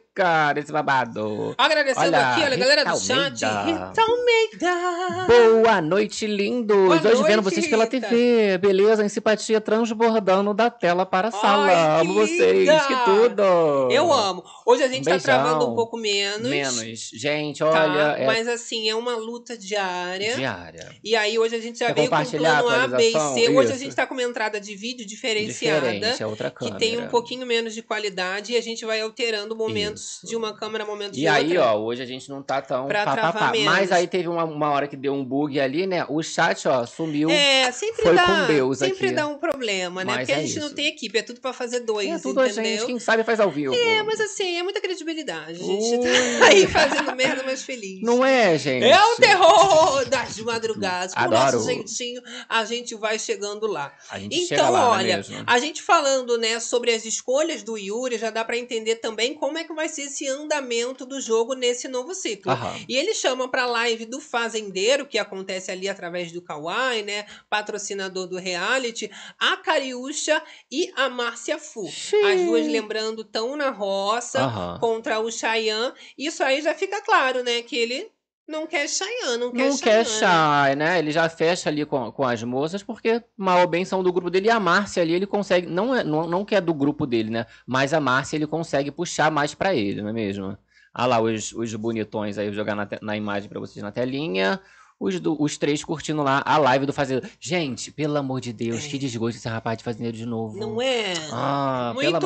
nesse 0.55 0.73
babado. 0.73 1.55
Agradecendo 1.59 2.07
Olha, 2.07 2.29
aqui, 2.31 2.43
olha, 2.43 2.55
a 2.55 2.57
galera 2.59 2.85
do 2.85 2.99
chat. 2.99 3.33
Rita 3.45 4.03
Almeida. 4.03 5.27
Boa 5.27 5.81
noite, 5.83 6.27
lindos! 6.27 6.75
Boa 6.77 6.95
Hoje 6.95 7.03
vendo 7.03 7.43
noite, 7.43 7.43
vocês 7.43 7.67
pela 7.69 7.85
Rita. 7.85 8.01
TV, 8.09 8.57
beleza? 8.59 9.05
Em 9.05 9.09
simpatia 9.09 9.61
transbordando 9.61 10.55
da 10.55 10.71
tela 10.71 11.05
para 11.05 11.29
a 11.29 11.31
sala. 11.31 11.67
Ai, 11.67 12.01
amo 12.01 12.15
que 12.15 12.21
vocês, 12.21 12.59
linda! 12.61 12.81
que 12.87 13.05
tudo! 13.05 13.43
Eu 13.91 14.11
amo. 14.11 14.43
Hoje 14.65 14.83
a 14.85 14.89
gente 14.89 15.07
Um 15.07 15.13
tá 15.13 15.19
travando 15.19 15.71
um 15.71 15.75
pouco 15.75 15.99
menos. 15.99 16.49
Menos. 16.49 17.11
Gente, 17.13 17.59
Tá? 17.59 17.67
olha, 17.67 18.17
é 18.19 18.27
Mas 18.27 18.49
assim, 18.49 18.89
é 18.89 18.95
uma 18.95 19.17
luta 19.17 19.57
diária. 19.57 20.35
diária. 20.35 20.89
E 21.05 21.15
aí 21.15 21.39
hoje 21.39 21.57
a 21.57 21.61
gente 21.61 21.79
já 21.79 21.87
Quer 21.89 21.95
veio 21.95 22.11
com 22.11 22.17
o 22.17 22.27
plano 22.31 22.69
A, 22.71 22.89
B 22.89 23.09
e? 23.09 23.13
C. 23.13 23.51
Hoje 23.51 23.71
a 23.73 23.75
Isso. 23.75 23.85
gente 23.85 23.95
tá 23.95 24.07
com 24.07 24.15
uma 24.15 24.23
entrada 24.23 24.59
de 24.61 24.75
vídeo 24.75 25.05
diferenciada. 25.07 25.91
Diferente, 25.93 26.23
é 26.23 26.27
outra 26.27 26.51
Que 26.51 26.57
câmera. 26.59 26.79
tem 26.79 26.99
um 26.99 27.09
pouquinho 27.09 27.47
menos 27.47 27.75
de 27.75 27.83
qualidade 27.83 28.53
e 28.53 28.57
a 28.57 28.63
gente 28.63 28.85
vai 28.87 29.01
alterando 29.01 29.55
momentos 29.55 30.06
Isso. 30.07 30.27
de 30.27 30.37
uma 30.37 30.53
câmera, 30.55 30.85
momentos 30.85 31.19
E 31.19 31.27
aí, 31.27 31.57
outra. 31.59 31.73
ó, 31.75 31.79
hoje 31.81 32.03
a 32.03 32.07
gente 32.07 32.29
não 32.29 32.43
tá 32.43 32.63
tão 32.63 32.87
Pra 32.87 33.05
pá, 33.05 33.11
pá, 33.15 33.21
travar 33.23 33.43
pá. 33.47 33.51
menos. 33.53 33.67
Mas 33.67 33.93
aí 33.93 34.07
teve 34.07 34.29
uma, 34.29 34.45
uma 34.45 34.71
hora 34.71 34.87
que 34.89 34.97
deu 34.97 35.13
um 35.15 35.25
bug 35.25 35.59
ali, 35.61 35.87
né? 35.87 36.05
O 36.09 36.23
chat, 36.23 36.67
ó, 36.69 36.85
sumiu. 36.87 37.29
É, 37.31 37.71
sempre 37.73 38.03
Foi 38.03 38.15
dá, 38.15 38.25
com 38.25 38.47
Deus 38.53 38.79
sempre 38.79 39.07
aqui. 39.09 39.15
dá 39.17 39.27
um 39.27 39.39
problema, 39.39 40.05
né? 40.05 40.13
Mas 40.13 40.19
Porque 40.27 40.33
a 40.33 40.39
é 40.43 40.47
gente 40.47 40.59
não 40.61 40.67
isso. 40.67 40.75
tem 40.77 40.87
equipe, 40.87 41.19
é 41.19 41.23
tudo 41.23 41.41
pra 41.41 41.53
fazer 41.53 41.81
dois, 41.81 42.09
É 42.09 42.19
tudo 42.19 42.41
a 42.41 42.47
entendeu? 42.49 42.65
gente, 42.79 42.87
quem 42.87 42.99
sabe 42.99 43.25
faz 43.25 43.41
ao 43.41 43.51
vivo. 43.51 43.75
É, 43.75 44.03
mas 44.03 44.21
assim, 44.21 44.59
é 44.59 44.63
muita 44.63 44.81
credibilidade. 44.81 45.61
A 45.61 45.65
gente 45.65 45.97
Ui. 45.99 46.39
tá 46.39 46.47
aí 46.47 46.67
fazendo 46.67 47.15
merda, 47.17 47.43
mas 47.45 47.63
feliz. 47.63 48.01
Não 48.03 48.25
é, 48.25 48.57
gente? 48.59 48.85
É 48.85 49.03
o 49.05 49.17
terror 49.17 50.05
das 50.09 50.39
madrugadas. 50.39 51.15
Com 51.15 51.21
o 51.23 51.31
nosso 51.31 51.65
jeitinho, 51.65 52.23
a 52.49 52.65
gente 52.65 52.95
vai 52.95 53.19
chegando 53.19 53.67
lá. 53.67 53.93
A 54.11 54.19
gente 54.19 54.35
chega 54.47 54.63
Então, 54.63 54.73
lá, 54.73 54.81
não 54.81 54.95
é 54.95 54.99
olha, 54.99 55.17
mesmo? 55.19 55.45
a 55.47 55.59
gente 55.59 55.83
falando, 55.83 56.39
né, 56.39 56.59
sobre 56.61 56.93
as 56.93 57.05
escolhas 57.05 57.63
do 57.63 57.77
Yuri, 57.77 58.19
já 58.19 58.31
dá 58.31 58.45
pra 58.45 58.57
entender 58.57 58.97
também 58.97 59.35
como 59.35 59.59
é 59.59 59.65
que 59.65 59.73
vai 59.75 59.89
ser 59.97 60.03
esse 60.03 60.29
andamento 60.29 61.05
do 61.05 61.21
jogo 61.21 61.55
nesse 61.55 61.89
novo 61.89 62.15
ciclo. 62.15 62.53
Aham. 62.53 62.77
E 62.89 62.97
ele 62.97 63.15
chama 63.15 63.51
pra 63.51 63.67
live 63.67 64.07
do 64.07 64.21
Fazendeiro, 64.21 65.07
que 65.07 65.19
acontece 65.19 65.71
ali 65.71 65.89
através 65.89 66.31
do 66.31 66.43
Kawaii, 66.43 67.03
né? 67.03 67.27
Patrocinador 67.49 68.27
do 68.27 68.37
reality, 68.37 69.11
a 69.39 69.57
Cariúcha 69.57 70.43
e 70.71 70.93
a 70.95 71.09
Márcia 71.09 71.59
Fu. 71.59 71.87
As 71.87 72.41
duas, 72.43 72.67
lembrando, 72.67 73.23
estão 73.23 73.57
na 73.57 73.71
roça 73.71 74.41
Aham. 74.41 74.79
contra 74.81 75.19
o 75.19 75.31
Chayanne. 75.31 75.95
Isso 76.17 76.43
aí 76.43 76.61
já 76.61 76.75
fica 76.75 77.01
claro, 77.03 77.43
né? 77.43 77.63
Que 77.63 77.77
ele 77.77 78.11
não 78.49 78.67
quer 78.67 78.89
Chayanne, 78.89 79.39
não 79.39 79.53
quer 79.53 79.69
Não 79.69 79.77
quer 79.77 80.07
Chayanne. 80.07 80.21
Shai, 80.21 80.77
né? 80.77 80.99
Ele 80.99 81.11
já 81.11 81.29
fecha 81.29 81.69
ali 81.69 81.85
com, 81.85 82.13
com 82.13 82.25
as 82.25 82.43
moças, 82.43 82.83
porque 82.83 83.23
mal 83.37 83.61
ou 83.61 83.67
bem 83.67 83.85
são 83.85 84.03
do 84.03 84.13
grupo 84.13 84.31
dele. 84.31 84.47
E 84.47 84.51
a 84.51 84.61
Márcia 84.61 85.03
ali, 85.03 85.15
ele 85.15 85.27
consegue. 85.27 85.67
Não, 85.67 85.95
é, 85.95 86.05
não, 86.05 86.27
não 86.27 86.45
que 86.45 86.55
é 86.55 86.61
do 86.61 86.73
grupo 86.73 87.07
dele, 87.07 87.31
né? 87.31 87.47
Mas 87.67 87.93
a 87.93 88.01
Márcia 88.01 88.37
ele 88.37 88.47
consegue 88.47 88.91
puxar 88.91 89.31
mais 89.31 89.55
pra 89.55 89.75
ele, 89.75 90.01
não 90.01 90.11
é 90.11 90.13
mesmo? 90.13 90.57
Ah 90.95 91.07
lá, 91.07 91.21
os, 91.21 91.53
os 91.53 91.75
bonitões 91.75 92.39
aí, 92.39 92.47
vou 92.47 92.55
jogar 92.55 92.75
na, 92.75 92.89
na 93.03 93.17
imagem 93.17 93.49
pra 93.49 93.61
vocês 93.61 93.83
na 93.83 93.93
telinha. 93.93 94.61
Os, 94.99 95.21
do- 95.21 95.37
os 95.43 95.59
três 95.59 95.85
curtindo 95.85 96.23
lá 96.23 96.43
a 96.47 96.57
live 96.57 96.87
do 96.87 96.93
fazendeiro. 96.93 97.29
Gente, 97.39 97.91
pelo 97.93 98.17
amor 98.17 98.41
de 98.41 98.51
Deus, 98.53 98.87
que 98.87 98.97
desgosto 98.97 99.37
esse 99.37 99.47
rapaz 99.49 99.77
de 99.77 99.85
fazendeiro 99.85 100.17
de 100.17 100.25
novo. 100.25 100.57
É. 100.57 100.61
Não 100.61 100.81
é? 100.81 101.13
Ah, 101.33 101.93
Muito 101.95 102.19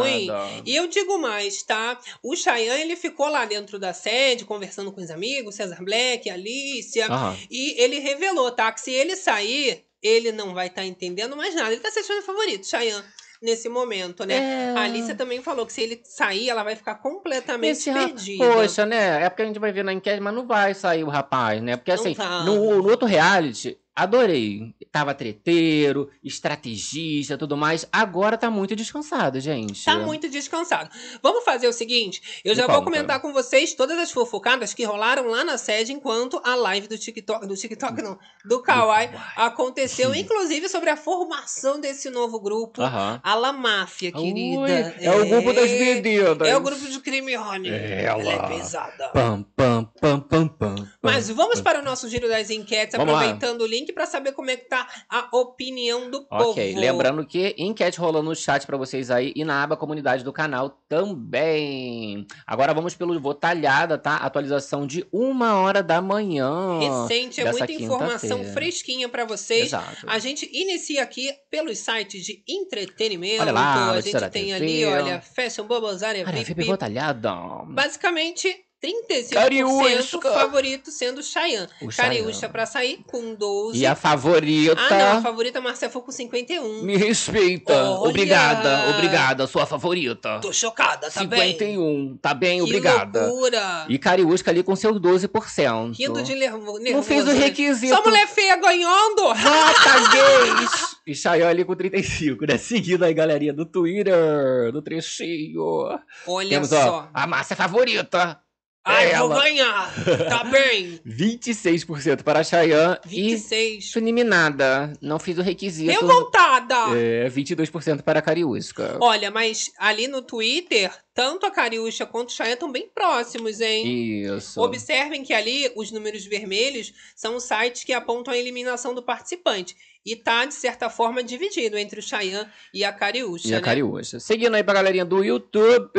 ruim. 0.00 0.28
E 0.64 0.74
eu 0.74 0.88
digo 0.88 1.18
mais, 1.18 1.62
tá? 1.62 1.96
O 2.24 2.34
Chayanne, 2.34 2.80
ele 2.82 2.96
ficou 2.96 3.28
lá 3.28 3.44
dentro 3.44 3.78
da 3.78 3.92
sede, 3.92 4.44
conversando 4.44 4.90
com 4.90 5.00
os 5.00 5.10
amigos, 5.10 5.54
Cesar 5.54 5.82
Black, 5.84 6.28
Alicia, 6.28 7.06
Aham. 7.06 7.36
e 7.48 7.80
ele 7.80 8.00
revelou, 8.00 8.50
tá? 8.50 8.72
Que 8.72 8.80
se 8.80 8.90
ele 8.90 9.14
sair, 9.14 9.84
ele 10.02 10.32
não 10.32 10.52
vai 10.52 10.66
estar 10.66 10.84
entendendo 10.84 11.36
mais 11.36 11.54
nada. 11.54 11.70
Ele 11.72 11.80
tá 11.80 11.90
se 11.92 12.00
achando 12.00 12.22
favorito, 12.22 12.66
Chayanne, 12.66 13.04
nesse 13.42 13.68
momento, 13.68 14.24
né? 14.24 14.34
É. 14.34 14.74
A 14.76 14.82
Alicia 14.82 15.14
também 15.14 15.42
falou 15.42 15.66
que 15.66 15.72
se 15.72 15.82
ele 15.82 16.00
sair, 16.04 16.48
ela 16.48 16.62
vai 16.62 16.76
ficar 16.76 16.96
completamente 16.96 17.72
Esse 17.72 17.92
perdida. 17.92 18.44
Poxa, 18.44 18.86
né? 18.86 19.22
É 19.22 19.28
porque 19.28 19.42
a 19.42 19.46
gente 19.46 19.58
vai 19.58 19.72
ver 19.72 19.84
na 19.84 19.92
enquete, 19.92 20.20
mas 20.20 20.34
não 20.34 20.46
vai 20.46 20.74
sair 20.74 21.04
o 21.04 21.08
rapaz, 21.08 21.62
né? 21.62 21.76
Porque 21.76 21.92
Não 21.92 22.00
assim, 22.00 22.14
vai. 22.14 22.44
no, 22.44 22.82
no 22.82 22.88
outro 22.88 23.06
reality, 23.06 23.78
adorei. 23.96 24.74
Tava 24.92 25.14
treteiro, 25.14 26.10
estrategista, 26.22 27.36
tudo 27.36 27.56
mais. 27.56 27.86
Agora 27.92 28.36
tá 28.36 28.50
muito 28.50 28.76
descansado, 28.76 29.40
gente. 29.40 29.84
Tá 29.84 29.98
muito 29.98 30.28
descansado. 30.28 30.90
Vamos 31.22 31.44
fazer 31.44 31.66
o 31.68 31.72
seguinte: 31.72 32.40
eu 32.44 32.50
Me 32.52 32.56
já 32.56 32.66
vou 32.66 32.76
conta. 32.76 32.84
comentar 32.84 33.20
com 33.20 33.32
vocês 33.32 33.74
todas 33.74 33.98
as 33.98 34.10
fofocadas 34.12 34.72
que 34.74 34.84
rolaram 34.84 35.26
lá 35.28 35.44
na 35.44 35.58
sede 35.58 35.92
enquanto 35.92 36.40
a 36.44 36.54
live 36.54 36.88
do 36.88 36.98
TikTok, 36.98 37.46
do 37.46 37.54
TikTok 37.54 38.02
não, 38.02 38.18
do 38.44 38.62
Kawaii 38.62 39.10
aconteceu, 39.36 40.14
inclusive 40.14 40.68
sobre 40.68 40.90
a 40.90 40.96
formação 40.96 41.80
desse 41.80 42.10
novo 42.10 42.38
grupo, 42.40 42.82
a 42.82 43.34
La 43.34 43.52
Máfia, 43.52 44.12
querida. 44.12 44.60
Ui, 44.60 44.70
é 45.04 45.10
o 45.12 45.26
grupo 45.26 45.52
das 45.52 45.70
medidas. 45.70 46.48
É 46.48 46.56
o 46.56 46.60
grupo 46.60 46.86
de 46.86 47.00
crime 47.00 47.34
Rony. 47.34 47.68
Ela. 47.68 48.22
Ela 48.22 48.32
é 48.32 48.48
pesada. 48.48 49.08
Pam, 49.08 49.42
pam, 49.56 49.84
pam, 50.00 50.20
pam, 50.20 50.48
pam. 50.48 50.74
Mas 51.02 51.28
vamos 51.30 51.60
para 51.60 51.80
o 51.80 51.82
nosso 51.84 52.08
giro 52.08 52.28
das 52.28 52.50
enquetes, 52.50 52.96
Vamos 52.96 53.12
lá. 53.14 53.20
aproveitando 53.20 53.62
o 53.62 53.66
link 53.66 53.85
para 53.92 54.06
saber 54.06 54.32
como 54.32 54.50
é 54.50 54.56
que 54.56 54.68
tá 54.68 54.86
a 55.08 55.28
opinião 55.36 56.10
do 56.10 56.26
povo. 56.26 56.50
Ok, 56.50 56.74
lembrando 56.74 57.26
que 57.26 57.54
enquete 57.58 57.98
rolando 57.98 58.30
no 58.30 58.34
chat 58.34 58.66
pra 58.66 58.76
vocês 58.76 59.10
aí 59.10 59.32
e 59.36 59.44
na 59.44 59.62
aba 59.62 59.76
comunidade 59.76 60.24
do 60.24 60.32
canal 60.32 60.82
também. 60.88 62.26
Agora 62.46 62.74
vamos 62.74 62.94
pelo 62.94 63.18
Votalhada, 63.20 63.96
tá? 63.96 64.16
Atualização 64.16 64.86
de 64.86 65.06
uma 65.12 65.56
hora 65.60 65.82
da 65.82 66.00
manhã. 66.00 66.78
Recente, 66.78 67.40
é 67.40 67.50
muita 67.50 67.72
informação 67.72 68.44
fresquinha 68.44 69.08
para 69.08 69.24
vocês. 69.24 69.66
Exato. 69.66 70.06
A 70.06 70.18
gente 70.18 70.48
inicia 70.52 71.02
aqui 71.02 71.32
pelos 71.50 71.78
sites 71.78 72.24
de 72.24 72.42
entretenimento. 72.48 73.42
Olha 73.42 73.52
lá, 73.52 73.92
a 73.92 74.00
gente 74.00 74.30
tem 74.30 74.52
ali, 74.52 74.84
olha, 74.84 75.20
Fashion 75.20 75.66
Bubbles, 75.66 76.02
área. 76.02 76.24
VIP 76.24 76.64
Votalhada. 76.64 77.32
Basicamente, 77.68 78.65
35% 78.82 79.32
Cariúsca. 79.32 80.32
favorito 80.32 80.90
sendo 80.90 81.22
Chayanne. 81.22 81.68
O 81.80 81.88
Cariúcha 81.88 82.48
pra 82.48 82.66
sair 82.66 83.02
com 83.06 83.34
12. 83.34 83.78
E 83.78 83.86
a 83.86 83.94
favorita. 83.94 84.76
Ah, 84.78 84.98
não, 84.98 85.18
a 85.18 85.22
favorita 85.22 85.60
Marcia 85.60 85.88
Fu 85.88 86.02
com 86.02 86.12
51. 86.12 86.82
Me 86.82 86.96
respeita. 86.96 87.72
Olha! 87.72 88.08
Obrigada, 88.10 88.90
obrigada, 88.94 89.46
sua 89.46 89.64
favorita. 89.66 90.40
Tô 90.40 90.52
chocada, 90.52 91.10
tá 91.10 91.24
bem? 91.24 91.52
51, 91.52 92.16
tá 92.18 92.34
bem, 92.34 92.58
Que 92.58 92.64
obrigada. 92.64 93.26
loucura. 93.26 93.86
E 93.88 93.98
Cariúsca 93.98 94.50
ali 94.50 94.62
com 94.62 94.76
seus 94.76 94.98
12%. 95.00 95.96
Rindo 95.98 96.22
de 96.22 96.34
nervo- 96.34 96.78
nervoso. 96.78 96.92
Não 96.92 97.02
fez 97.02 97.24
o 97.26 97.32
né? 97.32 97.38
requisito. 97.46 97.94
Só 97.94 98.02
mulher 98.04 98.26
feia 98.28 98.56
ganhando. 98.56 99.22
Vota 99.22 99.36
gays! 100.12 100.96
E 101.06 101.14
Chayanne 101.14 101.50
ali 101.50 101.64
com 101.64 101.74
35, 101.74 102.44
né? 102.46 102.58
Seguindo 102.58 103.04
aí, 103.04 103.14
galerinha 103.14 103.52
do 103.52 103.64
Twitter, 103.64 104.70
do 104.72 104.82
trechinho. 104.82 105.98
Olha 106.26 106.48
Temos, 106.48 106.68
só. 106.68 107.04
ó, 107.04 107.06
a 107.14 107.26
Márcia 107.26 107.54
favorita. 107.56 108.38
Ai, 108.86 109.06
vou 109.16 109.32
ela. 109.32 109.42
ganhar. 109.42 109.92
Tá 110.28 110.44
bem. 110.50 111.00
26% 111.06 112.22
para 112.22 112.40
a 112.40 112.44
Chayanne 112.44 112.98
26. 113.04 113.92
e 113.94 113.98
eliminada. 113.98 114.92
Não 115.02 115.18
fiz 115.18 115.36
o 115.38 115.42
requisito. 115.42 115.90
Revoltada. 115.90 116.74
É, 116.96 117.28
22% 117.28 118.02
para 118.02 118.20
a 118.20 118.22
Cariúsca. 118.22 118.96
Olha, 119.00 119.30
mas 119.30 119.72
ali 119.78 120.06
no 120.06 120.22
Twitter, 120.22 120.90
tanto 121.16 121.46
a 121.46 121.50
Cariúcha 121.50 122.04
quanto 122.04 122.28
o 122.28 122.32
Chayanne 122.32 122.54
estão 122.54 122.70
bem 122.70 122.88
próximos, 122.94 123.60
hein? 123.60 124.22
Isso. 124.36 124.60
Observem 124.60 125.24
que 125.24 125.32
ali 125.32 125.72
os 125.74 125.90
números 125.90 126.26
vermelhos 126.26 126.92
são 127.16 127.36
os 127.36 127.44
sites 127.44 127.82
que 127.82 127.94
apontam 127.94 128.34
a 128.34 128.36
eliminação 128.36 128.94
do 128.94 129.02
participante. 129.02 129.74
E 130.08 130.14
tá, 130.14 130.44
de 130.44 130.54
certa 130.54 130.88
forma, 130.88 131.20
dividido 131.20 131.76
entre 131.76 131.98
o 131.98 132.02
Chayanne 132.02 132.48
e 132.72 132.84
a 132.84 132.92
Cariúcha, 132.92 133.48
E 133.48 133.54
a 133.54 133.56
né? 133.56 133.60
Cariúcha. 133.60 134.20
Seguindo 134.20 134.54
aí 134.54 134.62
pra 134.62 134.74
galerinha 134.74 135.04
do 135.04 135.24
YouTube, 135.24 135.98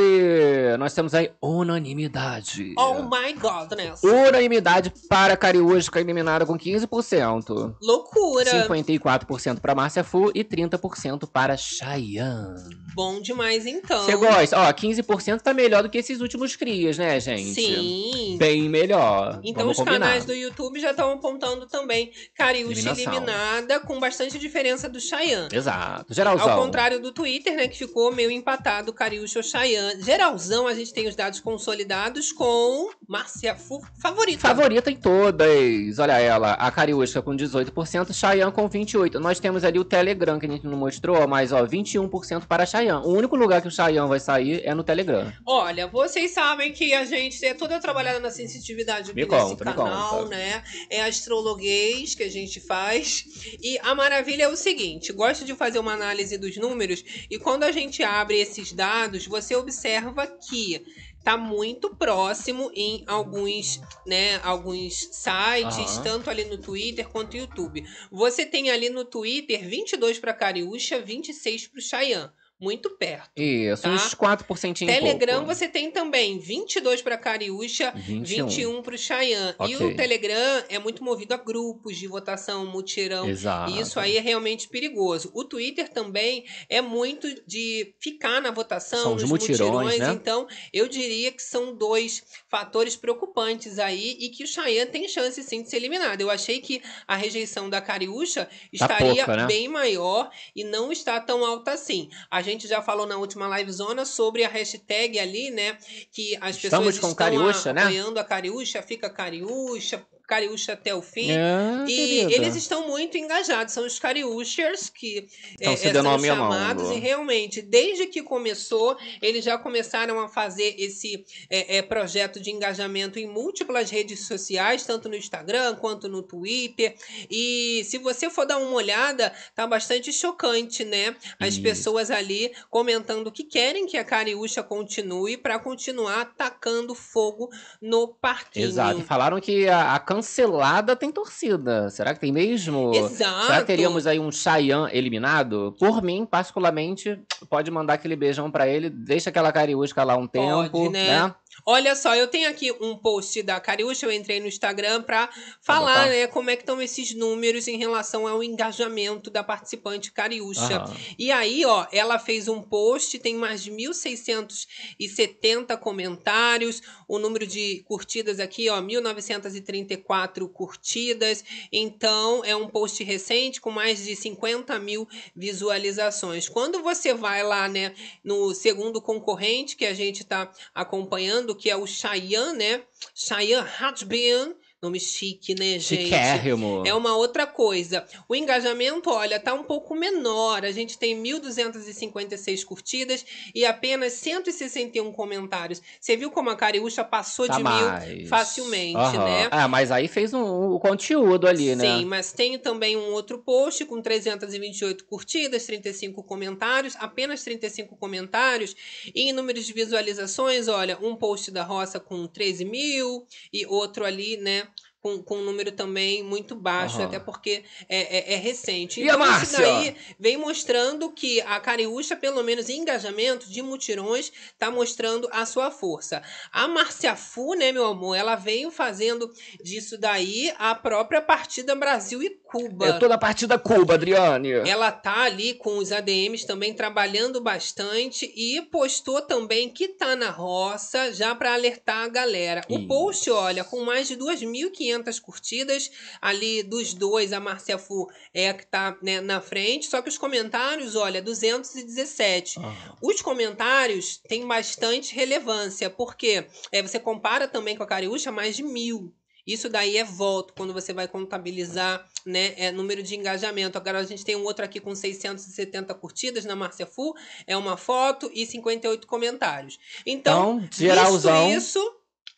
nós 0.79 0.93
temos 0.93 1.13
aí 1.13 1.29
unanimidade. 1.41 2.73
Oh 2.77 3.03
my 3.03 3.33
godness. 3.33 4.01
Unanimidade 4.01 4.93
para 5.09 5.33
a 5.33 5.37
Cariúcha, 5.37 5.91
eliminada 5.95 6.45
com 6.45 6.57
15%. 6.57 7.75
Loucura. 7.81 8.49
54% 8.49 9.59
para 9.59 9.75
Márcia 9.75 10.05
Fu 10.05 10.31
e 10.33 10.41
30% 10.41 11.27
para 11.27 11.57
Chayanne. 11.57 12.77
Bom 12.95 13.19
demais, 13.19 13.65
então. 13.65 14.05
Você 14.05 14.15
gosta? 14.15 14.57
Ó, 14.57 14.71
15% 14.71 15.03
tá 15.43 15.53
melhor 15.53 15.83
do 15.83 15.89
que 15.89 15.97
esses 15.97 16.21
últimos 16.21 16.55
crias, 16.55 16.97
né, 16.97 17.19
gente? 17.19 17.53
Sim. 17.53 18.35
Bem 18.37 18.69
melhor. 18.69 19.39
Então 19.43 19.63
Vamos 19.63 19.77
os 19.77 19.83
combinar. 19.83 20.05
canais 20.05 20.25
do 20.25 20.33
YouTube 20.33 20.79
já 20.79 20.91
estão 20.91 21.11
apontando 21.11 21.65
também 21.67 22.11
Cariúcha 22.35 22.89
eliminada, 22.89 23.79
com 23.79 23.99
bastante 23.99 24.37
diferença 24.37 24.89
do 24.89 24.99
Chayanne. 24.99 25.49
Exato. 25.51 26.13
Geralzão. 26.13 26.49
Ao 26.49 26.61
contrário 26.61 26.99
do 26.99 27.11
Twitter, 27.11 27.55
né, 27.55 27.67
que 27.67 27.77
ficou 27.77 28.11
meio 28.11 28.29
empatado, 28.29 28.93
Cariúcha 28.93 29.39
ou 29.39 29.43
Chayanne. 29.43 30.03
Geralzão, 30.03 30.67
a 30.67 30.73
gente 30.73 30.93
tem 30.93 31.07
os 31.07 31.15
dados 31.15 31.39
consolidados 31.39 32.31
com 32.31 32.91
Márcia 33.07 33.55
Fu 33.55 33.81
favorita. 33.99 34.39
Favorita 34.39 34.91
em 34.91 34.95
todas. 34.95 35.99
Olha 35.99 36.19
ela, 36.19 36.53
a 36.53 36.69
Cariúcha 36.71 37.21
com 37.21 37.35
18%, 37.35 38.13
Chayanne 38.13 38.51
com 38.51 38.69
28%. 38.69 39.15
Nós 39.15 39.39
temos 39.39 39.63
ali 39.63 39.79
o 39.79 39.83
Telegram, 39.83 40.39
que 40.39 40.45
a 40.45 40.49
gente 40.49 40.65
não 40.65 40.77
mostrou, 40.77 41.27
mas 41.27 41.51
ó, 41.51 41.65
21% 41.65 42.45
para 42.47 42.65
Chayanne. 42.65 43.05
O 43.05 43.11
único 43.11 43.35
lugar 43.35 43.61
que 43.61 43.67
o 43.67 43.71
Chayanne 43.71 44.09
vai 44.09 44.19
sair 44.19 44.61
é 44.65 44.73
no 44.73 44.83
Telegram. 44.83 44.96
Olha, 45.45 45.87
vocês 45.87 46.31
sabem 46.31 46.73
que 46.73 46.93
a 46.93 47.05
gente 47.05 47.43
é 47.45 47.53
toda 47.53 47.79
trabalhada 47.79 48.19
na 48.19 48.29
sensitividade 48.31 49.13
Me 49.13 49.25
nesse 49.25 49.29
conta, 49.29 49.65
me 49.65 49.73
canal, 49.73 50.23
conta. 50.23 50.29
né? 50.29 50.63
É 50.89 51.01
astrologuês 51.01 52.15
que 52.15 52.23
a 52.23 52.29
gente 52.29 52.59
faz. 52.59 53.23
E 53.61 53.77
a 53.79 53.93
maravilha 53.95 54.43
é 54.43 54.47
o 54.47 54.55
seguinte: 54.55 55.11
gosto 55.13 55.45
de 55.45 55.55
fazer 55.55 55.79
uma 55.79 55.93
análise 55.93 56.37
dos 56.37 56.55
números 56.57 57.03
e 57.29 57.37
quando 57.37 57.63
a 57.63 57.71
gente 57.71 58.03
abre 58.03 58.39
esses 58.39 58.71
dados, 58.73 59.25
você 59.25 59.55
observa 59.55 60.27
que 60.27 60.85
tá 61.23 61.35
muito 61.35 61.93
próximo 61.93 62.71
em 62.73 63.03
alguns, 63.05 63.81
né, 64.05 64.39
alguns 64.43 65.09
sites, 65.11 65.97
Aham. 65.97 66.03
tanto 66.03 66.29
ali 66.29 66.45
no 66.45 66.57
Twitter 66.57 67.05
quanto 67.09 67.33
no 67.33 67.41
YouTube. 67.41 67.83
Você 68.09 68.45
tem 68.45 68.69
ali 68.69 68.89
no 68.89 69.03
Twitter 69.03 69.67
22 69.67 70.19
para 70.19 70.33
Cariúcha, 70.33 70.99
26 71.01 71.67
para 71.67 71.79
o 71.79 71.81
Chayanne. 71.81 72.31
Muito 72.59 72.89
perto. 72.89 73.29
Isso, 73.35 73.83
Tá. 73.83 73.89
uns 73.89 74.15
4% 74.15 74.81
em 74.81 74.87
Telegram 74.87 75.35
pouco. 75.43 75.53
você 75.53 75.67
tem 75.67 75.91
também 75.91 76.39
22 76.39 77.03
para 77.03 77.15
Cariúcha, 77.17 77.91
21. 77.95 78.47
21 78.47 78.81
para 78.81 78.95
o 78.95 78.97
Chayanne. 78.97 79.55
E 79.67 79.75
Ok. 79.75 79.87
o 79.93 79.95
Telegram 79.95 80.63
é 80.67 80.79
muito 80.79 81.03
movido 81.03 81.35
a 81.35 81.37
grupos 81.37 81.95
de 81.97 82.07
votação, 82.07 82.65
mutirão. 82.65 83.29
Exato. 83.29 83.71
E 83.71 83.79
isso 83.79 83.99
aí 83.99 84.17
é 84.17 84.21
realmente 84.21 84.67
perigoso. 84.69 85.29
O 85.35 85.43
Twitter 85.43 85.87
também 85.89 86.45
é 86.67 86.81
muito 86.81 87.27
de 87.45 87.93
ficar 87.99 88.41
na 88.41 88.49
votação, 88.49 89.03
São 89.03 89.13
os 89.15 89.21
nos 89.21 89.29
mutirões, 89.29 89.99
né? 89.99 90.11
Então, 90.13 90.47
eu 90.73 90.87
diria 90.87 91.31
que 91.31 91.43
são 91.43 91.75
dois 91.75 92.23
fatores 92.49 92.95
preocupantes 92.95 93.77
aí 93.77 94.17
e 94.19 94.29
que 94.29 94.43
o 94.43 94.47
Chayanne 94.47 94.89
tem 94.89 95.07
chance 95.07 95.43
sim 95.43 95.61
de 95.61 95.69
ser 95.69 95.77
eliminado. 95.77 96.21
Eu 96.21 96.31
achei 96.31 96.59
que 96.59 96.81
a 97.07 97.15
rejeição 97.15 97.69
da 97.69 97.79
Cariúcha 97.81 98.49
estaria 98.73 99.25
pouca, 99.25 99.37
né? 99.37 99.45
bem 99.45 99.67
maior 99.67 100.31
e 100.55 100.63
não 100.63 100.91
está 100.91 101.19
tão 101.19 101.45
alta 101.45 101.71
assim. 101.73 102.09
A 102.31 102.46
gente 102.47 102.67
já 102.67 102.81
falou 102.81 103.05
na 103.05 103.17
última 103.17 103.47
livezona 103.57 104.05
sobre 104.05 104.43
a 104.43 104.49
hashtag 104.49 105.19
ali, 105.19 105.51
né? 105.51 105.77
Que 106.11 106.35
as 106.41 106.55
Estamos 106.55 106.61
pessoas 106.61 106.99
com 106.99 107.07
estão 107.07 107.15
Cariúcha, 107.15 107.73
né? 107.73 107.83
apoiando 107.83 108.19
a 108.19 108.23
Cariúcha, 108.23 108.81
fica 108.81 109.09
Cariúcha, 109.09 110.05
Cariúcha 110.27 110.73
até 110.73 110.93
o 110.93 111.01
fim. 111.01 111.31
É, 111.31 111.85
E 111.87 111.95
querida. 111.95 112.35
eles 112.35 112.55
estão 112.55 112.85
muito 112.85 113.17
engajados, 113.17 113.73
são 113.73 113.85
os 113.85 113.97
cariúchers 113.97 114.89
que 114.89 115.25
Estão 115.53 115.73
é, 115.73 115.75
se 115.77 115.91
são 115.91 116.19
chamados 116.19 116.91
e 116.91 116.95
realmente, 116.99 117.61
desde 117.61 118.07
que 118.07 118.21
começou, 118.21 118.97
eles 119.21 119.43
já 119.45 119.57
começaram 119.57 120.19
a 120.19 120.27
fazer 120.27 120.75
esse 120.77 121.25
é, 121.49 121.77
é, 121.77 121.81
projeto 121.81 122.39
de 122.41 122.51
engajamento 122.51 123.17
em 123.17 123.27
múltiplas 123.27 123.89
redes 123.89 124.27
sociais, 124.27 124.85
tanto 124.85 125.07
no 125.07 125.15
Instagram 125.15 125.75
quanto 125.75 126.09
no 126.09 126.21
Twitter. 126.21 126.95
E 127.29 127.83
se 127.85 127.97
você 127.97 128.29
for 128.29 128.45
dar 128.45 128.57
uma 128.57 128.73
olhada, 128.73 129.33
tá 129.55 129.65
bastante 129.65 130.11
chocante, 130.11 130.83
né? 130.83 131.15
As 131.39 131.53
Isso. 131.53 131.63
pessoas 131.63 132.11
ali 132.11 132.51
comentando 132.69 133.31
que 133.31 133.45
querem 133.45 133.85
que 133.85 133.97
a 133.97 134.03
Cariúcha 134.03 134.61
continue 134.61 135.37
para 135.37 135.57
continuar 135.57 136.21
atacando 136.21 136.93
fogo 136.93 137.49
no 137.81 138.09
parquinho. 138.09 138.65
Exato. 138.65 139.01
Falaram 139.03 139.39
que 139.39 139.67
a, 139.67 139.95
a 139.95 139.99
cancelada 140.17 140.95
tem 140.95 141.11
torcida. 141.11 141.89
Será 141.89 142.13
que 142.13 142.19
tem 142.19 142.31
mesmo? 142.31 142.91
Exato. 142.93 143.45
Será 143.45 143.59
que 143.59 143.67
teríamos 143.67 144.07
aí 144.07 144.19
um 144.19 144.31
Chayanne 144.31 144.89
eliminado? 144.91 145.75
Por 145.79 146.01
mim, 146.01 146.25
particularmente, 146.25 147.19
pode 147.49 147.69
mandar 147.69 147.93
aquele 147.93 148.15
beijão 148.15 148.49
pra 148.49 148.67
ele, 148.67 148.89
deixa 148.89 149.29
aquela 149.29 149.51
cariúsca 149.51 150.03
lá 150.03 150.17
um 150.17 150.27
tempo, 150.27 150.89
né? 150.89 151.27
né? 151.27 151.35
Olha 151.65 151.95
só, 151.95 152.15
eu 152.15 152.27
tenho 152.27 152.49
aqui 152.49 152.71
um 152.71 152.95
post 152.95 153.41
da 153.43 153.59
Cariúcha, 153.59 154.05
eu 154.05 154.11
entrei 154.11 154.39
no 154.39 154.47
Instagram 154.47 155.01
pra 155.01 155.29
falar, 155.61 156.05
botar? 156.05 156.11
né, 156.11 156.27
como 156.27 156.49
é 156.49 156.55
que 156.55 156.61
estão 156.61 156.81
esses 156.81 157.13
números 157.13 157.67
em 157.67 157.77
relação 157.77 158.25
ao 158.25 158.41
engajamento 158.41 159.29
da 159.29 159.43
participante 159.43 160.11
Cariúcha. 160.11 160.77
Aham. 160.77 160.95
E 161.19 161.31
aí, 161.31 161.65
ó, 161.65 161.85
ela 161.91 162.17
fez 162.19 162.47
um 162.47 162.61
post, 162.61 163.19
tem 163.19 163.35
mais 163.35 163.63
de 163.63 163.71
1.670 163.71 165.77
comentários, 165.77 166.81
o 167.07 167.19
número 167.19 167.45
de 167.45 167.83
curtidas 167.85 168.39
aqui, 168.39 168.69
ó, 168.69 168.81
1.934 168.81 170.47
curtidas. 170.49 171.43
Então, 171.71 172.43
é 172.45 172.55
um 172.55 172.69
post 172.69 173.03
recente 173.03 173.59
com 173.59 173.71
mais 173.71 174.05
de 174.05 174.15
50 174.15 174.79
mil 174.79 175.07
visualizações. 175.35 176.47
Quando 176.47 176.81
você 176.81 177.13
vai 177.13 177.43
lá, 177.43 177.67
né, 177.67 177.93
no 178.23 178.53
segundo 178.53 179.01
concorrente 179.01 179.75
que 179.75 179.85
a 179.85 179.93
gente 179.93 180.23
tá 180.23 180.49
acompanhando, 180.73 181.36
que 181.55 181.69
é 181.69 181.75
o 181.75 181.85
Chayanne, 181.85 182.57
né? 182.57 182.83
Chayanne 183.13 183.67
Hatbian. 183.79 184.55
Nome 184.87 185.01
chique, 185.01 185.53
né, 185.53 185.77
gente? 185.79 186.03
Chiquérrimo. 186.03 186.83
É 186.85 186.93
uma 186.93 187.13
outra 187.17 187.45
coisa. 187.45 188.05
O 188.29 188.33
engajamento, 188.33 189.09
olha, 189.09 189.37
tá 189.37 189.53
um 189.53 189.63
pouco 189.63 189.93
menor. 189.93 190.63
A 190.63 190.71
gente 190.71 190.97
tem 190.97 191.21
1.256 191.21 192.63
curtidas 192.63 193.25
e 193.53 193.65
apenas 193.65 194.13
161 194.13 195.11
comentários. 195.11 195.81
Você 195.99 196.15
viu 196.15 196.31
como 196.31 196.49
a 196.49 196.55
Cariúcha 196.55 197.03
passou 197.03 197.47
Tá 197.47 197.57
de 197.57 197.63
mais. 197.63 198.07
mil 198.07 198.27
facilmente, 198.27 198.95
Aham. 198.97 199.25
né? 199.25 199.47
Ah, 199.51 199.67
mas 199.67 199.91
aí 199.91 200.07
fez 200.07 200.33
um, 200.33 200.71
o 200.71 200.79
conteúdo 200.79 201.47
ali, 201.47 201.75
né? 201.75 201.97
Sim, 201.99 202.05
mas 202.05 202.31
tem 202.31 202.57
também 202.57 202.95
um 202.95 203.11
outro 203.11 203.39
post 203.39 203.83
com 203.83 204.01
328 204.01 205.03
curtidas, 205.03 205.65
35 205.65 206.23
comentários, 206.23 206.95
apenas 206.97 207.43
35 207.43 207.97
comentários. 207.97 208.73
E 209.13 209.29
em 209.29 209.33
números 209.33 209.65
de 209.65 209.73
visualizações, 209.73 210.69
olha, 210.69 210.97
um 211.01 211.13
post 211.13 211.51
da 211.51 211.63
roça 211.63 211.99
com 211.99 212.25
13 212.25 212.63
mil 212.63 213.27
e 213.51 213.65
outro 213.65 214.05
ali, 214.05 214.37
né? 214.37 214.67
Com, 215.07 215.23
com 215.23 215.37
um 215.37 215.43
número 215.45 215.71
também 215.71 216.21
muito 216.21 216.53
baixo, 216.53 216.97
Aham. 216.97 217.05
até 217.05 217.19
porque 217.19 217.63
é, 217.87 218.17
é- 218.17 218.33
é 218.33 218.35
recente. 218.35 218.99
E 218.99 219.09
a 219.09 219.13
Então, 219.13 219.23
isso 219.25 219.31
Márcia? 219.53 219.59
daí 219.59 219.95
vem 220.19 220.35
mostrando 220.35 221.09
que 221.11 221.39
a 221.41 221.59
Cariúcha, 221.61 222.15
pelo 222.15 222.43
menos 222.43 222.67
em 222.67 222.81
engajamento 222.81 223.49
de 223.49 223.61
mutirões, 223.61 224.31
tá 224.59 224.69
mostrando 224.69 225.29
a 225.31 225.45
sua 225.45 225.71
força. 225.71 226.21
A 226.51 226.67
Márcia 226.67 227.15
Fu, 227.15 227.53
né, 227.53 227.71
meu 227.71 227.85
amor, 227.85 228.15
ela 228.15 228.35
veio 228.35 228.69
fazendo 228.69 229.31
disso 229.63 229.97
daí 229.97 230.53
a 230.59 230.75
própria 230.75 231.21
partida 231.21 231.73
Brasil 231.73 232.21
e 232.21 232.29
Cuba. 232.47 232.87
Eu 232.87 232.99
tô 232.99 233.07
na 233.07 233.17
partida 233.17 233.59
Cuba, 233.59 233.95
Adriane. 233.95 234.51
Ela 234.51 234.91
tá 234.91 235.23
ali 235.23 235.53
com 235.53 235.77
os 235.77 235.91
ADMs 235.91 236.47
também 236.47 236.73
trabalhando 236.73 237.41
bastante 237.41 238.31
e 238.35 238.61
postou 238.71 239.21
também 239.21 239.69
que 239.69 239.89
tá 239.89 240.15
na 240.15 240.29
roça 240.29 241.13
já 241.13 241.35
para 241.35 241.53
alertar 241.53 242.05
a 242.05 242.07
galera. 242.07 242.61
O 242.69 242.77
Isso. 242.77 242.87
post, 242.87 243.29
olha, 243.29 243.63
com 243.63 243.83
mais 243.83 244.07
de 244.07 244.15
2.500 244.15 245.19
curtidas, 245.19 245.91
ali 246.21 246.63
dos 246.63 246.93
dois, 246.93 247.33
a 247.33 247.39
Marcia 247.39 247.77
Fu 247.77 248.07
é 248.33 248.49
a 248.49 248.53
que 248.53 248.65
tá 248.65 248.97
né, 249.01 249.19
na 249.19 249.41
frente, 249.41 249.87
só 249.87 250.01
que 250.01 250.09
os 250.09 250.17
comentários, 250.17 250.95
olha, 250.95 251.21
217. 251.21 252.59
Aham. 252.59 252.95
Os 253.01 253.21
comentários 253.21 254.17
têm 254.27 254.47
bastante 254.47 255.13
relevância, 255.13 255.89
porque 255.89 256.45
é, 256.71 256.81
você 256.81 256.99
compara 256.99 257.47
também 257.47 257.75
com 257.75 257.83
a 257.83 257.87
Cariúcha, 257.87 258.31
mais 258.31 258.55
de 258.55 258.63
mil. 258.63 259.13
Isso 259.47 259.69
daí 259.69 259.97
é 259.97 260.03
voto, 260.03 260.53
quando 260.53 260.73
você 260.73 260.91
vai 260.91 261.07
contabilizar 261.07 262.05
né, 262.25 262.53
é, 262.57 262.71
número 262.71 263.01
de 263.01 263.15
engajamento. 263.15 263.77
Agora 263.77 263.99
a 263.99 264.03
gente 264.03 264.25
tem 264.25 264.35
um 264.35 264.43
outro 264.43 264.65
aqui 264.65 264.81
com 264.81 264.93
670 264.93 265.93
curtidas 265.93 266.43
na 266.43 266.55
Márcia 266.55 266.85
Fu, 266.85 267.15
é 267.47 267.55
uma 267.55 267.77
foto 267.77 268.29
e 268.33 268.45
58 268.45 269.07
comentários. 269.07 269.79
Então, 270.05 270.57
Então, 270.57 270.69
geralzão, 270.77 271.49
isso, 271.49 271.79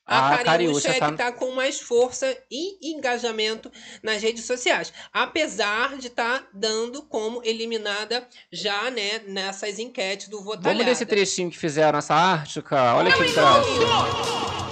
a, 0.06 0.36
a 0.36 0.44
Cariúcha, 0.44 0.90
é 0.90 1.00
tá- 1.00 1.12
que 1.12 1.18
tá 1.18 1.32
com 1.32 1.52
mais 1.52 1.80
força 1.80 2.36
e 2.52 2.92
engajamento 2.96 3.72
nas 4.04 4.22
redes 4.22 4.46
sociais. 4.46 4.94
Apesar 5.12 5.98
de 5.98 6.08
estar 6.08 6.48
dando 6.54 7.02
como 7.04 7.42
eliminada 7.44 8.28
já, 8.52 8.90
né, 8.92 9.20
nessas 9.28 9.80
enquetes 9.80 10.28
do 10.28 10.40
Votalhada. 10.42 10.70
Vamos 10.70 10.86
desse 10.86 11.06
trechinho 11.06 11.50
que 11.50 11.58
fizeram 11.58 11.98
essa 12.00 12.14
Ártica. 12.14 12.96
Olha 12.96 13.12
que 13.12 13.32
graça. 13.32 14.69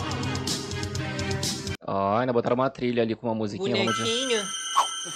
Ó, 1.88 2.18
ainda 2.18 2.34
botaram 2.34 2.56
uma 2.56 2.70
trilha 2.70 3.02
ali 3.04 3.16
com 3.16 3.28
uma 3.28 3.36
musiquinha. 3.36 3.76
Bonequinha. 3.78 4.44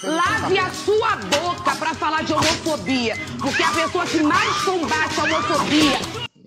Lave 0.02 0.58
a 0.58 0.70
sua 0.70 1.16
boca 1.16 1.76
pra 1.76 1.92
falar 1.94 2.24
de 2.24 2.32
homofobia. 2.32 3.14
Porque 3.38 3.62
a 3.62 3.70
pessoa 3.72 4.06
que 4.06 4.22
mais 4.22 4.56
combate 4.62 5.20
a 5.20 5.24
homofobia 5.24 5.98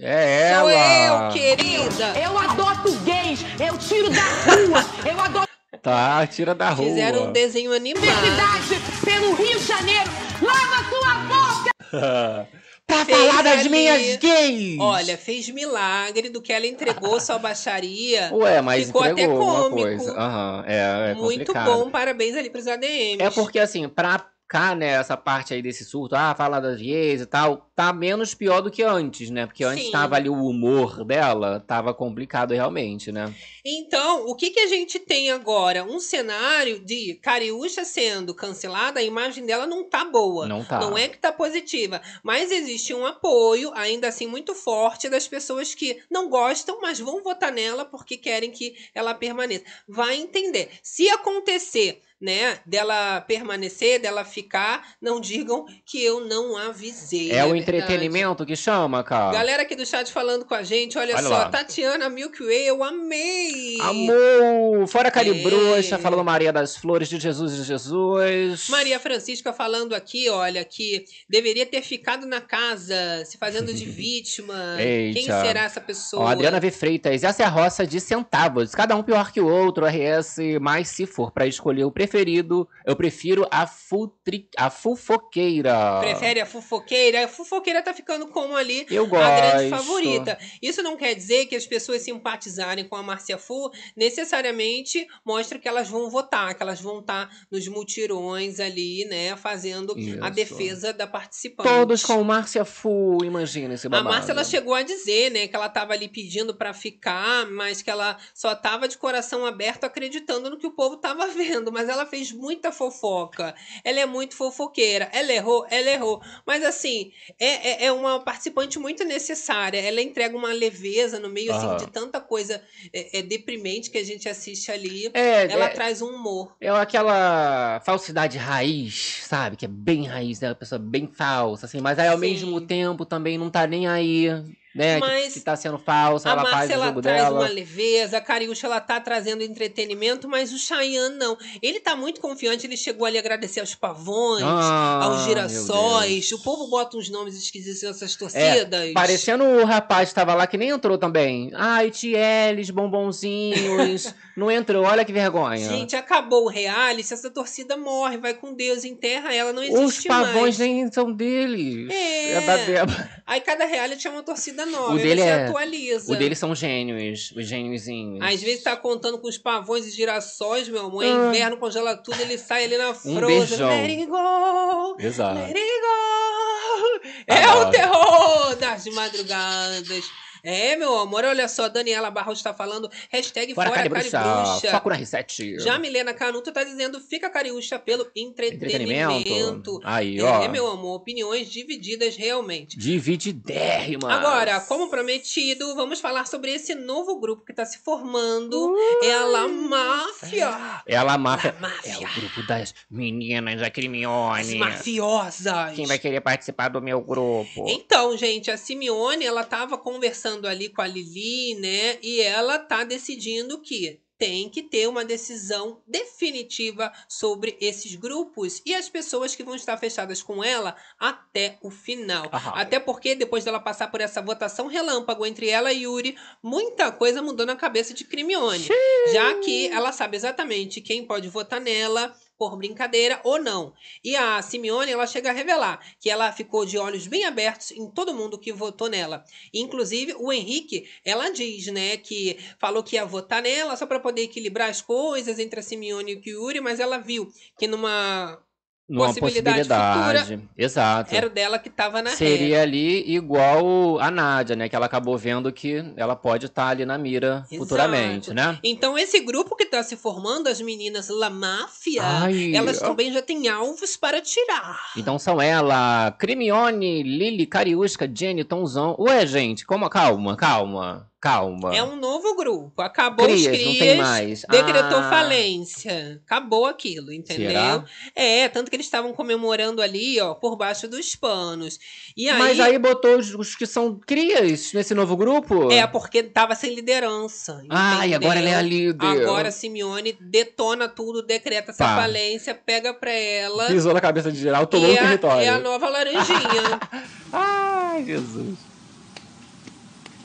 É 0.01 0.55
Sou 0.59 0.69
ela. 0.69 1.27
eu, 1.27 1.33
querida. 1.33 2.19
Eu 2.19 2.37
adoto 2.39 2.91
gays, 3.05 3.45
eu 3.59 3.77
tiro 3.77 4.09
da 4.09 4.21
rua, 4.21 4.85
eu 5.07 5.19
adoto 5.21 5.45
Tá, 5.83 6.25
tira 6.25 6.55
da 6.55 6.71
rua. 6.71 6.87
Fizeram 6.89 7.27
um 7.27 7.31
desenho 7.31 7.71
animado. 7.71 8.01
diversidade 8.03 8.81
pelo 9.05 9.35
Rio 9.35 9.59
de 9.59 9.65
Janeiro. 9.67 10.09
Lava 10.41 10.83
sua 10.89 11.13
boca! 11.29 12.49
pra 12.87 13.05
Fez 13.05 13.17
falar 13.17 13.41
das 13.43 13.59
ali- 13.61 13.69
minhas 13.69 14.15
gays. 14.17 14.79
Olha, 14.79 15.17
fez 15.17 15.49
milagre 15.49 16.29
do 16.29 16.41
que 16.41 16.53
ela 16.53 16.67
entregou 16.67 17.19
sua 17.19 17.37
baixaria. 17.39 18.29
Ué, 18.33 18.61
mas 18.61 18.87
Ficou 18.87 19.03
até 19.03 19.27
cômico. 19.27 19.69
coisa. 19.75 20.11
Aham, 20.17 20.63
é, 20.67 21.11
é 21.11 21.13
Muito 21.15 21.45
complicado. 21.47 21.65
bom, 21.65 21.89
parabéns 21.89 22.35
ali 22.35 22.49
pros 22.49 22.67
ADMs. 22.67 23.21
É 23.21 23.29
porque, 23.29 23.59
assim, 23.59 23.87
pra 23.89 24.25
cá, 24.47 24.75
né, 24.75 24.89
essa 24.89 25.17
parte 25.17 25.53
aí 25.53 25.61
desse 25.61 25.83
surto, 25.83 26.15
ah, 26.15 26.35
falar 26.37 26.59
das 26.59 26.79
gays 26.79 27.21
e 27.21 27.25
tal, 27.25 27.64
tá 27.75 27.91
menos 27.91 28.33
pior 28.33 28.61
do 28.61 28.71
que 28.71 28.81
antes, 28.81 29.29
né? 29.29 29.45
Porque 29.45 29.63
antes 29.63 29.85
Sim. 29.85 29.91
tava 29.91 30.15
ali 30.15 30.29
o 30.29 30.45
humor 30.45 31.03
dela, 31.03 31.59
tava 31.59 31.93
complicado 31.93 32.53
realmente, 32.53 33.11
né? 33.11 33.33
Então, 33.65 34.25
o 34.27 34.35
que, 34.35 34.51
que 34.51 34.61
a 34.61 34.67
gente 34.67 34.97
tem 34.97 35.29
agora? 35.29 35.83
Um 35.83 35.99
cenário 35.99 36.79
de 36.79 37.15
Cariúcha 37.21 37.83
sendo 37.83 38.33
cancelada, 38.33 39.01
a 39.01 39.03
imagem 39.03 39.45
dela 39.45 39.67
não 39.67 39.83
tá 39.83 40.05
boa. 40.05 40.47
Não 40.47 40.63
tá. 40.63 40.79
Não 40.79 40.97
é 40.97 41.09
que 41.09 41.17
tá 41.17 41.33
positiva, 41.33 42.01
mas 42.23 42.49
existe 42.49 42.93
um 42.93 43.05
apoio, 43.05 43.71
ainda 43.75 44.07
assim 44.07 44.25
muito 44.25 44.55
forte, 44.55 45.09
das 45.09 45.27
pessoas 45.27 45.75
que 45.75 46.01
não 46.09 46.29
gostam, 46.29 46.79
mas 46.81 46.99
vão 46.99 47.21
votar 47.21 47.51
nela 47.51 47.83
porque 47.83 48.15
querem 48.15 48.51
que 48.51 48.75
ela 48.93 49.13
permaneça. 49.13 49.65
Vai 49.87 50.15
entender. 50.15 50.69
Se 50.81 51.09
acontecer, 51.09 52.01
né, 52.19 52.59
dela 52.65 53.19
permanecer, 53.21 53.99
dela 53.99 54.23
ficar, 54.23 54.95
não 55.01 55.19
digam 55.19 55.65
que 55.85 56.01
eu 56.01 56.21
não 56.21 56.55
avisei. 56.55 57.31
É 57.31 57.43
o 57.43 57.55
verdade. 57.64 57.64
Entretenimento 57.69 58.45
que 58.45 58.55
chama, 58.55 59.03
cara. 59.03 59.31
Galera 59.31 59.63
aqui 59.63 59.75
do 59.75 59.85
chat 59.85 60.11
falando 60.11 60.45
com 60.45 60.53
a 60.53 60.63
gente, 60.63 60.97
olha, 60.97 61.15
Olha 61.15 61.23
só, 61.23 61.29
lá. 61.29 61.49
Tatiana 61.49 62.09
Milky 62.09 62.43
Way, 62.43 62.67
eu 62.67 62.83
amei! 62.83 63.77
Amor! 63.81 64.87
Fora 64.87 65.09
Calibruxa, 65.11 65.95
É. 65.95 65.97
falando 65.97 66.23
Maria 66.23 66.51
das 66.53 66.75
Flores 66.75 67.09
de 67.09 67.19
Jesus 67.19 67.55
de 67.55 67.63
Jesus. 67.63 68.67
Maria 68.69 68.99
Francisca 68.99 69.51
falando 69.53 69.93
aqui, 69.93 70.29
olha, 70.29 70.63
que 70.63 71.05
deveria 71.29 71.65
ter 71.65 71.81
ficado 71.81 72.25
na 72.25 72.41
casa, 72.41 72.95
se 73.25 73.37
fazendo 73.37 73.73
de 73.73 73.85
vítima. 73.89 74.75
Eita. 74.79 75.13
Quem 75.19 75.25
será 75.25 75.63
essa 75.63 75.81
pessoa? 75.81 76.23
Ó, 76.23 76.27
Adriana 76.27 76.59
V. 76.59 76.71
Freitas, 76.71 77.23
essa 77.23 77.43
é 77.43 77.45
a 77.45 77.49
roça 77.49 77.85
de 77.85 77.99
centavos. 77.99 78.73
Cada 78.73 78.95
um 78.95 79.03
pior 79.03 79.31
que 79.31 79.41
o 79.41 79.47
outro, 79.47 79.85
RS, 79.85 80.37
mas 80.61 80.89
se 80.89 81.05
for 81.05 81.31
pra 81.31 81.45
escolher 81.47 81.83
o 81.85 81.91
preferido, 81.91 82.67
eu 82.85 82.95
prefiro 82.95 83.47
a, 83.51 83.65
futri... 83.65 84.47
a 84.57 84.69
fufoqueira. 84.69 85.99
Prefere 86.01 86.41
a 86.41 86.45
fofoqueira? 86.45 87.25
A 87.25 87.27
fofoqueira 87.55 87.81
tá 87.81 87.93
ficando 87.93 88.27
como 88.27 88.55
ali 88.55 88.85
Eu 88.89 89.05
a 89.05 89.07
grande 89.07 89.69
gosto. 89.69 89.83
favorita. 89.85 90.37
Isso 90.61 90.83
não 90.83 90.97
quer 90.97 91.13
dizer 91.15 91.45
que 91.45 91.55
as 91.55 91.65
pessoas 91.65 92.01
simpatizarem 92.01 92.87
com 92.87 92.95
a 92.95 93.03
Márcia 93.03 93.37
Fu 93.37 93.71
necessariamente 93.95 95.07
mostra 95.23 95.57
que 95.59 95.67
elas 95.67 95.87
vão 95.89 96.09
votar, 96.09 96.55
que 96.55 96.61
elas 96.63 96.81
vão 96.81 96.99
estar 96.99 97.29
nos 97.51 97.67
mutirões 97.67 98.59
ali, 98.59 99.05
né, 99.05 99.35
fazendo 99.37 99.93
a 100.21 100.29
Isso. 100.29 100.31
defesa 100.31 100.93
da 100.93 101.07
participante. 101.07 101.69
Todos 101.69 102.03
com 102.03 102.23
Márcia 102.23 102.65
Fu, 102.65 103.19
imagina 103.23 103.73
esse 103.75 103.87
A 103.87 103.89
babado. 103.89 104.09
Márcia 104.09 104.31
ela 104.31 104.43
chegou 104.43 104.73
a 104.73 104.81
dizer, 104.81 105.31
né, 105.31 105.47
que 105.47 105.55
ela 105.55 105.69
tava 105.69 105.93
ali 105.93 106.07
pedindo 106.07 106.55
pra 106.55 106.73
ficar, 106.73 107.45
mas 107.47 107.81
que 107.81 107.89
ela 107.89 108.17
só 108.33 108.55
tava 108.55 108.87
de 108.87 108.97
coração 108.97 109.45
aberto 109.45 109.83
acreditando 109.85 110.49
no 110.49 110.57
que 110.57 110.67
o 110.67 110.71
povo 110.71 110.97
tava 110.97 111.27
vendo, 111.35 111.71
mas 111.71 111.87
ela 111.89 112.05
fez 112.05 112.31
muita 112.31 112.71
fofoca. 112.71 113.55
Ela 113.83 113.99
é 114.01 114.05
muito 114.05 114.35
fofoqueira. 114.35 115.09
Ela 115.13 115.31
errou, 115.31 115.65
ela 115.69 115.89
errou. 115.89 116.21
Mas 116.45 116.63
assim, 116.63 117.11
é, 117.45 117.67
é, 117.67 117.85
é 117.85 117.91
uma 117.91 118.19
participante 118.19 118.79
muito 118.79 119.03
necessária. 119.03 119.79
Ela 119.79 120.01
entrega 120.01 120.35
uma 120.35 120.51
leveza 120.51 121.19
no 121.19 121.29
meio 121.29 121.53
assim 121.53 121.77
de 121.77 121.91
tanta 121.91 122.19
coisa 122.19 122.61
é, 122.93 123.19
é 123.19 123.21
deprimente 123.21 123.89
que 123.89 123.97
a 123.97 124.03
gente 124.03 124.27
assiste 124.27 124.71
ali. 124.71 125.09
É, 125.13 125.51
ela 125.51 125.65
é- 125.65 125.69
traz 125.69 126.01
um 126.01 126.07
humor. 126.07 126.55
É 126.59 126.69
aquela 126.69 127.81
falsidade 127.85 128.37
raiz, 128.37 129.21
sabe? 129.23 129.55
Que 129.55 129.65
é 129.65 129.67
bem 129.67 130.05
raiz, 130.05 130.39
né? 130.39 130.49
Uma 130.49 130.55
pessoa 130.55 130.79
bem 130.79 131.07
falsa, 131.07 131.65
assim. 131.65 131.79
Mas 131.81 131.99
aí, 131.99 132.07
ao 132.07 132.15
Sim. 132.15 132.21
mesmo 132.21 132.61
tempo, 132.61 133.05
também 133.05 133.37
não 133.37 133.49
tá 133.49 133.67
nem 133.67 133.87
aí, 133.87 134.27
né? 134.75 134.95
Que- 134.95 134.99
Mas 134.99 135.33
que, 135.33 135.39
tá 135.39 135.55
sendo 135.55 135.77
falsa, 135.79 136.29
A 136.29 136.33
ela 136.33 136.41
faz 136.43 136.53
Márcia, 136.55 136.75
o 136.75 136.77
ela 136.79 136.87
jogo 136.87 137.01
traz 137.01 137.23
dela. 137.23 137.39
uma 137.39 137.47
leveza, 137.49 138.17
a 138.17 138.21
Cariúcha, 138.21 138.67
ela 138.67 138.79
tá 138.81 138.99
trazendo 138.99 139.41
entretenimento, 139.41 140.27
mas 140.27 140.51
o 140.53 140.57
Cheyenne 140.59 141.15
não. 141.15 141.37
Ele 141.61 141.79
tá 141.79 141.95
muito 141.95 142.19
confiante, 142.21 142.67
ele 142.67 142.75
chegou 142.77 143.07
ali 143.07 143.17
a 143.17 143.21
agradecer 143.21 143.61
aos 143.61 143.73
pavões, 143.73 144.43
Ah, 144.45 144.99
aos 145.03 145.23
girassóis. 145.23 146.31
O 146.31 146.39
povo 146.43 146.67
bota 146.67 146.97
uns 146.97 147.09
nomes 147.09 147.35
esquisitos 147.35 147.81
nessas 147.83 148.13
É, 148.13 148.17
torcidas. 148.17 148.93
parecendo 148.93 149.43
o 149.45 149.63
rapaz 149.65 150.09
que 150.09 150.15
tava 150.15 150.33
lá 150.33 150.45
que 150.45 150.57
nem 150.57 150.69
entrou 150.69 150.97
também. 150.97 151.51
Ai, 151.55 151.89
Tieles, 151.89 152.69
bombonzinhos. 152.69 154.13
não 154.35 154.51
entrou, 154.51 154.83
olha 154.85 155.05
que 155.05 155.13
vergonha. 155.13 155.69
Gente, 155.69 155.95
acabou 155.95 156.45
o 156.45 156.49
reality, 156.49 157.13
essa 157.13 157.29
torcida 157.29 157.77
morre, 157.77 158.17
vai 158.17 158.33
com 158.33 158.53
Deus, 158.53 158.83
enterra 158.83 159.33
ela, 159.33 159.53
não 159.53 159.61
Os 159.61 159.69
existe 159.69 160.07
pavões 160.07 160.57
mais. 160.57 160.59
nem 160.59 160.91
são 160.91 161.11
deles. 161.11 161.89
É. 161.91 162.41
da 162.45 162.57
Débora. 162.57 163.15
Aí 163.25 163.41
cada 163.41 163.65
reality 163.65 164.07
é 164.07 164.09
uma 164.11 164.23
torcida 164.23 164.64
nova, 164.65 164.93
O 164.93 164.97
dele 164.97 165.21
é- 165.21 165.45
atualiza. 165.47 166.11
O 166.11 166.15
deles 166.15 166.37
são 166.39 166.53
gênios, 166.55 167.31
os 167.35 167.47
gêniozinhos. 167.47 168.19
Às 168.21 168.41
vezes 168.41 168.63
tá 168.63 168.75
contando 168.75 169.17
com 169.19 169.27
os 169.27 169.37
pavões 169.37 169.85
e 169.87 169.91
girassóis, 169.91 170.67
meu 170.67 170.85
amor. 170.87 171.03
É 171.03 171.11
Ah. 171.11 171.27
inverno, 171.29 171.57
congela 171.57 171.95
tudo, 171.97 172.19
ele 172.21 172.37
sai 172.37 172.65
ali 172.65 172.77
na 172.77 172.89
Um 172.89 172.93
Frozen. 172.93 173.65
Let 173.65 173.89
it 173.89 174.05
go, 174.07 174.95
Exato. 174.99 175.39
let 175.39 175.55
it 175.55 175.81
go. 175.81 177.09
É 177.27 177.43
Adoro. 177.43 177.67
o 177.67 177.71
terror 177.71 178.55
das 178.55 178.85
madrugadas. 178.85 180.05
É, 180.45 180.75
meu 180.75 180.95
amor, 180.97 181.25
olha 181.25 181.47
só, 181.47 181.67
Daniela 181.67 182.11
Barros 182.11 182.41
tá 182.41 182.53
falando, 182.53 182.89
hashtag 183.09 183.53
Fora 183.55 183.69
fora 183.69 183.81
Calibruxa, 183.81 184.19
Caribruxa. 184.21 184.71
foco 184.71 184.89
na 184.89 184.95
reset. 184.95 185.59
Já 185.59 185.79
Milena 185.79 186.13
Canuto 186.13 186.51
tá 186.51 186.63
dizendo, 186.63 186.99
fica 186.99 187.29
cariúcha 187.29 187.79
pelo 187.79 188.07
entretenimento. 188.15 189.11
Entretenimento. 189.11 189.79
Aí, 189.83 190.19
É, 190.19 190.23
ó. 190.23 190.47
meu 190.49 190.67
amor, 190.67 190.95
opiniões 190.97 191.49
divididas 191.49 192.15
realmente. 192.15 192.77
Divididérrima. 192.77 194.13
Agora, 194.13 194.59
como 194.61 194.89
prometido, 194.89 195.73
vamos 195.75 195.99
falar 195.99 196.25
sobre 196.27 196.51
esse 196.53 196.75
novo 196.75 197.19
grupo 197.19 197.43
que 197.43 197.53
tá 197.53 197.65
se 197.65 197.79
formando. 197.79 198.75
É 199.03 199.13
a 199.15 199.25
La 199.25 199.47
Máfia. 199.47 200.81
Ela 200.85 201.13
a 201.13 201.17
máfia. 201.17 201.55
La 201.59 201.69
máfia. 201.69 201.91
É 201.93 201.97
o 201.97 202.13
grupo 202.21 202.43
das 202.47 202.73
meninas 202.89 203.59
da 203.59 203.67
As 203.67 203.73
Crimione. 203.73 204.55
mafiosas. 204.55 205.73
Quem 205.75 205.85
vai 205.87 205.97
querer 205.97 206.21
participar 206.21 206.69
do 206.69 206.81
meu 206.81 207.01
grupo? 207.01 207.65
Então, 207.67 208.15
gente, 208.17 208.51
a 208.51 208.57
Simeone, 208.57 209.25
ela 209.25 209.43
tava 209.43 209.77
conversando 209.77 210.34
ali 210.43 210.69
com 210.69 210.81
a 210.81 210.87
Lili, 210.87 211.55
né? 211.55 211.97
E 212.01 212.21
ela 212.21 212.59
tá 212.59 212.83
decidindo 212.83 213.61
que 213.61 214.01
tem 214.17 214.49
que 214.49 214.63
ter 214.63 214.87
uma 214.87 215.03
decisão 215.03 215.81
definitiva 215.85 216.91
sobre 217.07 217.57
esses 217.59 217.95
grupos 217.95 218.61
e 218.65 218.73
as 218.73 218.87
pessoas 218.87 219.35
que 219.35 219.43
vão 219.43 219.55
estar 219.55 219.77
fechadas 219.77 220.21
com 220.21 220.43
ela 220.43 220.75
até 220.97 221.57
o 221.61 221.69
final. 221.69 222.29
Aham. 222.31 222.53
Até 222.55 222.79
porque 222.79 223.13
depois 223.13 223.43
dela 223.43 223.59
passar 223.59 223.89
por 223.89 224.01
essa 224.01 224.21
votação 224.21 224.67
relâmpago 224.67 225.25
entre 225.25 225.49
ela 225.49 225.73
e 225.73 225.83
Yuri, 225.83 226.15
muita 226.41 226.91
coisa 226.91 227.21
mudou 227.21 227.45
na 227.45 227.55
cabeça 227.55 227.93
de 227.93 228.05
Crimione. 228.05 228.67
Já 229.11 229.33
que 229.39 229.67
ela 229.67 229.91
sabe 229.91 230.15
exatamente 230.15 230.81
quem 230.81 231.05
pode 231.05 231.27
votar 231.27 231.59
nela 231.59 232.15
por 232.37 232.57
brincadeira 232.57 233.19
ou 233.23 233.41
não. 233.41 233.73
E 234.03 234.15
a 234.15 234.41
Simeone, 234.41 234.91
ela 234.91 235.07
chega 235.07 235.29
a 235.29 235.33
revelar 235.33 235.79
que 235.99 236.09
ela 236.09 236.31
ficou 236.31 236.65
de 236.65 236.77
olhos 236.77 237.07
bem 237.07 237.25
abertos 237.25 237.71
em 237.71 237.89
todo 237.89 238.13
mundo 238.13 238.39
que 238.39 238.51
votou 238.51 238.89
nela. 238.89 239.23
Inclusive, 239.53 240.15
o 240.17 240.31
Henrique, 240.31 240.89
ela 241.03 241.29
diz, 241.29 241.67
né, 241.67 241.97
que 241.97 242.37
falou 242.59 242.83
que 242.83 242.95
ia 242.95 243.05
votar 243.05 243.41
nela 243.41 243.75
só 243.75 243.85
para 243.85 243.99
poder 243.99 244.23
equilibrar 244.23 244.69
as 244.69 244.81
coisas 244.81 245.39
entre 245.39 245.59
a 245.59 245.63
Simeone 245.63 246.13
e 246.13 246.31
o 246.31 246.43
Yuri, 246.43 246.61
mas 246.61 246.79
ela 246.79 246.97
viu 246.97 247.31
que 247.57 247.67
numa 247.67 248.41
Numa 248.87 249.07
possibilidade 249.07 249.67
possibilidade. 249.67 250.49
Exato. 250.55 251.15
era 251.15 251.25
o 251.25 251.29
dela 251.29 251.57
que 251.57 251.71
tava 251.71 252.03
na. 252.03 252.11
Seria 252.11 252.61
ali 252.61 253.03
igual 253.11 253.99
a 253.99 254.11
Nádia, 254.11 254.55
né? 254.55 254.69
Que 254.69 254.75
ela 254.75 254.85
acabou 254.85 255.17
vendo 255.17 255.51
que 255.51 255.83
ela 255.97 256.15
pode 256.15 256.45
estar 256.45 256.67
ali 256.67 256.85
na 256.85 256.95
mira 256.95 257.43
Exato. 257.49 257.57
futuramente, 257.57 258.31
né? 258.31 258.59
Então, 258.63 258.95
esse 258.95 259.19
grupo 259.21 259.55
que 259.55 259.65
tá 259.65 259.81
se 259.81 259.95
formando, 259.95 260.47
as 260.47 260.61
meninas 260.61 261.09
La 261.09 261.31
Máfia, 261.31 262.03
Ai, 262.03 262.53
elas 262.55 262.79
ó. 262.81 262.89
também 262.89 263.11
já 263.11 263.23
têm 263.23 263.47
alvos 263.47 263.97
para 263.97 264.21
tirar. 264.21 264.79
Então 264.95 265.17
são 265.17 265.41
ela, 265.41 266.11
Crimione, 266.11 267.01
Lili, 267.01 267.47
Cariúsca, 267.47 268.09
Jenny, 268.13 268.43
Tonzão. 268.43 268.95
Ué, 268.99 269.25
gente, 269.25 269.65
como, 269.65 269.89
calma, 269.89 270.37
calma. 270.37 271.09
Calma. 271.25 271.75
É 271.75 271.81
um 271.81 271.95
novo 271.95 272.35
grupo. 272.35 272.81
Acabou 272.83 273.25
Crias, 273.25 273.41
os 273.41 273.47
não 273.47 273.53
crias. 273.71 273.77
tem 273.79 273.97
mais. 273.97 274.41
Decretou 274.47 274.99
Ah. 274.99 275.09
falência. 275.09 276.21
Acabou 276.23 276.67
aquilo, 276.67 277.11
entendeu? 277.11 277.47
Será? 277.49 277.83
É, 278.15 278.47
tanto 278.47 278.69
que 278.69 278.75
eles 278.75 278.85
estavam 278.85 279.11
comemorando 279.11 279.81
ali, 279.81 280.21
ó, 280.21 280.35
por 280.35 280.55
baixo 280.55 280.87
dos 280.87 281.15
panos. 281.15 281.79
E 282.15 282.29
aí, 282.29 282.37
Mas 282.37 282.59
aí 282.59 282.77
botou 282.77 283.17
os, 283.17 283.33
os 283.33 283.55
que 283.55 283.65
são 283.65 283.95
crias 284.05 284.71
nesse 284.73 284.93
novo 284.93 285.17
grupo? 285.17 285.71
é 285.71 285.87
porque 285.87 286.21
tava 286.21 286.53
sem 286.53 286.75
liderança. 286.75 287.63
Ah, 287.71 288.05
e 288.05 288.13
agora 288.13 288.37
ela 288.39 288.49
é 288.49 288.55
a 288.55 288.61
líder. 288.61 289.03
Agora 289.05 289.49
a 289.49 289.51
Simeone 289.51 290.15
detona 290.21 290.87
tudo, 290.87 291.23
decreta 291.23 291.71
essa 291.71 291.83
Pá. 291.85 291.95
falência, 291.95 292.53
pega 292.53 292.93
pra 292.93 293.11
ela. 293.11 293.65
Pisou 293.65 293.93
na 293.95 294.01
cabeça 294.01 294.31
de 294.31 294.39
geral, 294.39 294.67
tomou 294.67 294.89
e 294.91 294.93
o 294.93 294.97
território. 294.97 295.43
é 295.43 295.49
a 295.49 295.59
nova 295.59 295.89
laranjinha. 295.89 296.79
Ai, 297.33 298.03
Jesus. 298.05 298.74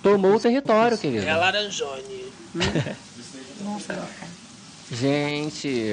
Tomou 0.03 0.34
o 0.34 0.40
território, 0.40 0.96
querido. 0.96 1.26
é 1.26 1.30
a 1.30 1.36
laranjone. 1.36 2.32
Gente. 4.90 5.92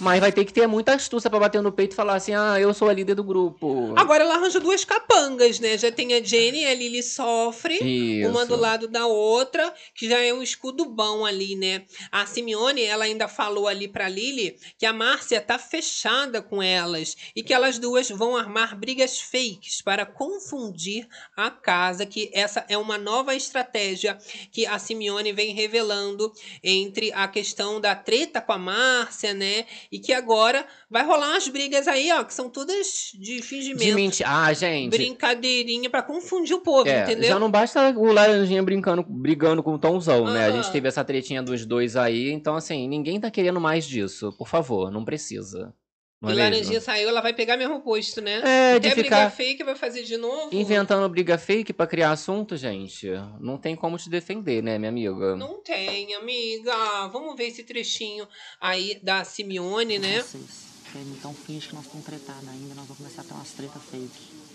Mas 0.00 0.18
vai 0.18 0.32
ter 0.32 0.44
que 0.44 0.52
ter 0.52 0.66
muita 0.66 0.94
astúcia 0.94 1.28
pra 1.28 1.38
bater 1.38 1.62
no 1.62 1.70
peito 1.70 1.92
e 1.92 1.94
falar 1.94 2.14
assim: 2.14 2.34
ah, 2.34 2.58
eu 2.58 2.72
sou 2.72 2.88
a 2.88 2.92
líder 2.92 3.14
do 3.14 3.22
grupo. 3.22 3.92
Agora 3.96 4.24
ela 4.24 4.34
arranja 4.34 4.58
duas 4.58 4.84
capangas, 4.84 5.60
né? 5.60 5.76
Já 5.76 5.92
tem 5.92 6.14
a 6.14 6.22
Jenny 6.22 6.62
e 6.62 6.66
a 6.66 6.74
Lily 6.74 7.02
sofre. 7.02 7.74
Isso. 7.74 8.30
Uma 8.30 8.46
do 8.46 8.56
lado 8.56 8.88
da 8.88 9.06
outra, 9.06 9.72
que 9.94 10.08
já 10.08 10.18
é 10.18 10.32
um 10.32 10.42
escudo 10.42 10.86
bom 10.86 11.24
ali, 11.24 11.54
né? 11.54 11.84
A 12.10 12.24
Simeone, 12.24 12.82
ela 12.82 13.04
ainda 13.04 13.28
falou 13.28 13.68
ali 13.68 13.86
pra 13.86 14.08
Lily 14.08 14.56
que 14.78 14.86
a 14.86 14.92
Márcia 14.92 15.40
tá 15.40 15.58
fechada 15.58 16.40
com 16.40 16.62
elas 16.62 17.16
e 17.36 17.42
que 17.42 17.52
elas 17.52 17.78
duas 17.78 18.08
vão 18.08 18.36
armar 18.36 18.78
brigas 18.78 19.20
fakes 19.20 19.82
para 19.82 20.06
confundir 20.06 21.06
a 21.36 21.50
casa, 21.50 22.06
que 22.06 22.30
essa 22.32 22.64
é 22.68 22.78
uma 22.78 22.96
nova 22.96 23.34
estratégia 23.34 24.16
que 24.50 24.66
a 24.66 24.78
Simeone 24.78 25.32
vem 25.32 25.54
revelando 25.54 26.32
entre 26.62 27.12
a 27.12 27.28
questão 27.28 27.80
da 27.80 27.94
treta 27.94 28.40
com 28.40 28.52
a 28.52 28.58
Márcia, 28.58 29.34
né? 29.34 29.66
E 29.92 29.98
que 29.98 30.12
agora 30.12 30.64
vai 30.88 31.04
rolar 31.04 31.30
umas 31.30 31.48
brigas 31.48 31.88
aí, 31.88 32.12
ó, 32.12 32.22
que 32.22 32.32
são 32.32 32.48
todas 32.48 33.10
de 33.18 33.42
fingimento. 33.42 33.84
De 33.84 33.92
mentir. 33.92 34.24
Ah, 34.28 34.52
gente. 34.52 34.90
Brincadeirinha 34.90 35.90
pra 35.90 36.00
confundir 36.02 36.54
o 36.54 36.60
povo, 36.60 36.88
É, 36.88 37.02
entendeu? 37.02 37.28
já 37.28 37.38
não 37.38 37.50
basta 37.50 37.90
o 37.90 38.12
Laranjinha 38.12 38.62
brincando, 38.62 39.02
brigando 39.02 39.62
com 39.64 39.74
o 39.74 39.78
Tomzão, 39.78 40.26
né? 40.32 40.46
A 40.46 40.52
gente 40.52 40.70
teve 40.70 40.86
essa 40.86 41.04
tretinha 41.04 41.42
dos 41.42 41.66
dois 41.66 41.96
aí, 41.96 42.30
então 42.30 42.54
assim, 42.54 42.86
ninguém 42.88 43.18
tá 43.20 43.30
querendo 43.30 43.60
mais 43.60 43.84
disso. 43.84 44.32
Por 44.38 44.46
favor, 44.46 44.90
não 44.92 45.04
precisa. 45.04 45.74
E 46.22 46.30
é 46.32 46.34
Laranjinha 46.34 46.80
saiu, 46.82 47.08
ela 47.08 47.22
vai 47.22 47.32
pegar 47.32 47.56
mesmo 47.56 47.80
posto, 47.80 48.20
né? 48.20 48.42
É, 48.44 48.78
de 48.78 48.88
Quer 48.88 48.94
ficar 48.94 49.16
briga 49.16 49.30
fake, 49.30 49.64
vai 49.64 49.74
fazer 49.74 50.02
de 50.02 50.18
novo? 50.18 50.54
inventando 50.54 51.08
briga 51.08 51.38
fake 51.38 51.72
pra 51.72 51.86
criar 51.86 52.10
assunto, 52.10 52.58
gente. 52.58 53.08
Não 53.38 53.56
tem 53.56 53.74
como 53.74 53.96
te 53.96 54.10
defender, 54.10 54.62
né, 54.62 54.78
minha 54.78 54.90
amiga? 54.90 55.34
Não 55.34 55.62
tem, 55.62 56.14
amiga. 56.14 57.08
Vamos 57.08 57.34
ver 57.36 57.46
esse 57.46 57.62
trechinho 57.62 58.28
aí 58.60 59.00
da 59.02 59.24
Simeone, 59.24 59.98
né? 59.98 60.20
Vocês 60.20 60.70
então 61.18 61.32
finge 61.32 61.68
que 61.68 61.74
nós 61.74 61.84
estamos 61.84 62.04
tretados 62.04 62.48
ainda, 62.48 62.74
nós 62.74 62.86
vamos 62.86 62.98
começar 62.98 63.22
a 63.22 63.24
ter 63.24 63.32
umas 63.32 63.50
treta 63.52 63.78
fake. 63.78 64.49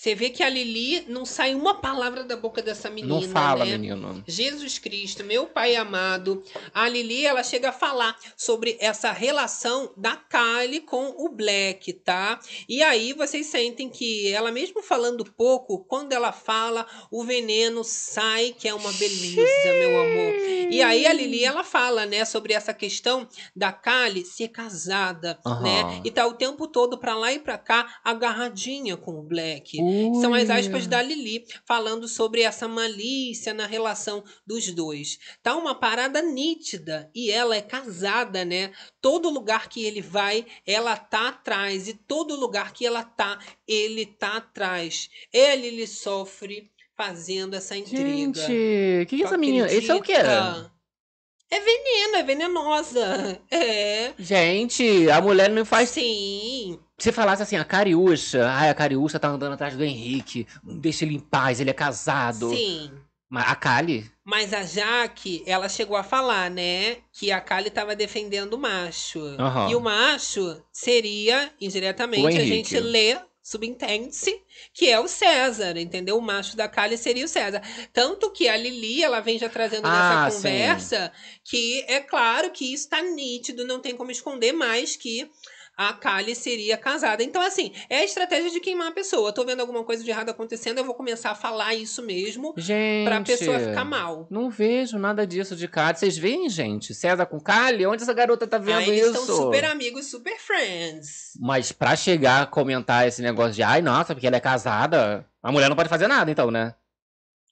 Você 0.00 0.14
vê 0.14 0.30
que 0.30 0.42
a 0.42 0.48
Lili 0.48 1.04
não 1.08 1.26
sai 1.26 1.54
uma 1.54 1.74
palavra 1.74 2.24
da 2.24 2.34
boca 2.34 2.62
dessa 2.62 2.88
menina, 2.88 3.20
não 3.20 3.20
fala, 3.20 3.66
né? 3.66 3.76
menino. 3.76 4.24
Jesus 4.26 4.78
Cristo, 4.78 5.22
meu 5.22 5.44
pai 5.44 5.76
amado. 5.76 6.42
A 6.72 6.88
Lili, 6.88 7.26
ela 7.26 7.42
chega 7.42 7.68
a 7.68 7.72
falar 7.72 8.16
sobre 8.34 8.78
essa 8.80 9.12
relação 9.12 9.92
da 9.98 10.16
Kylie 10.16 10.80
com 10.80 11.14
o 11.18 11.28
Black, 11.28 11.92
tá? 11.92 12.40
E 12.66 12.82
aí 12.82 13.12
vocês 13.12 13.48
sentem 13.48 13.90
que 13.90 14.32
ela 14.32 14.50
mesmo 14.50 14.82
falando 14.82 15.22
pouco, 15.22 15.84
quando 15.84 16.14
ela 16.14 16.32
fala, 16.32 16.86
o 17.10 17.22
veneno 17.22 17.84
sai, 17.84 18.54
que 18.58 18.66
é 18.66 18.72
uma 18.72 18.92
beleza, 18.94 19.72
meu 19.80 20.00
amor. 20.00 20.34
E 20.70 20.80
aí 20.80 21.06
a 21.06 21.12
Lili, 21.12 21.44
ela 21.44 21.62
fala, 21.62 22.06
né, 22.06 22.24
sobre 22.24 22.54
essa 22.54 22.72
questão 22.72 23.28
da 23.54 23.70
Kylie 23.70 24.24
ser 24.24 24.48
casada, 24.48 25.38
Aham. 25.44 25.62
né? 25.62 26.00
E 26.06 26.10
tá 26.10 26.26
o 26.26 26.32
tempo 26.32 26.66
todo 26.66 26.96
pra 26.96 27.14
lá 27.14 27.30
e 27.34 27.38
pra 27.38 27.58
cá 27.58 28.00
agarradinha 28.02 28.96
com 28.96 29.18
o 29.18 29.22
Black. 29.22 29.89
São 30.20 30.34
as 30.34 30.50
aspas 30.50 30.86
da 30.86 31.00
Lili 31.00 31.46
falando 31.64 32.06
sobre 32.06 32.42
essa 32.42 32.68
malícia 32.68 33.54
na 33.54 33.66
relação 33.66 34.22
dos 34.46 34.70
dois. 34.70 35.18
Tá 35.42 35.56
uma 35.56 35.74
parada 35.74 36.20
nítida 36.20 37.10
e 37.14 37.30
ela 37.30 37.56
é 37.56 37.62
casada, 37.62 38.44
né? 38.44 38.72
Todo 39.00 39.30
lugar 39.30 39.68
que 39.68 39.84
ele 39.84 40.02
vai, 40.02 40.46
ela 40.66 40.96
tá 40.96 41.28
atrás 41.28 41.88
e 41.88 41.94
todo 41.94 42.36
lugar 42.36 42.72
que 42.72 42.86
ela 42.86 43.02
tá, 43.02 43.38
ele 43.66 44.04
tá 44.04 44.36
atrás. 44.36 45.08
Ele 45.32 45.70
ele 45.70 45.86
sofre 45.86 46.70
fazendo 46.96 47.54
essa 47.54 47.76
intriga. 47.76 48.06
Gente, 48.06 49.06
que 49.08 49.16
que 49.16 49.22
é 49.22 49.24
essa 49.24 49.38
menina? 49.38 49.72
Esse 49.72 49.90
é 49.90 49.94
o 49.94 50.02
quê? 50.02 50.12
acredita? 50.12 50.79
É 51.50 51.58
veneno, 51.60 52.16
é 52.16 52.22
venenosa. 52.22 53.40
É. 53.50 54.12
Gente, 54.18 55.10
a 55.10 55.20
mulher 55.20 55.50
não 55.50 55.64
faz. 55.64 55.90
Sim. 55.90 56.78
Se 56.98 57.10
falasse 57.10 57.42
assim, 57.42 57.56
a 57.56 57.64
Cariúcha, 57.64 58.48
ai, 58.48 58.70
a 58.70 58.74
Cariúcha 58.74 59.18
tá 59.18 59.28
andando 59.28 59.54
atrás 59.54 59.76
do 59.76 59.84
Henrique, 59.84 60.46
deixa 60.62 61.04
ele 61.04 61.16
em 61.16 61.18
paz, 61.18 61.60
ele 61.60 61.70
é 61.70 61.74
casado. 61.74 62.50
Sim. 62.50 62.90
Mas 63.30 63.48
a 63.48 63.54
Kali? 63.54 64.10
Mas 64.24 64.52
a 64.52 64.64
Jaque, 64.64 65.44
ela 65.46 65.68
chegou 65.68 65.96
a 65.96 66.02
falar, 66.02 66.50
né? 66.50 66.96
Que 67.12 67.30
a 67.30 67.40
Kali 67.40 67.70
tava 67.70 67.94
defendendo 67.94 68.54
o 68.54 68.58
macho. 68.58 69.20
Aham. 69.38 69.70
E 69.70 69.76
o 69.76 69.80
macho 69.80 70.60
seria, 70.72 71.48
indiretamente, 71.60 72.24
O 72.24 72.40
a 72.40 72.44
gente 72.44 72.78
lê, 72.80 73.16
subentende-se, 73.50 74.40
que 74.72 74.88
é 74.88 75.00
o 75.00 75.08
César, 75.08 75.76
entendeu? 75.76 76.16
O 76.16 76.22
macho 76.22 76.56
da 76.56 76.68
Kali 76.68 76.96
seria 76.96 77.24
o 77.24 77.28
César. 77.28 77.60
Tanto 77.92 78.30
que 78.30 78.46
a 78.48 78.56
Lili, 78.56 79.02
ela 79.02 79.18
vem 79.18 79.40
já 79.40 79.48
trazendo 79.48 79.86
Ah, 79.86 79.90
nessa 80.26 80.30
sim. 80.30 80.36
conversa 80.36 81.12
que 81.42 81.84
é 81.88 81.98
claro 81.98 82.52
que 82.52 82.72
isso 82.72 82.88
tá 82.88 83.02
nítido, 83.02 83.66
não 83.66 83.80
tem 83.80 83.96
como 83.96 84.12
esconder 84.12 84.52
mais 84.52 84.94
que 84.94 85.28
a 85.88 85.94
Kali 85.94 86.34
seria 86.34 86.76
casada. 86.76 87.22
Então, 87.22 87.40
assim, 87.40 87.72
é 87.88 88.00
a 88.00 88.04
estratégia 88.04 88.50
de 88.50 88.60
queimar 88.60 88.88
a 88.88 88.92
pessoa. 88.92 89.32
Tô 89.32 89.46
vendo 89.46 89.60
alguma 89.60 89.82
coisa 89.82 90.04
de 90.04 90.10
errado 90.10 90.28
acontecendo, 90.28 90.76
eu 90.76 90.84
vou 90.84 90.94
começar 90.94 91.30
a 91.30 91.34
falar 91.34 91.74
isso 91.74 92.02
mesmo 92.02 92.52
Gente. 92.54 93.06
pra 93.06 93.20
pessoa 93.22 93.58
ficar 93.58 93.84
mal. 93.84 94.26
Não 94.30 94.50
vejo 94.50 94.98
nada 94.98 95.26
disso 95.26 95.56
de 95.56 95.66
Kali. 95.66 95.96
Vocês 95.98 96.18
veem, 96.18 96.50
gente? 96.50 96.92
César 96.94 97.24
com 97.24 97.40
Kali? 97.40 97.86
Onde 97.86 98.02
essa 98.02 98.12
garota 98.12 98.46
tá 98.46 98.58
vendo 98.58 98.76
Ah, 98.78 98.82
eles 98.82 99.06
isso? 99.06 99.20
estão 99.20 99.36
super 99.36 99.64
amigos, 99.64 100.06
super 100.10 100.38
friends. 100.38 101.32
Mas 101.40 101.72
pra 101.72 101.96
chegar 101.96 102.42
a 102.42 102.46
comentar 102.46 103.08
esse 103.08 103.22
negócio 103.22 103.52
de, 103.54 103.62
ai, 103.62 103.80
nossa, 103.80 104.14
porque 104.14 104.26
ela 104.26 104.36
é 104.36 104.40
casada, 104.40 105.26
a 105.42 105.50
mulher 105.50 105.70
não 105.70 105.76
pode 105.76 105.88
fazer 105.88 106.06
nada, 106.08 106.30
então, 106.30 106.50
né? 106.50 106.74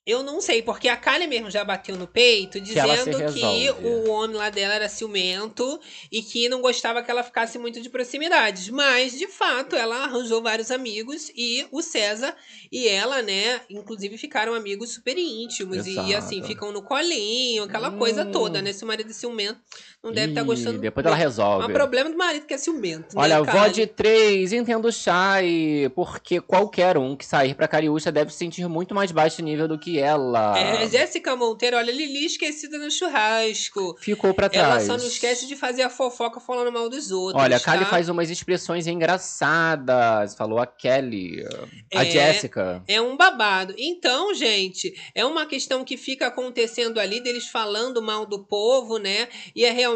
Eu 0.05 0.23
não 0.23 0.41
sei, 0.41 0.61
porque 0.63 0.87
a 0.87 0.97
Kali 0.97 1.27
mesmo 1.27 1.51
já 1.51 1.63
bateu 1.63 1.95
no 1.95 2.07
peito, 2.07 2.59
dizendo 2.59 3.17
que 3.31 3.41
resolve. 3.41 3.69
o 3.87 4.09
homem 4.09 4.35
lá 4.37 4.49
dela 4.49 4.73
era 4.73 4.89
ciumento 4.89 5.79
e 6.11 6.23
que 6.23 6.49
não 6.49 6.61
gostava 6.61 7.03
que 7.03 7.11
ela 7.11 7.21
ficasse 7.21 7.59
muito 7.59 7.79
de 7.79 7.89
proximidades. 7.89 8.69
Mas, 8.69 9.17
de 9.17 9.27
fato, 9.27 9.75
ela 9.75 10.05
arranjou 10.05 10.41
vários 10.41 10.71
amigos 10.71 11.29
e 11.35 11.67
o 11.71 11.81
César 11.83 12.35
e 12.71 12.87
ela, 12.87 13.21
né, 13.21 13.61
inclusive 13.69 14.17
ficaram 14.17 14.53
amigos 14.55 14.93
super 14.93 15.17
íntimos. 15.17 15.85
E, 15.85 15.91
Exato. 15.91 16.15
assim, 16.15 16.41
ficam 16.43 16.71
no 16.71 16.81
colinho, 16.81 17.63
aquela 17.63 17.91
coisa 17.91 18.23
Hum. 18.25 18.31
toda, 18.31 18.61
né? 18.61 18.73
Se 18.73 18.83
o 18.83 18.87
marido 18.87 19.11
é 19.11 19.13
ciumento, 19.13 19.59
não 20.01 20.11
deve 20.13 20.29
estar 20.31 20.41
Ih, 20.41 20.45
gostando. 20.45 20.79
depois 20.79 21.05
ela 21.05 21.15
resolve. 21.15 21.63
Mas 21.63 21.69
o 21.71 21.73
problema 21.73 22.09
do 22.09 22.17
marido 22.17 22.45
que 22.45 22.53
é 22.53 22.57
ciumento, 22.57 23.15
né, 23.15 23.21
Olha, 23.21 23.43
Kali? 23.43 23.57
vó 23.59 23.67
de 23.67 23.85
três, 23.85 24.53
entendo 24.53 24.89
Chai, 24.91 25.91
porque 25.93 26.39
qualquer 26.39 26.97
um 26.97 27.15
que 27.17 27.25
sair 27.25 27.53
pra 27.53 27.67
Cariúcha 27.67 28.09
deve 28.11 28.31
se 28.31 28.37
sentir 28.37 28.67
muito 28.69 28.95
mais 28.95 29.11
baixo 29.11 29.41
nível 29.41 29.67
do 29.67 29.77
que 29.77 29.99
ela. 29.99 30.57
É, 30.57 30.87
Jéssica 30.87 31.35
Monteiro, 31.35 31.75
olha, 31.75 31.91
Lili 31.91 32.25
esquecida 32.25 32.77
no 32.77 32.89
churrasco. 32.89 33.97
Ficou 33.99 34.33
pra 34.33 34.49
Ela 34.53 34.67
trás. 34.69 34.83
só 34.85 34.97
não 34.97 35.05
esquece 35.05 35.45
de 35.47 35.55
fazer 35.57 35.81
a 35.81 35.89
fofoca 35.89 36.39
falando 36.39 36.71
mal 36.71 36.87
dos 36.89 37.11
outros. 37.11 37.43
Olha, 37.43 37.57
a 37.57 37.59
Kali 37.59 37.83
tá? 37.83 37.89
faz 37.89 38.07
umas 38.07 38.29
expressões 38.29 38.87
engraçadas, 38.87 40.33
falou 40.35 40.59
a 40.59 40.65
Kelly, 40.65 41.43
a 41.93 42.05
É. 42.05 42.09
Jéssica. 42.09 42.81
É 42.87 43.01
um 43.01 43.17
babado. 43.17 43.73
Então, 43.77 44.33
gente, 44.33 44.93
é 45.13 45.25
uma 45.25 45.45
questão 45.45 45.83
que 45.83 45.97
fica 45.97 46.27
acontecendo 46.27 46.99
ali 46.99 47.19
deles 47.21 47.47
falando 47.47 48.01
mal 48.01 48.25
do 48.25 48.39
povo, 48.45 48.97
né? 48.97 49.27
E 49.55 49.65
é 49.65 49.71
realmente 49.71 49.88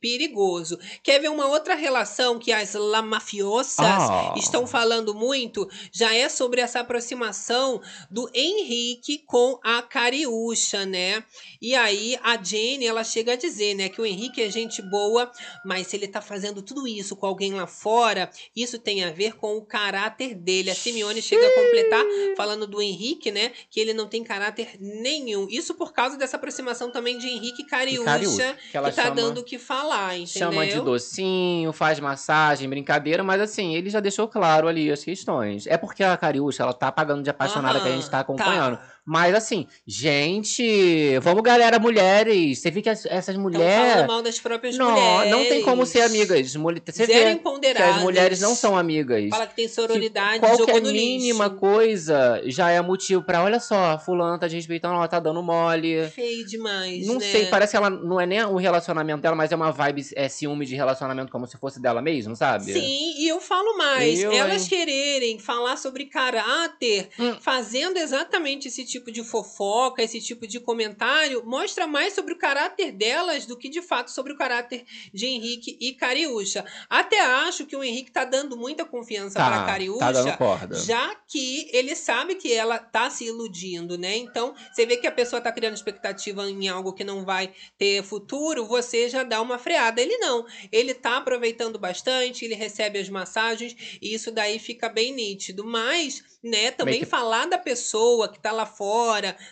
perigoso. 0.00 0.78
Quer 1.02 1.20
ver 1.20 1.28
uma 1.30 1.46
outra 1.46 1.74
relação 1.74 2.38
que 2.38 2.52
as 2.52 2.74
La 2.74 3.02
Mafiosas 3.02 3.78
Ah. 3.80 4.34
estão 4.36 4.66
falando 4.66 5.14
muito? 5.14 5.68
Já 5.92 6.14
é 6.14 6.28
sobre 6.28 6.60
essa 6.60 6.80
aproximação 6.80 7.80
do 8.10 8.28
Henrique 8.34 9.18
com 9.26 9.58
a 9.62 9.82
Cariúcha, 9.82 10.84
né? 10.84 11.24
E 11.60 11.74
aí 11.74 12.18
a 12.22 12.42
Jenny, 12.42 12.86
ela 12.86 13.04
chega 13.04 13.32
a 13.32 13.36
dizer, 13.36 13.74
né, 13.74 13.88
que 13.88 14.00
o 14.00 14.06
Henrique 14.06 14.42
é 14.42 14.50
gente 14.50 14.82
boa, 14.82 15.30
mas 15.64 15.86
se 15.86 15.96
ele 15.96 16.08
tá 16.08 16.20
fazendo 16.20 16.62
tudo 16.62 16.86
isso 16.86 17.14
com 17.16 17.26
alguém 17.26 17.54
lá 17.54 17.66
fora, 17.66 18.30
isso 18.54 18.78
tem 18.78 19.04
a 19.04 19.10
ver 19.10 19.34
com 19.36 19.56
o 19.56 19.64
caráter 19.64 20.34
dele. 20.34 20.70
A 20.70 20.74
Simeone 20.74 21.22
chega 21.22 21.46
a 21.46 21.54
completar 21.54 22.04
falando 22.36 22.66
do 22.66 22.80
Henrique, 22.82 23.30
né, 23.30 23.52
que 23.70 23.78
ele 23.80 23.92
não 23.94 24.06
tem 24.08 24.22
caráter 24.24 24.76
nenhum. 24.80 25.46
Isso 25.48 25.74
por 25.74 25.92
causa 25.92 26.16
dessa 26.16 26.36
aproximação 26.36 26.90
também 26.90 27.18
de 27.18 27.28
Henrique 27.28 27.62
e 27.62 27.66
Cariúcha, 27.66 28.04
Cariúcha, 28.04 28.56
que 28.60 28.68
que, 28.72 28.72
tá 28.72 28.92
chama- 28.92 29.14
dando 29.22 29.38
o 29.38 29.44
que 29.44 29.58
falar, 29.58 30.16
entendeu? 30.16 30.52
Chama 30.52 30.66
de 30.66 30.80
docinho, 30.80 31.72
faz 31.72 31.98
massagem, 32.00 32.68
brincadeira, 32.68 33.22
mas 33.22 33.40
assim, 33.40 33.74
ele 33.74 33.90
já 33.90 34.00
deixou 34.00 34.28
claro 34.28 34.68
ali 34.68 34.90
as 34.90 35.02
questões. 35.02 35.66
É 35.66 35.76
porque 35.76 36.02
a 36.02 36.16
Cariúcha, 36.16 36.62
ela 36.62 36.72
tá 36.72 36.90
pagando 36.92 37.22
de 37.22 37.30
apaixonada 37.30 37.80
que 37.80 37.88
a 37.88 37.92
gente 37.92 38.08
tá 38.08 38.18
Aham, 38.18 38.22
acompanhando. 38.22 38.78
Mas 39.04 39.34
assim, 39.34 39.66
gente, 39.86 41.18
vamos 41.20 41.42
galera, 41.42 41.78
mulheres. 41.78 42.60
Você 42.60 42.70
vê 42.70 42.80
que 42.82 42.88
as- 42.88 43.04
essas 43.06 43.36
mulheres. 43.36 43.92
falando 43.92 44.06
mal 44.08 44.22
das 44.22 44.38
próprias 44.38 44.76
Não, 44.78 44.90
mulheres. 44.92 45.30
não 45.30 45.44
tem 45.44 45.62
como 45.62 45.84
ser 45.84 46.02
amigas. 46.02 46.52
Você 46.54 47.06
Zero 47.06 47.08
vê 47.08 47.36
que 47.36 47.82
as 47.82 48.00
mulheres 48.00 48.40
não 48.40 48.54
são 48.54 48.76
amigas. 48.76 49.28
Fala 49.28 49.46
que 49.46 49.56
tem 49.56 49.68
sororidade, 49.68 50.38
Qualquer 50.38 50.58
jogou 50.58 50.80
no 50.80 50.92
mínima 50.92 51.46
lixo. 51.46 51.56
coisa 51.58 52.42
já 52.46 52.70
é 52.70 52.80
motivo 52.80 53.22
pra, 53.22 53.42
olha 53.42 53.58
só, 53.60 53.98
fulano 53.98 54.38
tá 54.38 54.46
desrespeitando, 54.46 54.94
ela 54.94 55.08
tá 55.08 55.18
dando 55.18 55.42
mole. 55.42 56.08
Feio 56.10 56.46
demais, 56.46 57.06
Não 57.06 57.14
né? 57.14 57.20
sei, 57.26 57.46
parece 57.46 57.72
que 57.72 57.76
ela 57.76 57.90
não 57.90 58.20
é 58.20 58.26
nem 58.26 58.42
o 58.44 58.56
relacionamento 58.56 59.20
dela, 59.22 59.34
mas 59.34 59.50
é 59.52 59.56
uma 59.56 59.72
vibe, 59.72 60.06
é 60.14 60.28
ciúme 60.28 60.64
de 60.64 60.74
relacionamento 60.76 61.30
como 61.32 61.46
se 61.46 61.56
fosse 61.58 61.80
dela 61.80 62.00
mesmo, 62.00 62.36
sabe? 62.36 62.72
Sim, 62.72 63.14
e 63.18 63.28
eu 63.28 63.40
falo 63.40 63.76
mais. 63.76 64.20
Eu, 64.20 64.32
elas 64.32 64.62
hein? 64.62 64.68
quererem 64.68 65.38
falar 65.38 65.76
sobre 65.76 66.06
caráter, 66.06 67.08
Hum. 67.18 67.36
fazendo 67.40 67.96
exatamente 67.98 68.68
esse 68.68 68.84
tipo 68.92 69.10
de 69.10 69.24
fofoca, 69.24 70.02
esse 70.02 70.20
tipo 70.20 70.46
de 70.46 70.60
comentário, 70.60 71.44
mostra 71.44 71.86
mais 71.86 72.12
sobre 72.14 72.34
o 72.34 72.38
caráter 72.38 72.92
delas 72.92 73.46
do 73.46 73.56
que 73.56 73.68
de 73.68 73.82
fato 73.82 74.10
sobre 74.10 74.32
o 74.32 74.36
caráter 74.36 74.84
de 75.12 75.26
Henrique 75.26 75.76
e 75.80 75.92
Cariúcha. 75.94 76.64
Até 76.88 77.20
acho 77.20 77.66
que 77.66 77.76
o 77.76 77.82
Henrique 77.82 78.10
tá 78.10 78.24
dando 78.24 78.56
muita 78.56 78.84
confiança 78.84 79.38
Tá, 79.38 79.48
pra 79.48 79.64
Cariúcha. 79.66 79.98
tá 80.00 80.12
dando 80.12 80.36
corda. 80.36 80.76
Já 80.78 81.14
que 81.28 81.68
ele 81.72 81.94
sabe 81.96 82.34
que 82.34 82.52
ela 82.52 82.78
tá 82.78 83.08
se 83.10 83.24
iludindo, 83.24 83.96
né? 83.96 84.16
Então, 84.16 84.54
você 84.72 84.84
vê 84.84 84.96
que 84.96 85.06
a 85.06 85.12
pessoa 85.12 85.40
tá 85.40 85.50
criando 85.50 85.74
expectativa 85.74 86.48
em 86.48 86.68
algo 86.68 86.92
que 86.92 87.04
não 87.04 87.24
vai 87.24 87.52
ter 87.78 88.02
futuro, 88.02 88.66
você 88.66 89.08
já 89.08 89.22
dá 89.22 89.40
uma 89.40 89.58
freada. 89.58 90.00
Ele 90.00 90.16
não. 90.18 90.44
Ele 90.70 90.92
tá 90.94 91.16
aproveitando 91.16 91.78
bastante, 91.78 92.44
ele 92.44 92.54
recebe 92.54 92.98
as 92.98 93.08
massagens, 93.08 93.74
e 94.00 94.14
isso 94.14 94.30
daí 94.30 94.58
fica 94.58 94.88
bem 94.88 95.12
nítido. 95.14 95.64
Mas, 95.64 96.22
né, 96.42 96.70
também 96.70 97.04
falar 97.04 97.46
da 97.46 97.58
pessoa 97.58 98.28
que 98.28 98.40
tá 98.40 98.52
lá 98.52 98.66
fora, 98.66 98.81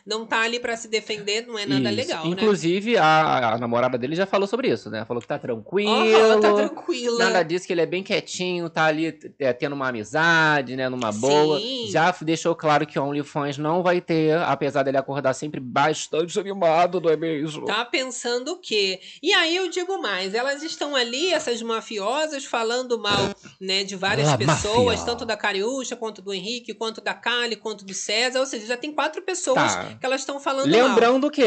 não 0.05 0.27
tá 0.27 0.41
ali 0.41 0.59
pra 0.59 0.77
se 0.77 0.89
defender, 0.89 1.47
não 1.47 1.59
é 1.59 1.67
nada 1.67 1.89
Isso. 1.91 1.97
legal, 1.97 2.25
né? 2.25 2.31
Inclusive, 2.31 2.97
a, 2.97 3.55
a 3.55 3.59
namorada 3.59 3.97
dele 3.97 4.15
já 4.15 4.27
falou 4.27 4.47
sobre 4.47 4.69
isso, 4.69 4.91
né? 4.91 5.05
Falou 5.05 5.21
que 5.21 5.29
tá 5.29 5.39
tranquilo. 5.39 5.91
Aham, 5.91 6.41
tá 6.41 6.53
tranquila. 6.53 7.19
Nada 7.19 7.43
disso, 7.43 7.67
que 7.67 7.73
ele 7.73 7.81
é 7.81 7.87
bem 7.87 8.03
quietinho, 8.03 8.69
tá 8.69 8.85
ali 8.85 9.19
é, 9.39 9.53
tendo 9.53 9.75
uma 9.75 9.89
amizade, 9.89 10.77
né? 10.77 10.89
Numa 10.89 11.13
boa. 11.13 11.59
Sim. 11.59 11.87
Já 11.89 12.15
deixou 12.23 12.55
claro 12.55 12.87
que 12.87 12.99
o 12.99 13.05
OnlyFans 13.05 13.59
não 13.59 13.83
vai 13.83 14.01
ter, 14.01 14.37
apesar 14.39 14.83
dele 14.83 14.97
acordar 14.97 15.35
sempre 15.35 15.61
bastante 15.61 16.39
animado, 16.39 17.01
não 17.01 17.11
é 17.11 17.17
mesmo? 17.17 17.67
Tá 17.67 17.85
pensando 17.85 18.53
o 18.53 18.57
quê? 18.59 19.01
E 19.23 19.33
aí 19.33 19.57
eu 19.57 19.69
digo 19.69 20.01
mais, 20.01 20.35
elas 20.35 20.63
estão 20.63 20.95
ali, 20.97 21.33
essas 21.33 21.63
mafiosas, 21.63 22.45
falando 22.45 22.99
mal, 22.99 23.35
né, 23.61 23.85
de 23.85 23.97
várias 23.97 24.29
La 24.29 24.39
pessoas, 24.39 25.01
mafia. 25.01 25.05
tanto 25.07 25.25
da 25.25 25.37
Cariúcha, 25.37 25.97
quanto 25.97 26.23
do 26.23 26.33
Henrique, 26.33 26.75
quanto 26.75 27.01
da 27.01 27.15
Kali, 27.15 27.57
quanto 27.57 27.85
do 27.85 27.95
César, 27.95 28.41
ou 28.41 28.47
seja, 28.47 28.67
já 28.67 28.77
tem 28.77 28.93
quatro 28.93 29.20
pessoas 29.23 29.75
Tá. 29.75 29.95
que 29.99 30.05
elas 30.07 30.21
estão 30.21 30.39
falando 30.41 30.71
mal. 30.71 30.89
Lembrando 30.89 31.31
que 31.31 31.43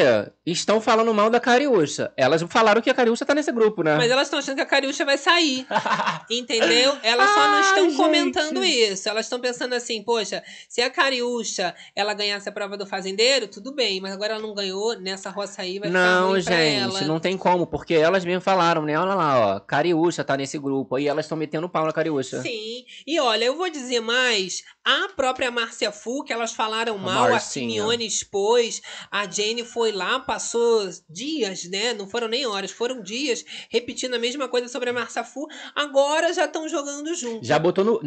estão 0.46 0.80
falando 0.82 1.14
mal 1.14 1.30
da 1.30 1.40
Cariúcha. 1.40 2.12
Elas 2.18 2.42
falaram 2.50 2.82
que 2.82 2.90
a 2.90 2.94
Cariúcha 2.94 3.26
tá 3.26 3.34
nesse 3.36 3.52
grupo, 3.52 3.84
né? 3.84 3.96
Mas 3.98 4.12
elas 4.12 4.28
estão 4.28 4.40
achando 4.40 4.56
que 4.56 4.62
a 4.62 4.66
Cariúcha 4.66 5.04
vai 5.06 5.18
sair. 5.18 5.66
entendeu? 6.30 6.98
Elas 7.04 7.30
só 7.30 7.40
não 7.48 7.54
Ai, 7.56 7.62
estão 7.62 7.86
gente. 7.90 7.98
comentando 7.98 8.64
isso. 8.64 9.10
Elas 9.10 9.26
estão 9.26 9.40
pensando 9.40 9.74
assim, 9.74 10.02
poxa, 10.04 10.44
se 10.68 10.82
a 10.82 10.90
Cariúcha 10.90 11.76
ela 11.96 12.14
ganhasse 12.14 12.48
a 12.48 12.52
prova 12.52 12.78
do 12.78 12.86
fazendeiro, 12.86 13.48
tudo 13.48 13.74
bem, 13.74 14.00
mas 14.02 14.14
agora 14.14 14.34
ela 14.34 14.42
não 14.42 14.54
ganhou, 14.54 15.00
nessa 15.00 15.30
roça 15.30 15.62
aí 15.62 15.80
vai 15.80 15.90
ficar 15.90 16.00
Não, 16.00 16.30
ruim 16.32 16.44
pra 16.44 16.56
gente, 16.56 16.82
ela. 16.98 17.02
não 17.02 17.20
tem 17.20 17.38
como, 17.38 17.68
porque 17.68 17.94
elas 17.94 18.24
mesmo 18.26 18.42
falaram, 18.42 18.84
né? 18.84 18.98
Olha 18.98 19.14
lá, 19.16 19.56
ó, 19.56 19.60
Cariúcha 19.60 20.24
tá 20.24 20.36
nesse 20.38 20.58
grupo, 20.58 20.96
aí 20.96 21.08
elas 21.08 21.26
estão 21.26 21.38
metendo 21.38 21.70
pau 21.70 21.86
na 21.86 21.92
Cariúcha. 21.94 22.42
Sim, 22.42 22.86
e 23.06 23.20
olha, 23.20 23.46
eu 23.46 23.56
vou 23.56 23.70
dizer 23.70 24.00
mais, 24.00 24.64
a 24.84 25.10
própria 25.16 25.50
Márcia 25.50 25.92
Fu, 25.92 26.24
que 26.24 26.34
elas 26.34 26.54
falaram 26.54 26.98
mal, 26.98 27.26
a 27.26 27.30
Marcinha. 27.32 27.70
Simeone 27.70 28.06
expôs, 28.06 28.82
a 29.10 29.30
Jane 29.30 29.64
foi 29.64 29.92
lá, 29.92 30.20
passou 30.20 30.90
dias, 31.10 31.64
né, 31.66 31.94
não 31.94 32.08
foram 32.08 32.28
nem 32.28 32.46
horas, 32.46 32.72
foram 32.72 33.02
dias, 33.02 33.46
repetindo 33.70 34.14
a 34.16 34.20
mesma 34.20 34.48
coisa 34.48 34.68
sobre 34.68 34.90
a 34.90 34.94
Márcia 34.94 35.24
Fu, 35.24 35.48
agora 35.74 36.34
já 36.34 36.46
estão 36.46 36.68
jogando 36.68 37.16
junto, 37.16 37.46
Já 37.46 37.58
botou 37.58 37.86
no. 37.86 38.02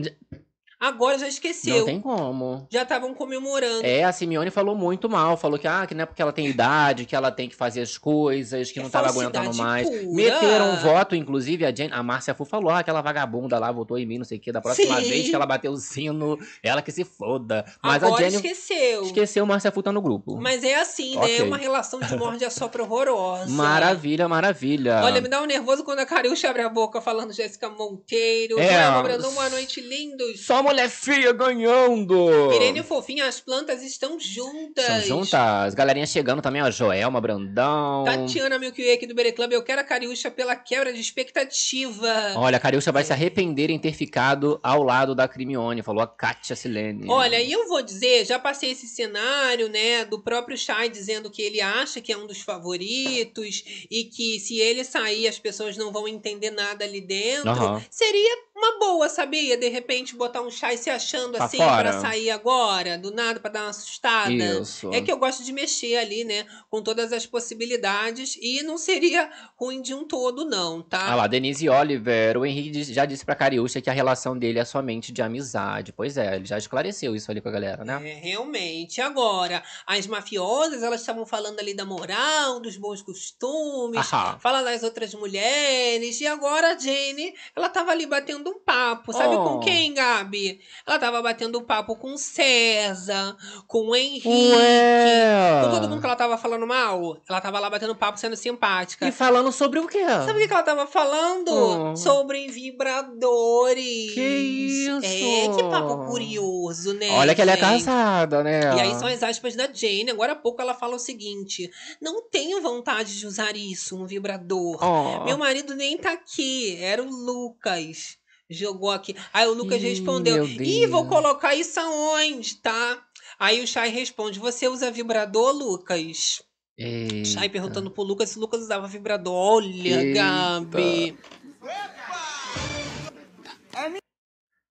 Agora 0.79 1.19
já 1.19 1.27
esqueceu, 1.29 1.79
Não 1.79 1.85
tem 1.87 2.01
como. 2.01 2.67
já 2.71 2.83
estavam 2.83 3.15
comemorando. 3.15 3.85
É, 3.85 4.05
a 4.05 4.13
Simeone 4.13 4.51
falou 4.51 4.75
muito 4.77 5.09
mal, 5.09 5.37
falou 5.37 5.59
que, 5.59 5.67
ah, 5.67 5.87
que 5.87 5.95
não 5.95 6.03
é 6.03 6.07
porque 6.07 6.21
ela 6.23 6.33
tem 6.33 6.47
idade, 6.47 7.05
que 7.05 7.17
ela 7.17 7.31
tem 7.31 7.49
que 7.49 7.57
fazer 7.57 7.81
as 7.81 7.97
coisas, 7.99 8.71
que 8.71 8.79
É 8.79 8.83
não 8.83 8.91
tava 8.91 9.09
falsidade 9.09 9.37
aguentando 9.39 9.57
mais. 9.63 9.89
pura. 9.89 10.03
Meteram 10.13 10.71
um 10.73 10.77
voto, 10.77 11.15
inclusive, 11.17 11.65
a, 11.65 11.71
Jen, 11.75 11.91
a 11.93 12.03
Márcia 12.03 12.35
Fu 12.35 12.45
falou, 12.45 12.71
ah, 12.71 12.81
aquela 12.81 13.01
vagabunda 13.01 13.59
lá 13.59 13.73
votou 13.73 13.99
em 13.99 14.07
mim, 14.07 14.19
não 14.19 14.25
sei 14.25 14.39
o 14.39 14.41
que, 14.41 14.53
da 14.53 14.61
próxima 14.61 15.01
Sim. 15.01 15.09
vez 15.09 15.29
que 15.29 15.35
ela 15.35 15.47
bater 15.47 15.69
o 15.71 15.77
sino, 15.77 16.39
ela 16.63 16.83
que 16.83 16.93
se 16.93 17.05
foda. 17.05 17.65
Mas 17.83 18.03
agora 18.03 18.27
a 18.27 18.31
Jenny 18.31 18.37
esqueceu. 18.37 19.03
esqueceu, 19.05 19.47
Márcia 19.47 19.73
Fu 19.73 19.83
tá 19.83 19.93
no 19.93 20.03
grupo. 20.03 20.37
Mas 20.37 20.63
é 20.63 20.75
assim, 20.77 21.15
né? 21.17 21.23
Ok. 21.23 21.39
É 21.39 21.43
uma 21.43 21.57
relação 21.57 22.01
de 22.01 22.17
morde 22.17 22.45
a 22.45 22.51
sopra 22.51 22.83
horrorosa. 22.83 23.51
Maravilha, 23.51 24.29
maravilha. 24.29 25.01
Olha, 25.05 25.21
me 25.21 25.29
dá 25.29 25.41
um 25.43 25.47
nervoso 25.47 25.85
quando 25.85 26.01
a 26.01 26.07
Cariúcha 26.07 26.51
abre 26.51 26.63
a 26.63 26.69
boca 26.69 27.01
falando 27.01 27.33
Jéssica 27.33 27.69
Monteiro. 27.71 28.59
É, 28.59 29.03
Brandão, 29.03 29.33
boa 29.33 29.49
noite, 29.49 29.81
lindos. 29.81 30.45
Só 30.45 30.63
mulher 30.67 30.89
feia 30.89 31.33
ganhando. 31.33 32.53
Irene 32.53 32.83
Fofinha, 32.83 33.27
as 33.27 33.41
plantas 33.41 33.83
estão 33.83 34.19
juntas. 34.19 34.85
São 34.85 35.25
juntas. 35.25 35.75
Galerinha 35.75 36.07
chegando 36.07 36.43
também, 36.43 36.63
ó. 36.63 36.71
Joelma 36.71 37.21
Brandão. 37.21 38.05
Tatiana 38.05 38.59
Milky 38.59 38.83
Way 38.83 38.95
aqui 38.95 39.07
do 39.07 39.15
Bere 39.15 39.33
Club. 39.33 39.53
Eu 39.53 39.63
quero 39.63 39.81
a 39.81 39.85
Cariúcha 39.85 40.31
pela 40.31 40.57
quebra 40.57 40.93
de 40.93 41.01
expectativa. 41.01 42.35
Olha, 42.37 42.57
a 42.57 42.61
Cariúcha 42.61 42.91
vai 42.93 43.05
se 43.05 43.13
arrepender 43.13 43.71
em 43.71 43.79
ter 43.79 43.93
ficado 43.93 44.59
ao 44.63 44.83
lado 44.83 45.15
da 45.15 45.29
Crimione, 45.29 45.83
falou 45.83 46.03
a 46.03 46.07
Kátia 46.07 46.57
Silene. 46.57 47.07
Olha, 47.09 47.41
e 47.41 47.53
eu 47.53 47.69
vou 47.69 47.83
dizer, 47.83 48.25
já 48.25 48.39
passei 48.39 48.73
esse 48.73 48.87
cenário, 48.87 49.69
né, 49.69 50.05
do 50.05 50.23
próprio 50.23 50.57
Chay 50.57 50.89
dizendo 50.89 51.31
que 51.31 51.43
ele 51.43 51.61
acha 51.61 52.01
que 52.01 52.13
é 52.13 52.17
um 52.17 52.27
dos 52.27 52.41
favoritos 52.41 53.65
e 53.91 54.05
que 54.05 54.41
se 54.41 54.59
ele 54.59 54.85
sair 54.85 55.29
as 55.29 55.39
pessoas 55.39 55.77
não 55.77 55.93
vão 55.93 56.09
entender 56.09 56.51
nada 56.51 56.85
ali 56.85 57.01
dentro. 57.01 57.51
Aham. 57.51 57.83
Seria 57.91 58.37
uma 58.57 58.79
boa, 58.79 59.09
sabia? 59.09 59.57
De 59.57 59.69
repente 59.69 60.17
botar 60.17 60.41
um 60.41 60.51
Chay 60.51 60.77
se 60.77 60.89
achando 60.89 61.33
Pra 61.37 61.45
assim 61.45 61.59
fora. 61.59 61.91
pra 61.91 62.01
sair 62.01 62.31
agora, 62.31 62.97
do 62.97 63.11
nada, 63.13 63.39
pra 63.39 63.51
dar 63.51 63.63
uma 63.63 63.71
assustada. 63.71 64.33
Isso. 64.33 64.91
É 64.93 65.01
que 65.01 65.13
eu 65.13 65.19
gosto 65.19 65.45
de 65.45 65.53
mexer 65.53 65.97
ali, 65.97 66.25
né, 66.25 66.47
com 66.71 66.83
todas 66.83 67.13
as 67.13 67.27
possibilidades 67.27 68.37
e 68.41 68.63
não 68.63 68.79
seria 68.79 69.31
ruim 69.57 69.83
de 69.83 69.93
um 69.95 70.05
todo, 70.05 70.45
não, 70.45 70.81
tá? 70.83 71.07
Ah 71.11 71.15
lá, 71.15 71.27
Denise 71.27 71.69
Oliver, 71.69 72.39
o 72.39 72.47
Henrique 72.47 72.83
já 72.93 73.05
disse 73.05 73.25
pra 73.25 73.35
Cariúcha 73.35 73.81
que 73.81 73.91
a 73.91 73.93
relação 73.93 74.37
dele 74.39 74.59
é 74.59 74.65
somente 74.65 75.13
de 75.13 75.21
amizade. 75.23 75.93
Pois 75.93 76.17
é, 76.17 76.37
ele 76.37 76.47
já 76.47 76.57
esclareceu 76.59 77.15
isso 77.15 77.31
ali 77.31 77.41
com 77.41 77.49
a 77.49 77.53
galera, 77.53 77.85
né? 77.85 78.01
É, 78.11 78.15
realmente. 78.15 79.01
Agora, 79.01 79.63
as 79.87 80.07
mafiosas, 80.07 80.83
elas 80.83 81.01
estavam 81.01 81.27
falando 81.27 81.59
ali 81.61 81.75
da 81.75 81.85
moral, 81.85 82.61
dos 82.61 82.77
bons 82.77 83.03
costumes, 83.03 84.13
Aham. 84.13 84.39
fala 84.39 84.63
das 84.63 84.83
outras 84.83 85.13
mulheres, 85.15 86.21
e 86.21 86.27
agora 86.27 86.75
a 86.75 86.79
Jane, 86.79 87.35
ela 87.55 87.69
tava 87.69 87.91
ali 87.91 88.07
batendo 88.07 88.46
um 88.49 88.59
papo. 88.61 89.13
Sabe 89.13 89.35
Oh. 89.37 89.45
com 89.45 89.61
quem, 89.61 89.93
Gabi? 89.95 90.61
Ela 90.87 90.99
tava 90.99 91.21
batendo 91.23 91.59
um 91.59 91.65
papo 91.65 91.97
com 91.97 92.17
César, 92.17 93.37
com 93.67 93.89
o 93.89 93.97
Henrique, 93.97 94.29
Ué. 94.29 95.63
com 95.65 95.71
todo 95.71 95.89
mundo 95.89 96.01
que 96.01 96.07
ela 96.07 96.17
tava 96.17 96.37
falando 96.39 96.67
mal. 96.67 97.17
Ela 97.29 97.41
tava 97.41 97.59
lá 97.61 97.69
batendo 97.71 97.95
papo, 97.95 98.19
sendo 98.19 98.37
simpática. 98.37 99.07
E 99.07 99.13
falando 99.13 99.51
sobre 99.53 99.79
o 99.79 99.87
quê? 99.87 100.05
Sabe 100.05 100.43
o 100.45 100.47
que 100.47 100.53
ela 100.53 100.63
tava 100.63 100.87
falando? 100.87 101.51
Hum. 101.53 101.97
Sobre 101.97 102.49
vibradores. 102.49 104.13
Que 104.15 104.21
isso? 104.21 104.99
É, 105.05 105.49
que 105.57 105.63
papo 105.71 106.07
curioso, 106.07 106.95
né? 106.95 107.11
Olha 107.13 107.35
que 107.35 107.43
ela 107.43 107.53
é 107.53 107.57
gente? 107.57 107.85
casada, 107.85 108.43
né? 108.43 108.61
E 108.77 108.81
aí 108.81 108.95
são 108.95 109.09
as 109.09 109.23
aspas 109.23 109.55
da 109.55 109.67
Jane. 109.73 110.11
Agora 110.11 110.33
há 110.33 110.37
pouco 110.37 110.61
ela 110.63 110.75
fala 110.75 110.97
o 110.97 110.99
seguinte: 110.99 111.71
não 112.01 112.23
tenho 112.29 112.61
vontade 112.61 113.19
de 113.19 113.27
usar 113.27 113.57
isso, 113.57 113.97
um 113.97 114.07
vibrador. 114.07 114.79
Oh. 114.83 115.25
Meu 115.25 115.39
marido 115.39 115.75
nem 115.75 115.97
tá 115.97 116.13
aqui. 116.13 116.77
Era 116.81 117.03
o 117.03 117.07
Lucas. 117.11 118.17
Jogou 118.49 118.91
aqui. 118.91 119.17
Aí 119.33 119.47
o 119.47 119.55
Lucas 119.55 119.83
Ih, 119.83 119.89
respondeu: 119.89 120.47
Ih, 120.47 120.87
vou 120.87 121.07
colocar 121.07 121.55
isso 121.55 121.81
aonde, 121.81 122.57
tá? 122.57 123.03
Aí 123.39 123.63
o 123.63 123.67
Chay 123.67 123.91
responde: 123.91 124.39
Você 124.39 124.69
usa 124.69 124.91
vibrador, 124.91 125.53
Lucas? 125.53 126.43
Eita. 126.79 127.25
Chay 127.25 127.49
perguntando 127.49 127.91
pro 127.91 128.03
Lucas 128.03 128.31
se 128.31 128.39
o 128.39 128.41
Lucas 128.41 128.61
usava 128.61 128.87
vibrador. 128.87 129.35
Olha, 129.35 130.03
Eita. 130.03 130.21
Gabi. 130.21 131.19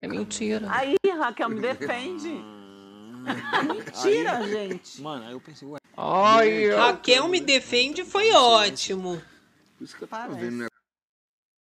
É 0.01 0.07
mentira. 0.07 0.67
Aí, 0.69 0.95
Raquel, 1.17 1.49
me 1.49 1.59
defende. 1.59 2.29
Mentira, 3.67 4.47
gente. 4.47 5.01
Mano, 5.01 5.25
aí 5.25 5.33
eu 5.33 5.41
pensei, 5.41 5.67
ué. 5.67 5.79
Ai, 5.97 6.69
Raquel 6.69 7.27
me 7.27 7.39
defende 7.39 8.03
foi 8.03 8.31
ótimo. 8.31 9.21
Por 9.77 9.83
isso 9.83 9.97
que 9.97 10.03
eu 10.03 10.07
tava 10.07 10.33
vendo, 10.35 10.57
né? 10.57 10.67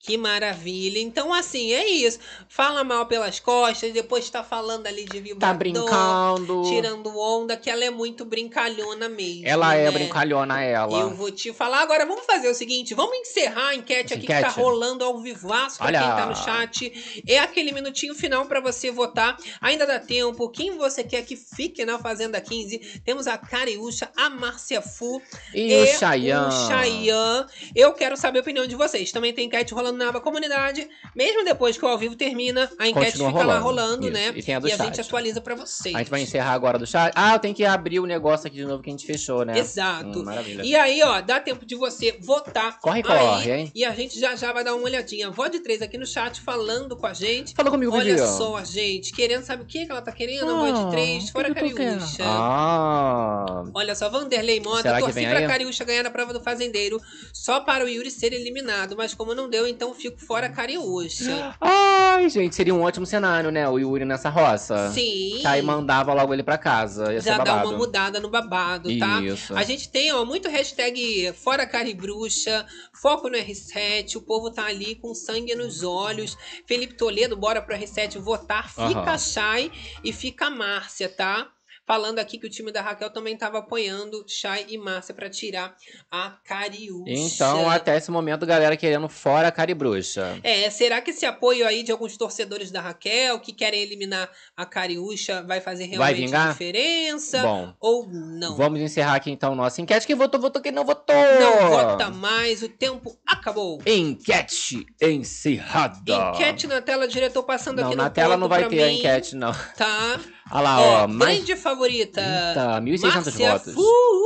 Que 0.00 0.16
maravilha. 0.16 1.00
Então, 1.00 1.34
assim, 1.34 1.72
é 1.72 1.86
isso. 1.86 2.20
Fala 2.48 2.84
mal 2.84 3.06
pelas 3.06 3.40
costas, 3.40 3.92
depois 3.92 4.30
tá 4.30 4.44
falando 4.44 4.86
ali 4.86 5.04
de 5.04 5.18
vibrador. 5.20 5.38
Tá 5.40 5.52
brincando. 5.52 6.62
Tirando 6.68 7.18
onda, 7.18 7.56
que 7.56 7.68
ela 7.68 7.84
é 7.84 7.90
muito 7.90 8.24
brincalhona 8.24 9.08
mesmo. 9.08 9.46
Ela 9.46 9.74
é 9.74 9.84
né? 9.86 9.90
brincalhona, 9.90 10.62
ela. 10.62 11.00
Eu 11.00 11.10
vou 11.10 11.32
te 11.32 11.52
falar. 11.52 11.80
Agora, 11.82 12.06
vamos 12.06 12.24
fazer 12.24 12.48
o 12.48 12.54
seguinte: 12.54 12.94
vamos 12.94 13.18
encerrar 13.18 13.68
a 13.70 13.74
enquete 13.74 14.14
aqui 14.14 14.22
que 14.22 14.32
tá 14.32 14.40
Enquete. 14.40 14.60
rolando 14.60 15.04
ao 15.04 15.18
vivaço 15.20 15.78
pra 15.78 15.86
Olha. 15.88 15.98
quem 15.98 16.08
tá 16.10 16.26
no 16.26 16.36
chat. 16.36 17.22
É 17.26 17.40
aquele 17.40 17.72
minutinho 17.72 18.14
final 18.14 18.46
pra 18.46 18.60
você 18.60 18.92
votar. 18.92 19.36
Ainda 19.60 19.84
dá 19.84 19.98
tempo. 19.98 20.48
Quem 20.48 20.76
você 20.78 21.02
quer 21.02 21.22
que 21.24 21.34
fique 21.34 21.84
na 21.84 21.98
Fazenda 21.98 22.40
15? 22.40 23.00
Temos 23.04 23.26
a 23.26 23.36
Cariúcha, 23.36 24.08
a 24.16 24.30
Márcia 24.30 24.80
Fu 24.80 25.20
E 25.52 25.74
o 25.82 25.86
Chayanne. 25.98 26.46
o 26.54 26.68
Chayanne. 26.68 27.46
Eu 27.74 27.92
quero 27.94 28.16
saber 28.16 28.38
a 28.38 28.42
opinião 28.42 28.66
de 28.66 28.76
vocês. 28.76 29.10
Também 29.10 29.32
tem 29.34 29.46
enquete 29.46 29.74
rolando 29.74 29.87
na 29.96 30.08
aba 30.08 30.20
comunidade. 30.20 30.88
Mesmo 31.14 31.44
depois 31.44 31.76
que 31.78 31.84
o 31.84 31.88
ao 31.88 31.96
vivo 31.96 32.14
termina, 32.16 32.70
a 32.78 32.88
enquete 32.88 33.12
Continua 33.12 33.32
fica 33.32 33.44
lá 33.44 33.58
rolando. 33.58 34.02
rolando, 34.02 34.04
Isso. 34.04 34.12
né? 34.12 34.32
E 34.36 34.42
tem 34.42 34.54
a 34.54 34.58
do 34.58 34.66
a 34.66 34.70
chat. 34.70 34.86
gente 34.86 35.00
atualiza 35.00 35.40
pra 35.40 35.54
vocês. 35.54 35.94
A 35.94 35.98
gente 35.98 36.10
vai 36.10 36.20
encerrar 36.22 36.52
agora 36.52 36.78
do 36.78 36.86
chat. 36.86 37.12
Ah, 37.14 37.34
eu 37.34 37.38
tenho 37.38 37.54
que 37.54 37.64
abrir 37.64 38.00
o 38.00 38.06
negócio 38.06 38.46
aqui 38.46 38.56
de 38.56 38.64
novo 38.64 38.82
que 38.82 38.90
a 38.90 38.92
gente 38.92 39.06
fechou, 39.06 39.44
né? 39.44 39.58
Exato. 39.58 40.20
Hum, 40.20 40.24
maravilha. 40.24 40.62
E 40.64 40.74
aí, 40.76 41.02
ó, 41.02 41.20
dá 41.20 41.40
tempo 41.40 41.64
de 41.64 41.74
você 41.74 42.16
votar. 42.20 42.78
Corre, 42.80 42.98
aí, 42.98 43.02
corre, 43.02 43.52
hein? 43.52 43.72
E 43.74 43.84
a 43.84 43.92
gente 43.92 44.18
já 44.18 44.34
já 44.36 44.52
vai 44.52 44.64
dar 44.64 44.74
uma 44.74 44.84
olhadinha. 44.84 45.30
Vote 45.30 45.60
3 45.60 45.82
aqui 45.82 45.96
no 45.96 46.06
chat 46.06 46.40
falando 46.40 46.96
com 46.96 47.06
a 47.06 47.12
gente. 47.12 47.54
Fala 47.54 47.70
comigo, 47.70 47.94
Olha 47.94 48.26
só, 48.26 48.62
gente, 48.64 49.12
querendo, 49.12 49.44
sabe 49.44 49.62
o 49.62 49.66
que 49.66 49.86
que 49.86 49.90
ela 49.92 50.02
tá 50.02 50.12
querendo? 50.12 50.50
Ah, 50.50 50.70
Vote 50.70 50.90
3, 50.90 51.30
fora 51.30 51.50
o 51.50 51.54
que 51.54 51.60
que 51.62 51.70
tu 51.70 51.76
quer? 51.76 51.98
Cariúcha. 51.98 52.24
Ah. 52.24 53.64
Olha 53.74 53.94
só, 53.94 54.08
Vanderlei 54.08 54.60
Mota, 54.60 54.98
torci 54.98 55.26
pra? 55.26 55.46
Cariúcha 55.46 55.84
ganhar 55.84 56.02
na 56.02 56.10
prova 56.10 56.32
do 56.32 56.40
fazendeiro 56.40 57.00
só 57.32 57.60
para 57.60 57.84
o 57.84 57.88
Yuri 57.88 58.10
ser 58.10 58.32
eliminado, 58.32 58.96
mas 58.96 59.14
como 59.14 59.34
não 59.34 59.48
deu, 59.48 59.66
então 59.66 59.77
fico 59.94 60.18
fora 60.18 60.48
Cariúcha. 60.48 61.56
Ai, 61.60 62.28
gente, 62.28 62.54
seria 62.54 62.74
um 62.74 62.82
ótimo 62.82 63.06
cenário, 63.06 63.50
né? 63.50 63.68
O 63.68 63.78
Yuri 63.78 64.04
nessa 64.04 64.28
roça. 64.28 64.90
Sim. 64.92 65.38
Que 65.40 65.46
aí 65.46 65.62
mandava 65.62 66.12
logo 66.12 66.32
ele 66.32 66.42
pra 66.42 66.58
casa. 66.58 67.12
Ia 67.12 67.20
Já 67.20 67.38
dá 67.38 67.64
uma 67.64 67.76
mudada 67.76 68.20
no 68.20 68.28
babado, 68.28 68.96
tá? 68.98 69.20
Isso. 69.22 69.54
A 69.54 69.62
gente 69.62 69.88
tem, 69.90 70.12
ó, 70.12 70.24
muito 70.24 70.48
hashtag 70.48 71.32
fora 71.32 71.66
caribruxa, 71.66 72.66
foco 72.92 73.28
no 73.28 73.36
R7, 73.36 74.16
o 74.16 74.22
povo 74.22 74.50
tá 74.50 74.66
ali 74.66 74.94
com 74.96 75.14
sangue 75.14 75.54
nos 75.54 75.82
olhos. 75.82 76.36
Felipe 76.66 76.94
Toledo, 76.94 77.36
bora 77.36 77.62
pro 77.62 77.76
R7 77.76 78.18
votar, 78.18 78.68
fica 78.68 79.00
Aham. 79.00 79.18
Chay 79.18 79.72
e 80.02 80.12
fica 80.12 80.50
Márcia, 80.50 81.08
tá? 81.08 81.48
Falando 81.88 82.18
aqui 82.18 82.36
que 82.38 82.46
o 82.46 82.50
time 82.50 82.70
da 82.70 82.82
Raquel 82.82 83.08
também 83.08 83.34
tava 83.34 83.60
apoiando 83.60 84.22
Chay 84.28 84.66
e 84.68 84.76
Márcia 84.76 85.14
pra 85.14 85.30
tirar 85.30 85.74
a 86.10 86.32
Cariúcha. 86.44 87.10
Então, 87.10 87.70
até 87.70 87.96
esse 87.96 88.10
momento, 88.10 88.44
galera 88.44 88.76
querendo 88.76 89.08
fora 89.08 89.48
a 89.48 89.50
caribruxa. 89.50 90.38
É, 90.42 90.68
será 90.68 91.00
que 91.00 91.12
esse 91.12 91.24
apoio 91.24 91.66
aí 91.66 91.82
de 91.82 91.90
alguns 91.90 92.14
torcedores 92.18 92.70
da 92.70 92.82
Raquel 92.82 93.40
que 93.40 93.54
querem 93.54 93.80
eliminar 93.80 94.28
a 94.54 94.66
Cariúcha 94.66 95.42
vai 95.44 95.62
fazer 95.62 95.88
Vai 95.96 96.12
realmente 96.12 96.26
vingar? 96.26 96.52
diferença? 96.52 97.40
Bom, 97.40 97.72
Ou 97.80 98.06
não? 98.06 98.54
Vamos 98.54 98.80
encerrar 98.82 99.14
aqui 99.14 99.30
então 99.30 99.54
nossa 99.54 99.80
enquete. 99.80 100.06
Quem 100.06 100.14
votou, 100.14 100.38
votou. 100.38 100.60
Quem 100.60 100.70
não 100.72 100.84
votou. 100.84 101.16
Não 101.16 101.70
vota 101.70 102.10
mais, 102.10 102.62
o 102.62 102.68
tempo 102.68 103.18
acabou. 103.26 103.80
Enquete 103.86 104.84
encerrada. 105.00 106.32
Enquete 106.34 106.66
na 106.66 106.82
tela, 106.82 107.08
diretor 107.08 107.42
passando 107.44 107.80
Não, 107.80 107.88
aqui 107.88 107.96
na 107.96 108.04
no 108.04 108.10
tela 108.10 108.36
não 108.36 108.46
vai 108.46 108.60
pra 108.60 108.68
ter 108.68 108.82
a 108.82 108.86
mim. 108.88 108.98
enquete, 108.98 109.34
não. 109.34 109.52
Tá. 109.74 110.20
Olha 110.50 110.60
lá, 110.60 110.80
Ó, 110.80 111.04
ó. 111.04 111.08
mais... 111.08 111.36
grande 111.36 111.56
favorita. 111.56 112.20
Eita, 112.20 112.80
1.600 112.80 113.14
Márcia 113.14 113.52
votos. 113.52 113.74
Fu. 113.74 114.18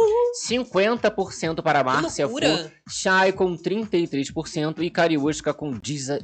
50% 0.49 1.63
para 1.63 1.85
Márcia 1.85 2.29
Fu. 2.29 2.37
Chay 2.89 3.33
com 3.33 3.57
33% 3.57 4.83
e 4.83 4.91
Cariúsca 4.91 5.53
com 5.55 5.73
16%. 5.73 6.23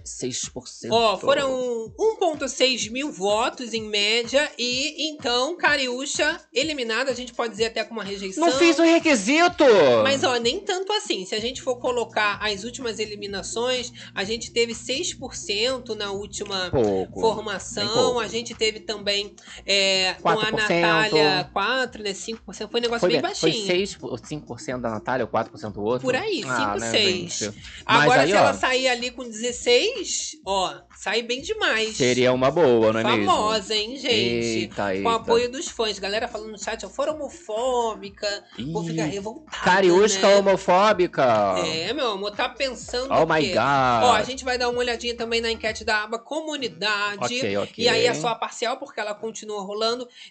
Ó, 0.90 1.16
foram 1.18 1.92
1.6 2.20 2.90
mil 2.90 3.12
votos 3.12 3.74
em 3.74 3.82
média 3.82 4.50
e 4.58 5.10
então 5.10 5.56
Cariúcha 5.56 6.40
eliminada, 6.52 7.10
a 7.10 7.14
gente 7.14 7.32
pode 7.32 7.52
dizer 7.52 7.66
até 7.66 7.84
com 7.84 7.94
uma 7.94 8.04
rejeição. 8.04 8.44
Não 8.44 8.52
fiz 8.52 8.78
o 8.78 8.82
requisito! 8.82 9.64
Mas 10.02 10.24
ó, 10.24 10.36
nem 10.36 10.60
tanto 10.60 10.92
assim. 10.92 11.24
Se 11.24 11.34
a 11.34 11.40
gente 11.40 11.62
for 11.62 11.76
colocar 11.76 12.38
as 12.42 12.64
últimas 12.64 12.98
eliminações, 12.98 13.92
a 14.14 14.24
gente 14.24 14.50
teve 14.50 14.72
6% 14.74 15.94
na 15.94 16.10
última 16.12 16.70
Pouco. 16.70 17.20
Formação. 17.20 18.18
A 18.18 18.28
gente 18.28 18.54
teve 18.54 18.80
também 18.80 19.34
é, 19.64 19.87
com 20.20 20.28
a 20.28 20.36
4%. 20.36 20.52
Natália 20.52 21.50
4, 21.52 22.02
né? 22.02 22.10
5%. 22.12 22.70
Foi 22.70 22.80
um 22.80 22.82
negócio 22.82 23.00
Foi, 23.00 23.08
bem 23.10 23.20
foi 23.20 23.28
baixinho. 23.28 23.66
6, 23.66 23.98
5% 23.98 24.80
da 24.80 24.90
Natália 24.90 25.24
ou 25.24 25.30
4% 25.30 25.72
do 25.72 25.82
outro? 25.82 26.02
Por 26.02 26.14
aí, 26.16 26.42
5, 26.42 26.48
Ah, 26.50 26.76
né, 26.78 26.90
6. 26.90 27.38
gente? 27.38 27.58
Mas 27.86 28.02
Agora, 28.02 28.22
aí, 28.22 28.28
se 28.28 28.34
ó, 28.34 28.38
ela 28.38 28.54
sair 28.54 28.88
ali 28.88 29.10
com 29.10 29.24
16, 29.24 30.36
ó, 30.46 30.74
sai 30.96 31.22
bem 31.22 31.40
demais. 31.42 31.96
Seria 31.96 32.32
uma 32.32 32.50
boa, 32.50 32.92
não 32.92 33.00
é 33.00 33.04
mesmo? 33.04 33.26
Famosa, 33.26 33.74
hein, 33.74 33.96
gente? 33.96 34.14
Eita, 34.14 34.84
Com 34.84 34.90
eita. 34.90 35.14
apoio 35.14 35.50
dos 35.50 35.68
fãs. 35.68 35.98
Galera 35.98 36.28
falando 36.28 36.50
no 36.52 36.58
chat, 36.58 36.84
ó, 36.84 36.88
fora 36.88 37.12
homofóbica. 37.12 38.26
Vou 38.72 38.84
ficar 38.84 39.06
Ih, 39.06 39.10
revoltada. 39.10 39.64
Cariúsca 39.64 40.26
né? 40.28 40.36
homofóbica. 40.36 41.54
É, 41.66 41.92
meu 41.92 42.12
amor, 42.12 42.30
tá 42.32 42.48
pensando 42.48 43.12
Oh 43.12 43.26
my? 43.26 43.46
God. 43.48 43.56
Ó, 43.58 44.12
a 44.12 44.22
gente 44.22 44.44
vai 44.44 44.58
dar 44.58 44.68
uma 44.68 44.78
olhadinha 44.78 45.16
também 45.16 45.40
na 45.40 45.50
enquete 45.50 45.84
da 45.84 46.04
aba 46.04 46.18
comunidade. 46.18 47.18
Ok, 47.38 47.56
ok. 47.58 47.84
E 47.84 47.88
aí 47.88 48.06
é 48.06 48.14
só 48.14 48.28
a 48.28 48.34
parcial, 48.34 48.76
porque 48.76 49.00
ela 49.00 49.14
continua 49.14 49.62
rolando. 49.62 49.77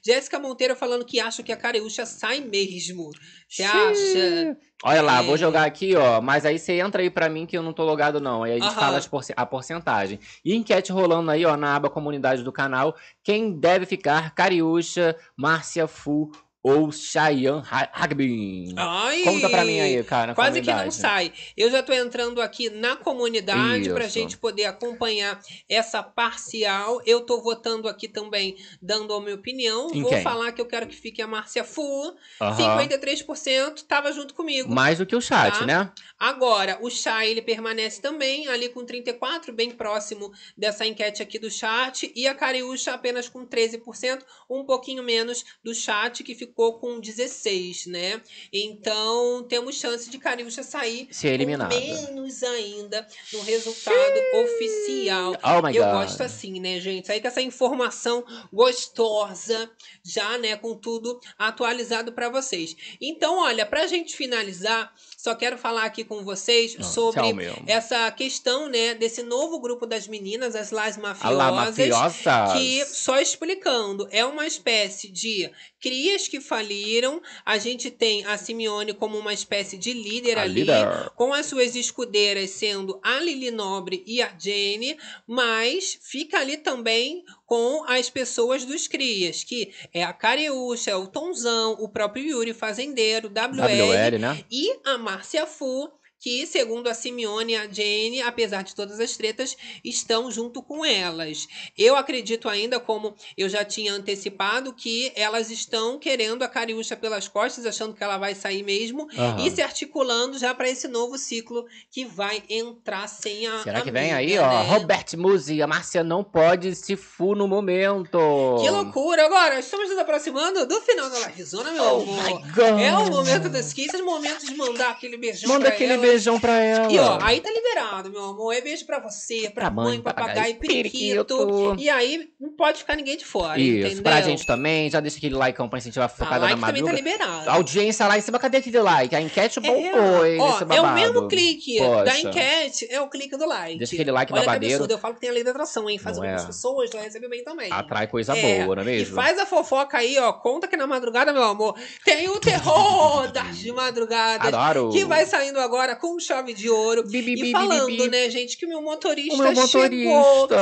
Jéssica 0.05 0.39
Monteiro 0.39 0.75
falando 0.75 1.05
que 1.05 1.19
acha 1.19 1.41
que 1.43 1.51
a 1.51 1.57
Cariúcha 1.57 2.05
sai 2.05 2.39
mesmo. 2.41 3.09
Você 3.47 3.63
acha? 3.63 4.57
Olha 4.83 5.01
lá, 5.01 5.23
É. 5.23 5.25
vou 5.25 5.37
jogar 5.37 5.65
aqui, 5.65 5.95
ó. 5.95 6.21
Mas 6.21 6.45
aí 6.45 6.59
você 6.59 6.73
entra 6.79 7.01
aí 7.01 7.09
pra 7.09 7.29
mim 7.29 7.45
que 7.45 7.57
eu 7.57 7.63
não 7.63 7.73
tô 7.73 7.83
logado, 7.83 8.19
não. 8.19 8.43
Aí 8.43 8.51
a 8.51 8.55
gente 8.55 8.65
Aham. 8.65 8.75
fala 8.75 8.97
as 8.97 9.07
porce- 9.07 9.33
a 9.35 9.45
porcentagem. 9.45 10.19
E 10.45 10.55
enquete 10.55 10.91
rolando 10.91 11.31
aí, 11.31 11.45
ó, 11.45 11.57
na 11.57 11.75
aba 11.75 11.89
comunidade 11.89 12.43
do 12.43 12.51
canal. 12.51 12.95
Quem 13.23 13.51
deve 13.57 13.85
ficar? 13.85 14.35
Cariúcha, 14.35 15.15
Márcia 15.35 15.87
Fu 15.87 16.31
ou 16.63 16.91
Cheyenne 16.91 17.61
Ha- 17.69 17.89
Hagbin? 17.93 18.73
Ai, 18.75 19.21
Conta 19.23 19.49
pra 19.49 19.63
mim 19.63 19.79
aí, 19.79 20.03
cara, 20.03 20.33
Quase 20.35 20.59
que 20.61 20.67
não 20.67 20.73
comunidade. 20.73 20.95
sai. 21.01 21.33
Eu 21.55 21.71
já 21.71 21.81
tô 21.81 21.93
entrando 21.93 22.41
aqui 22.41 22.69
na 22.69 22.95
comunidade 22.97 23.89
pra 23.89 24.05
Isso. 24.05 24.13
gente 24.13 24.37
poder 24.37 24.65
acompanhar 24.65 25.39
essa 25.69 26.03
parcial. 26.03 27.01
Eu 27.05 27.21
tô 27.21 27.41
votando 27.41 27.87
aqui 27.87 28.07
também, 28.07 28.57
dando 28.81 29.13
a 29.13 29.21
minha 29.21 29.35
opinião. 29.35 29.89
Em 29.93 30.01
Vou 30.01 30.11
quem? 30.11 30.21
falar 30.21 30.51
que 30.51 30.59
eu 30.59 30.65
quero 30.65 30.87
que 30.87 30.95
fique 30.95 31.21
a 31.21 31.27
Márcia 31.27 31.63
Fu. 31.63 32.13
Aham. 32.41 32.57
53% 32.57 33.83
tava 33.87 34.11
junto 34.11 34.33
comigo. 34.33 34.73
Mais 34.73 34.97
do 34.97 35.05
que 35.05 35.15
o 35.15 35.21
chat, 35.21 35.59
Tá? 35.59 35.65
né? 35.65 35.91
Agora, 36.19 36.79
o 36.81 36.89
Chay, 36.89 37.29
ele 37.31 37.41
permanece 37.41 38.01
também 38.01 38.47
ali 38.47 38.69
com 38.69 38.83
34, 38.83 39.53
bem 39.53 39.71
próximo 39.71 40.31
dessa 40.57 40.85
enquete 40.85 41.21
aqui 41.21 41.37
do 41.39 41.49
chat. 41.49 42.11
E 42.15 42.27
a 42.27 42.33
Cariúcha 42.33 42.91
apenas 42.93 43.29
com 43.29 43.45
13%, 43.45 44.23
um 44.49 44.65
pouquinho 44.65 45.03
menos 45.03 45.45
do 45.63 45.73
chat, 45.75 46.23
que 46.23 46.33
ficou 46.33 46.56
com 46.57 46.99
16, 46.99 47.85
né? 47.85 48.21
Então, 48.51 49.43
temos 49.47 49.75
chance 49.75 50.09
de 50.09 50.17
Cariúcha 50.17 50.63
sair 50.63 51.07
Ser 51.11 51.29
eliminada. 51.33 51.73
menos 51.73 52.41
ainda 52.43 53.07
no 53.31 53.41
resultado 53.41 54.19
oficial. 54.33 55.35
Oh 55.43 55.67
Eu 55.69 55.83
God. 55.83 55.93
gosto 55.93 56.21
assim, 56.23 56.59
né, 56.59 56.79
gente? 56.79 57.05
Sair 57.07 57.21
com 57.21 57.27
essa 57.27 57.41
informação 57.41 58.25
gostosa, 58.51 59.69
já, 60.03 60.37
né, 60.37 60.55
com 60.55 60.75
tudo 60.75 61.19
atualizado 61.37 62.11
para 62.11 62.29
vocês. 62.29 62.75
Então, 62.99 63.39
olha, 63.39 63.65
pra 63.65 63.87
gente 63.87 64.15
finalizar, 64.15 64.93
só 65.27 65.35
quero 65.35 65.57
falar 65.57 65.83
aqui 65.83 66.05
com 66.05 66.23
vocês 66.23 66.77
Ah, 66.79 66.83
sobre 66.83 67.21
essa 67.67 68.09
questão, 68.11 68.69
né, 68.69 68.95
desse 68.95 69.23
novo 69.23 69.59
grupo 69.59 69.85
das 69.85 70.07
meninas, 70.07 70.55
as 70.55 70.71
Las 70.71 70.97
A 71.21 71.29
lá, 71.29 71.51
Mafiosas, 71.51 71.87
mafiosas. 71.89 72.53
que 72.57 72.85
só 72.85 73.19
explicando, 73.19 74.07
é 74.09 74.23
uma 74.25 74.47
espécie 74.47 75.09
de 75.09 75.51
crias 75.81 76.27
que 76.29 76.39
faliram. 76.39 77.21
A 77.45 77.57
gente 77.57 77.91
tem 77.91 78.25
a 78.25 78.37
Simeone 78.37 78.93
como 78.93 79.17
uma 79.17 79.33
espécie 79.33 79.77
de 79.77 79.91
líder 79.93 80.37
A 80.37 80.43
ali, 80.43 80.61
líder. 80.61 81.11
com 81.15 81.33
as 81.33 81.45
suas 81.45 81.75
escudeiras 81.75 82.51
sendo 82.51 82.97
a 83.03 83.19
Lili 83.19 83.51
Nobre 83.51 84.03
e 84.07 84.21
a 84.21 84.31
Jane, 84.39 84.97
mas 85.27 85.97
fica 86.01 86.39
ali 86.39 86.57
também 86.57 87.23
com 87.47 87.85
as 87.87 88.09
pessoas 88.09 88.65
dos 88.65 88.89
crias, 88.89 89.41
que 89.41 89.73
é 89.93 90.03
a 90.03 90.11
Cariúcha, 90.11 90.91
é 90.91 90.95
o 90.95 91.07
Tonzão, 91.07 91.77
o 91.79 91.87
próprio 91.87 92.25
Yuri 92.25 92.53
Fazendeiro, 92.53 93.29
WL, 93.29 93.61
WL, 93.61 94.19
né? 94.19 94.43
e 94.51 94.77
a 94.85 94.97
Márcia 94.97 95.47
Fu, 95.47 95.89
que, 96.19 96.45
segundo 96.47 96.87
a 96.87 96.93
Simeone 96.93 97.53
e 97.53 97.55
a 97.55 97.67
Jane, 97.71 98.21
apesar 98.21 98.63
de 98.63 98.73
todas 98.75 98.99
as 98.99 99.15
tretas, 99.15 99.55
estão 99.83 100.31
junto 100.31 100.61
com 100.63 100.83
elas. 100.85 101.47
Eu 101.77 101.95
acredito 101.95 102.49
ainda, 102.49 102.79
como 102.79 103.13
eu 103.37 103.47
já 103.47 103.63
tinha 103.63 103.93
antecipado, 103.93 104.73
que 104.73 105.11
elas 105.15 105.51
estão 105.51 105.99
querendo 105.99 106.43
a 106.43 106.47
Cariúcha 106.47 106.95
pelas 106.95 107.27
costas, 107.27 107.65
achando 107.65 107.93
que 107.93 108.03
ela 108.03 108.17
vai 108.17 108.33
sair 108.35 108.63
mesmo, 108.63 109.07
Aham. 109.17 109.45
e 109.45 109.51
se 109.51 109.61
articulando 109.61 110.37
já 110.39 110.53
para 110.53 110.69
esse 110.69 110.87
novo 110.87 111.17
ciclo 111.17 111.65
que 111.91 112.05
vai 112.05 112.43
entrar 112.49 113.07
sem 113.07 113.45
a. 113.47 113.63
Será 113.63 113.81
que 113.81 113.91
vem 113.91 114.11
amiga, 114.11 114.17
aí, 114.17 114.39
ó? 114.39 114.47
né? 114.63 114.69
Robert 114.69 115.05
Musi, 115.17 115.61
a 115.61 115.67
Márcia 115.67 116.03
não 116.03 116.23
pode 116.23 116.75
se 116.75 116.95
fu 116.95 117.35
no 117.35 117.47
momento. 117.47 118.17
Que 118.61 118.69
loucura! 118.69 119.25
Agora, 119.25 119.59
estamos 119.59 119.89
nos 119.89 119.97
aproximando 119.97 120.65
do 120.65 120.81
final 120.81 121.09
da 121.09 121.19
livezona, 121.27 121.71
meu 121.71 121.83
Oh 121.83 122.01
amor. 122.01 122.23
my 122.23 122.51
God. 122.51 122.79
É 122.79 122.97
o 122.97 123.09
momento 123.11 123.49
das 123.49 123.73
kisses, 123.73 124.01
momento 124.01 124.45
de 124.45 124.55
mandar 124.55 124.89
aquele 124.91 125.17
beijão 125.17 125.49
Manda 125.49 125.69
aquele 125.69 125.93
elas. 125.93 126.06
Beijão 126.07 126.39
pra 126.39 126.59
ela. 126.59 126.91
E 126.91 126.99
ó, 126.99 127.19
aí 127.21 127.39
tá 127.41 127.49
liberado, 127.51 128.09
meu 128.09 128.23
amor. 128.23 128.53
É 128.53 128.61
beijo 128.61 128.85
pra 128.85 128.99
você, 128.99 129.49
pra, 129.53 129.65
Pra 129.65 129.69
mãe, 129.71 129.85
mãe, 129.93 130.01
papagaio, 130.01 130.35
papagaio, 130.35 130.55
periquito. 130.59 131.37
periquito. 131.37 131.75
E 131.79 131.89
aí 131.89 132.29
não 132.39 132.51
pode 132.51 132.79
ficar 132.79 132.95
ninguém 132.95 133.17
de 133.17 133.25
fora, 133.25 133.59
Isso, 133.59 133.85
entendeu? 133.87 134.03
pra 134.03 134.21
gente 134.21 134.45
também. 134.45 134.89
Já 134.89 134.99
deixa 134.99 135.17
aquele 135.17 135.35
like 135.35 135.57
pra 135.69 135.77
incentivar 135.77 136.07
a 136.09 136.11
Ah, 136.11 136.15
focada 136.15 136.39
like 136.45 136.59
na 136.59 136.67
também 136.67 136.83
tá 136.83 136.91
madruga. 136.91 137.11
liberado. 137.11 137.49
A 137.49 137.53
audiência 137.53 138.07
lá 138.07 138.17
em 138.17 138.21
cima, 138.21 138.39
cadê 138.39 138.57
aquele 138.57 138.79
like? 138.79 139.15
A 139.15 139.21
enquete 139.21 139.59
bombou, 139.59 140.25
hein, 140.25 140.39
Ó, 140.39 140.59
é 140.73 140.81
o 140.81 140.93
mesmo 140.93 141.27
clique 141.27 141.79
da 141.79 142.03
Poxa. 142.03 142.19
enquete, 142.29 142.87
é 142.89 143.01
o 143.01 143.07
clique 143.09 143.35
do 143.37 143.47
like. 143.47 143.77
Deixa 143.77 143.95
aquele 143.95 144.11
like 144.11 144.31
Olha 144.33 144.41
babadeiro. 144.43 144.75
absurdo, 144.75 144.91
eu 144.91 144.97
falo 144.97 145.13
que 145.15 145.21
tem 145.21 145.29
a 145.29 145.33
lei 145.33 145.43
da 145.43 145.51
atração, 145.51 145.89
hein? 145.89 145.97
Faz 145.97 146.17
Não 146.17 146.23
algumas 146.23 146.43
é. 146.43 146.47
pessoas, 146.47 146.89
ela 146.93 147.03
recebe 147.03 147.27
bem 147.27 147.43
também. 147.43 147.71
Atrai 147.71 148.07
coisa 148.07 148.35
É, 148.37 148.63
boa, 148.63 148.75
não 148.75 148.83
é 148.83 148.85
E 148.85 148.97
mesmo? 148.99 149.15
faz 149.15 149.37
a 149.39 149.45
fofoca 149.45 149.97
aí, 149.97 150.17
ó. 150.19 150.33
Conta 150.33 150.67
que 150.67 150.77
na 150.77 150.87
madrugada, 150.87 151.33
meu 151.33 151.43
amor, 151.43 151.75
tem 152.05 152.27
o 152.29 152.39
terror 152.39 153.29
das 153.31 153.57
de 153.57 153.71
madrugada. 153.71 154.47
Adoro. 154.47 154.89
Que 154.91 155.05
vai 155.05 155.25
saindo 155.25 155.59
agora 155.59 155.95
com 155.97 156.19
chave 156.19 156.53
de 156.53 156.69
ouro. 156.69 157.03
bi, 157.03 157.21
bi, 157.21 157.33
e 157.33 157.41
bi, 157.41 157.51
falando, 157.51 158.07
né, 158.09 158.29
gente, 158.29 158.57
que 158.57 158.65
o 158.65 158.69
meu 158.69 158.81
motorista 158.81 159.33
O 159.33 159.37
meu 159.37 159.67
chegou. 159.67 160.13
motorista. 160.13 160.55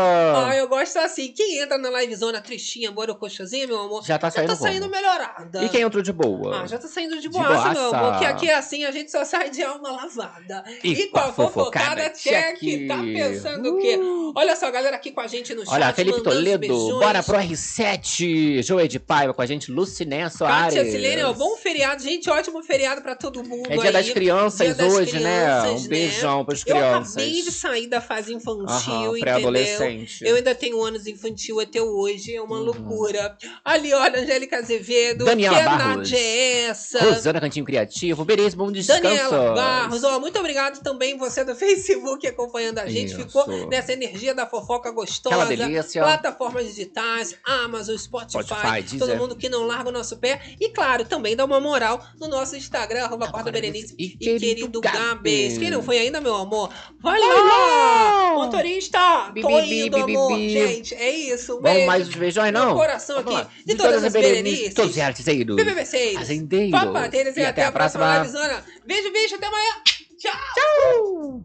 Ah, 0.48 0.56
eu 0.56 0.68
gosto 0.68 0.98
assim. 1.00 1.32
Quem 1.36 1.60
entra 1.60 1.78
na 1.78 1.90
livezona 2.02 2.42
tristinha, 2.42 2.92
borocochazinha, 2.92 3.68
meu 3.68 3.80
amor, 3.80 4.04
Já 4.06 4.18
tá 4.18 4.30
saindo 4.32 4.48
tá 4.50 4.56
saindo 4.56 4.90
melhorada. 4.90 5.64
E 5.64 5.70
quem 5.70 5.82
entrou 5.82 6.02
de 6.04 6.12
boa? 6.14 6.62
Ah, 6.64 6.68
já 6.68 6.78
tá 6.78 6.88
saindo 6.88 7.20
de 7.20 7.30
boaça, 7.30 7.72
meu 7.72 7.94
amor. 7.94 8.20
Que 8.20 8.26
aqui 8.26 8.50
é 8.50 8.56
assim, 8.56 8.86
a 8.86 8.92
gente 8.92 9.12
só 9.12 9.24
sai 9.26 9.50
de 9.50 9.64
alma 9.64 9.92
lavada. 9.92 10.64
E 10.84 10.92
E, 10.94 11.08
com 11.08 11.20
a 11.20 11.32
fofocada, 11.34 12.10
check. 12.12 12.60
check. 12.60 12.88
Tá 12.88 12.98
pensando 12.98 13.76
o 13.76 13.78
quê? 13.80 14.00
Olha 14.36 14.56
só, 14.56 14.70
galera 14.72 14.96
aqui 14.96 15.12
com 15.12 15.22
a 15.22 15.28
gente 15.28 15.54
no 15.54 15.64
chat. 15.66 15.74
Olha, 15.74 15.94
Felipe 15.94 16.22
Toledo, 16.22 16.60
beijões. 16.60 17.00
bora 17.00 17.22
pro 17.24 17.38
R7. 17.38 18.64
Joey 18.64 18.88
de 18.88 19.00
Paiva 19.00 19.34
com 19.34 19.42
a 19.42 19.46
gente, 19.46 19.72
Luciné 19.72 20.30
Soares. 20.30 20.74
Kátia 20.76 20.92
Silene, 20.92 21.24
ó, 21.24 21.34
bom 21.34 21.56
feriado, 21.58 22.02
gente. 22.02 22.30
Ótimo 22.30 22.64
feriado 22.64 23.02
pra 23.02 23.16
todo 23.16 23.44
mundo. 23.44 23.68
É 23.70 23.76
dia 23.78 23.86
aí. 23.86 23.92
das 23.94 24.10
crianças 24.10 24.66
Dia 24.68 24.76
das 24.76 24.94
né? 25.26 25.70
Um 25.72 25.88
beijão 25.88 26.46
pras 26.46 26.60
Eu 26.60 26.66
crianças. 26.76 27.16
acabei 27.16 27.42
de 27.42 27.52
sair 27.52 27.88
da 27.88 28.02
fase 28.02 28.34
infantil, 28.34 28.68
entendeu? 28.68 29.20
pré-adolescente. 29.20 30.24
Eu 30.24 30.36
ainda 30.36 30.54
tenho 30.56 30.82
anos 30.84 31.08
infantil 31.08 31.60
até 31.60 31.82
hoje, 31.82 32.36
é 32.36 32.42
uma 32.42 32.60
loucura. 32.60 33.38
Ali, 33.64 33.94
olha, 33.94 34.20
Angélica 34.20 34.58
Azevedo. 34.58 35.22
Uhum. 35.22 35.26
Daniela 35.28 35.58
que 35.58 35.64
Barros. 35.64 36.14
É 36.14 36.62
essa? 36.66 37.00
Rosana 37.04 37.40
Cantinho 37.40 37.66
Criativo, 37.66 38.26
Beleza, 38.26 38.56
bom 38.56 38.72
descanso. 38.72 39.04
Daniela 39.04 39.54
Barros, 39.54 40.04
ó, 40.04 40.20
muito 40.20 40.38
obrigado 40.40 40.82
também 40.82 41.18
você 41.18 41.44
do 41.44 41.56
Facebook 41.56 42.26
acompanhando 42.28 42.80
a 42.80 42.88
gente. 42.88 43.14
Isso. 43.14 43.18
Ficou 43.18 43.68
nessa 43.68 43.94
energia 43.94 44.34
da 44.34 44.46
fofoca 44.46 44.92
gostosa. 44.92 45.36
Aquela 45.36 45.68
delícia. 45.68 46.04
Plataformas 46.04 46.66
digitais, 46.68 47.36
Amazon, 47.44 47.98
Spotify, 47.98 48.44
Spotify, 48.44 49.00
todo 49.00 49.16
mundo 49.16 49.36
que 49.36 49.50
não 49.50 49.66
larga 49.66 49.90
o 49.90 49.92
nosso 49.92 50.18
pé. 50.18 50.42
E 50.60 50.70
claro, 50.70 51.06
também 51.06 51.36
dá 51.36 51.46
uma 51.46 51.60
moral 51.60 52.04
no 52.20 52.28
nosso 52.28 52.56
Instagram, 52.56 53.04
arroba 53.04 53.28
Quarta 53.30 53.52
Berenice 53.52 53.96
e, 53.98 54.10
querido, 54.10 54.82
Gabes. 55.16 55.58
Quem 55.58 55.70
não 55.70 55.82
foi 55.82 55.98
ainda, 55.98 56.22
meu 56.22 56.36
amor? 56.36 56.72
Vai 57.00 57.20
lá! 57.20 58.34
Motorista! 58.36 59.32
Bi, 59.34 59.42
Tô 59.42 59.48
bi, 59.48 59.86
indo, 59.86 60.06
bi, 60.06 60.16
amor. 60.16 60.38
Gente, 60.38 60.94
é 60.96 61.10
isso. 61.10 61.54
Um 61.54 61.62
Vamos 61.62 61.72
beijo 61.72 61.88
mais 61.88 62.08
os 62.08 62.16
beijões, 62.16 62.54
não? 62.54 62.70
No 62.70 62.76
coração 62.76 63.16
Vamos 63.24 63.40
aqui 63.40 63.48
lá. 63.48 63.52
de 63.66 63.76
todas 63.76 64.04
as 64.04 64.14
Berenices. 64.14 64.74
Todos 64.74 64.92
os 64.92 65.00
arteseiros. 65.00 65.56
BBB6. 65.56 66.14
Fazendeiros. 66.14 66.72
Papateiras 66.72 67.38
e, 67.38 67.42
até, 67.44 67.66
a 67.66 67.72
próxima, 67.72 68.22
próxima. 68.22 68.64
Beijo, 68.86 69.12
beijo, 69.12 69.36
até 69.36 69.48
amanhã. 69.48 69.72
Tchau. 70.18 71.44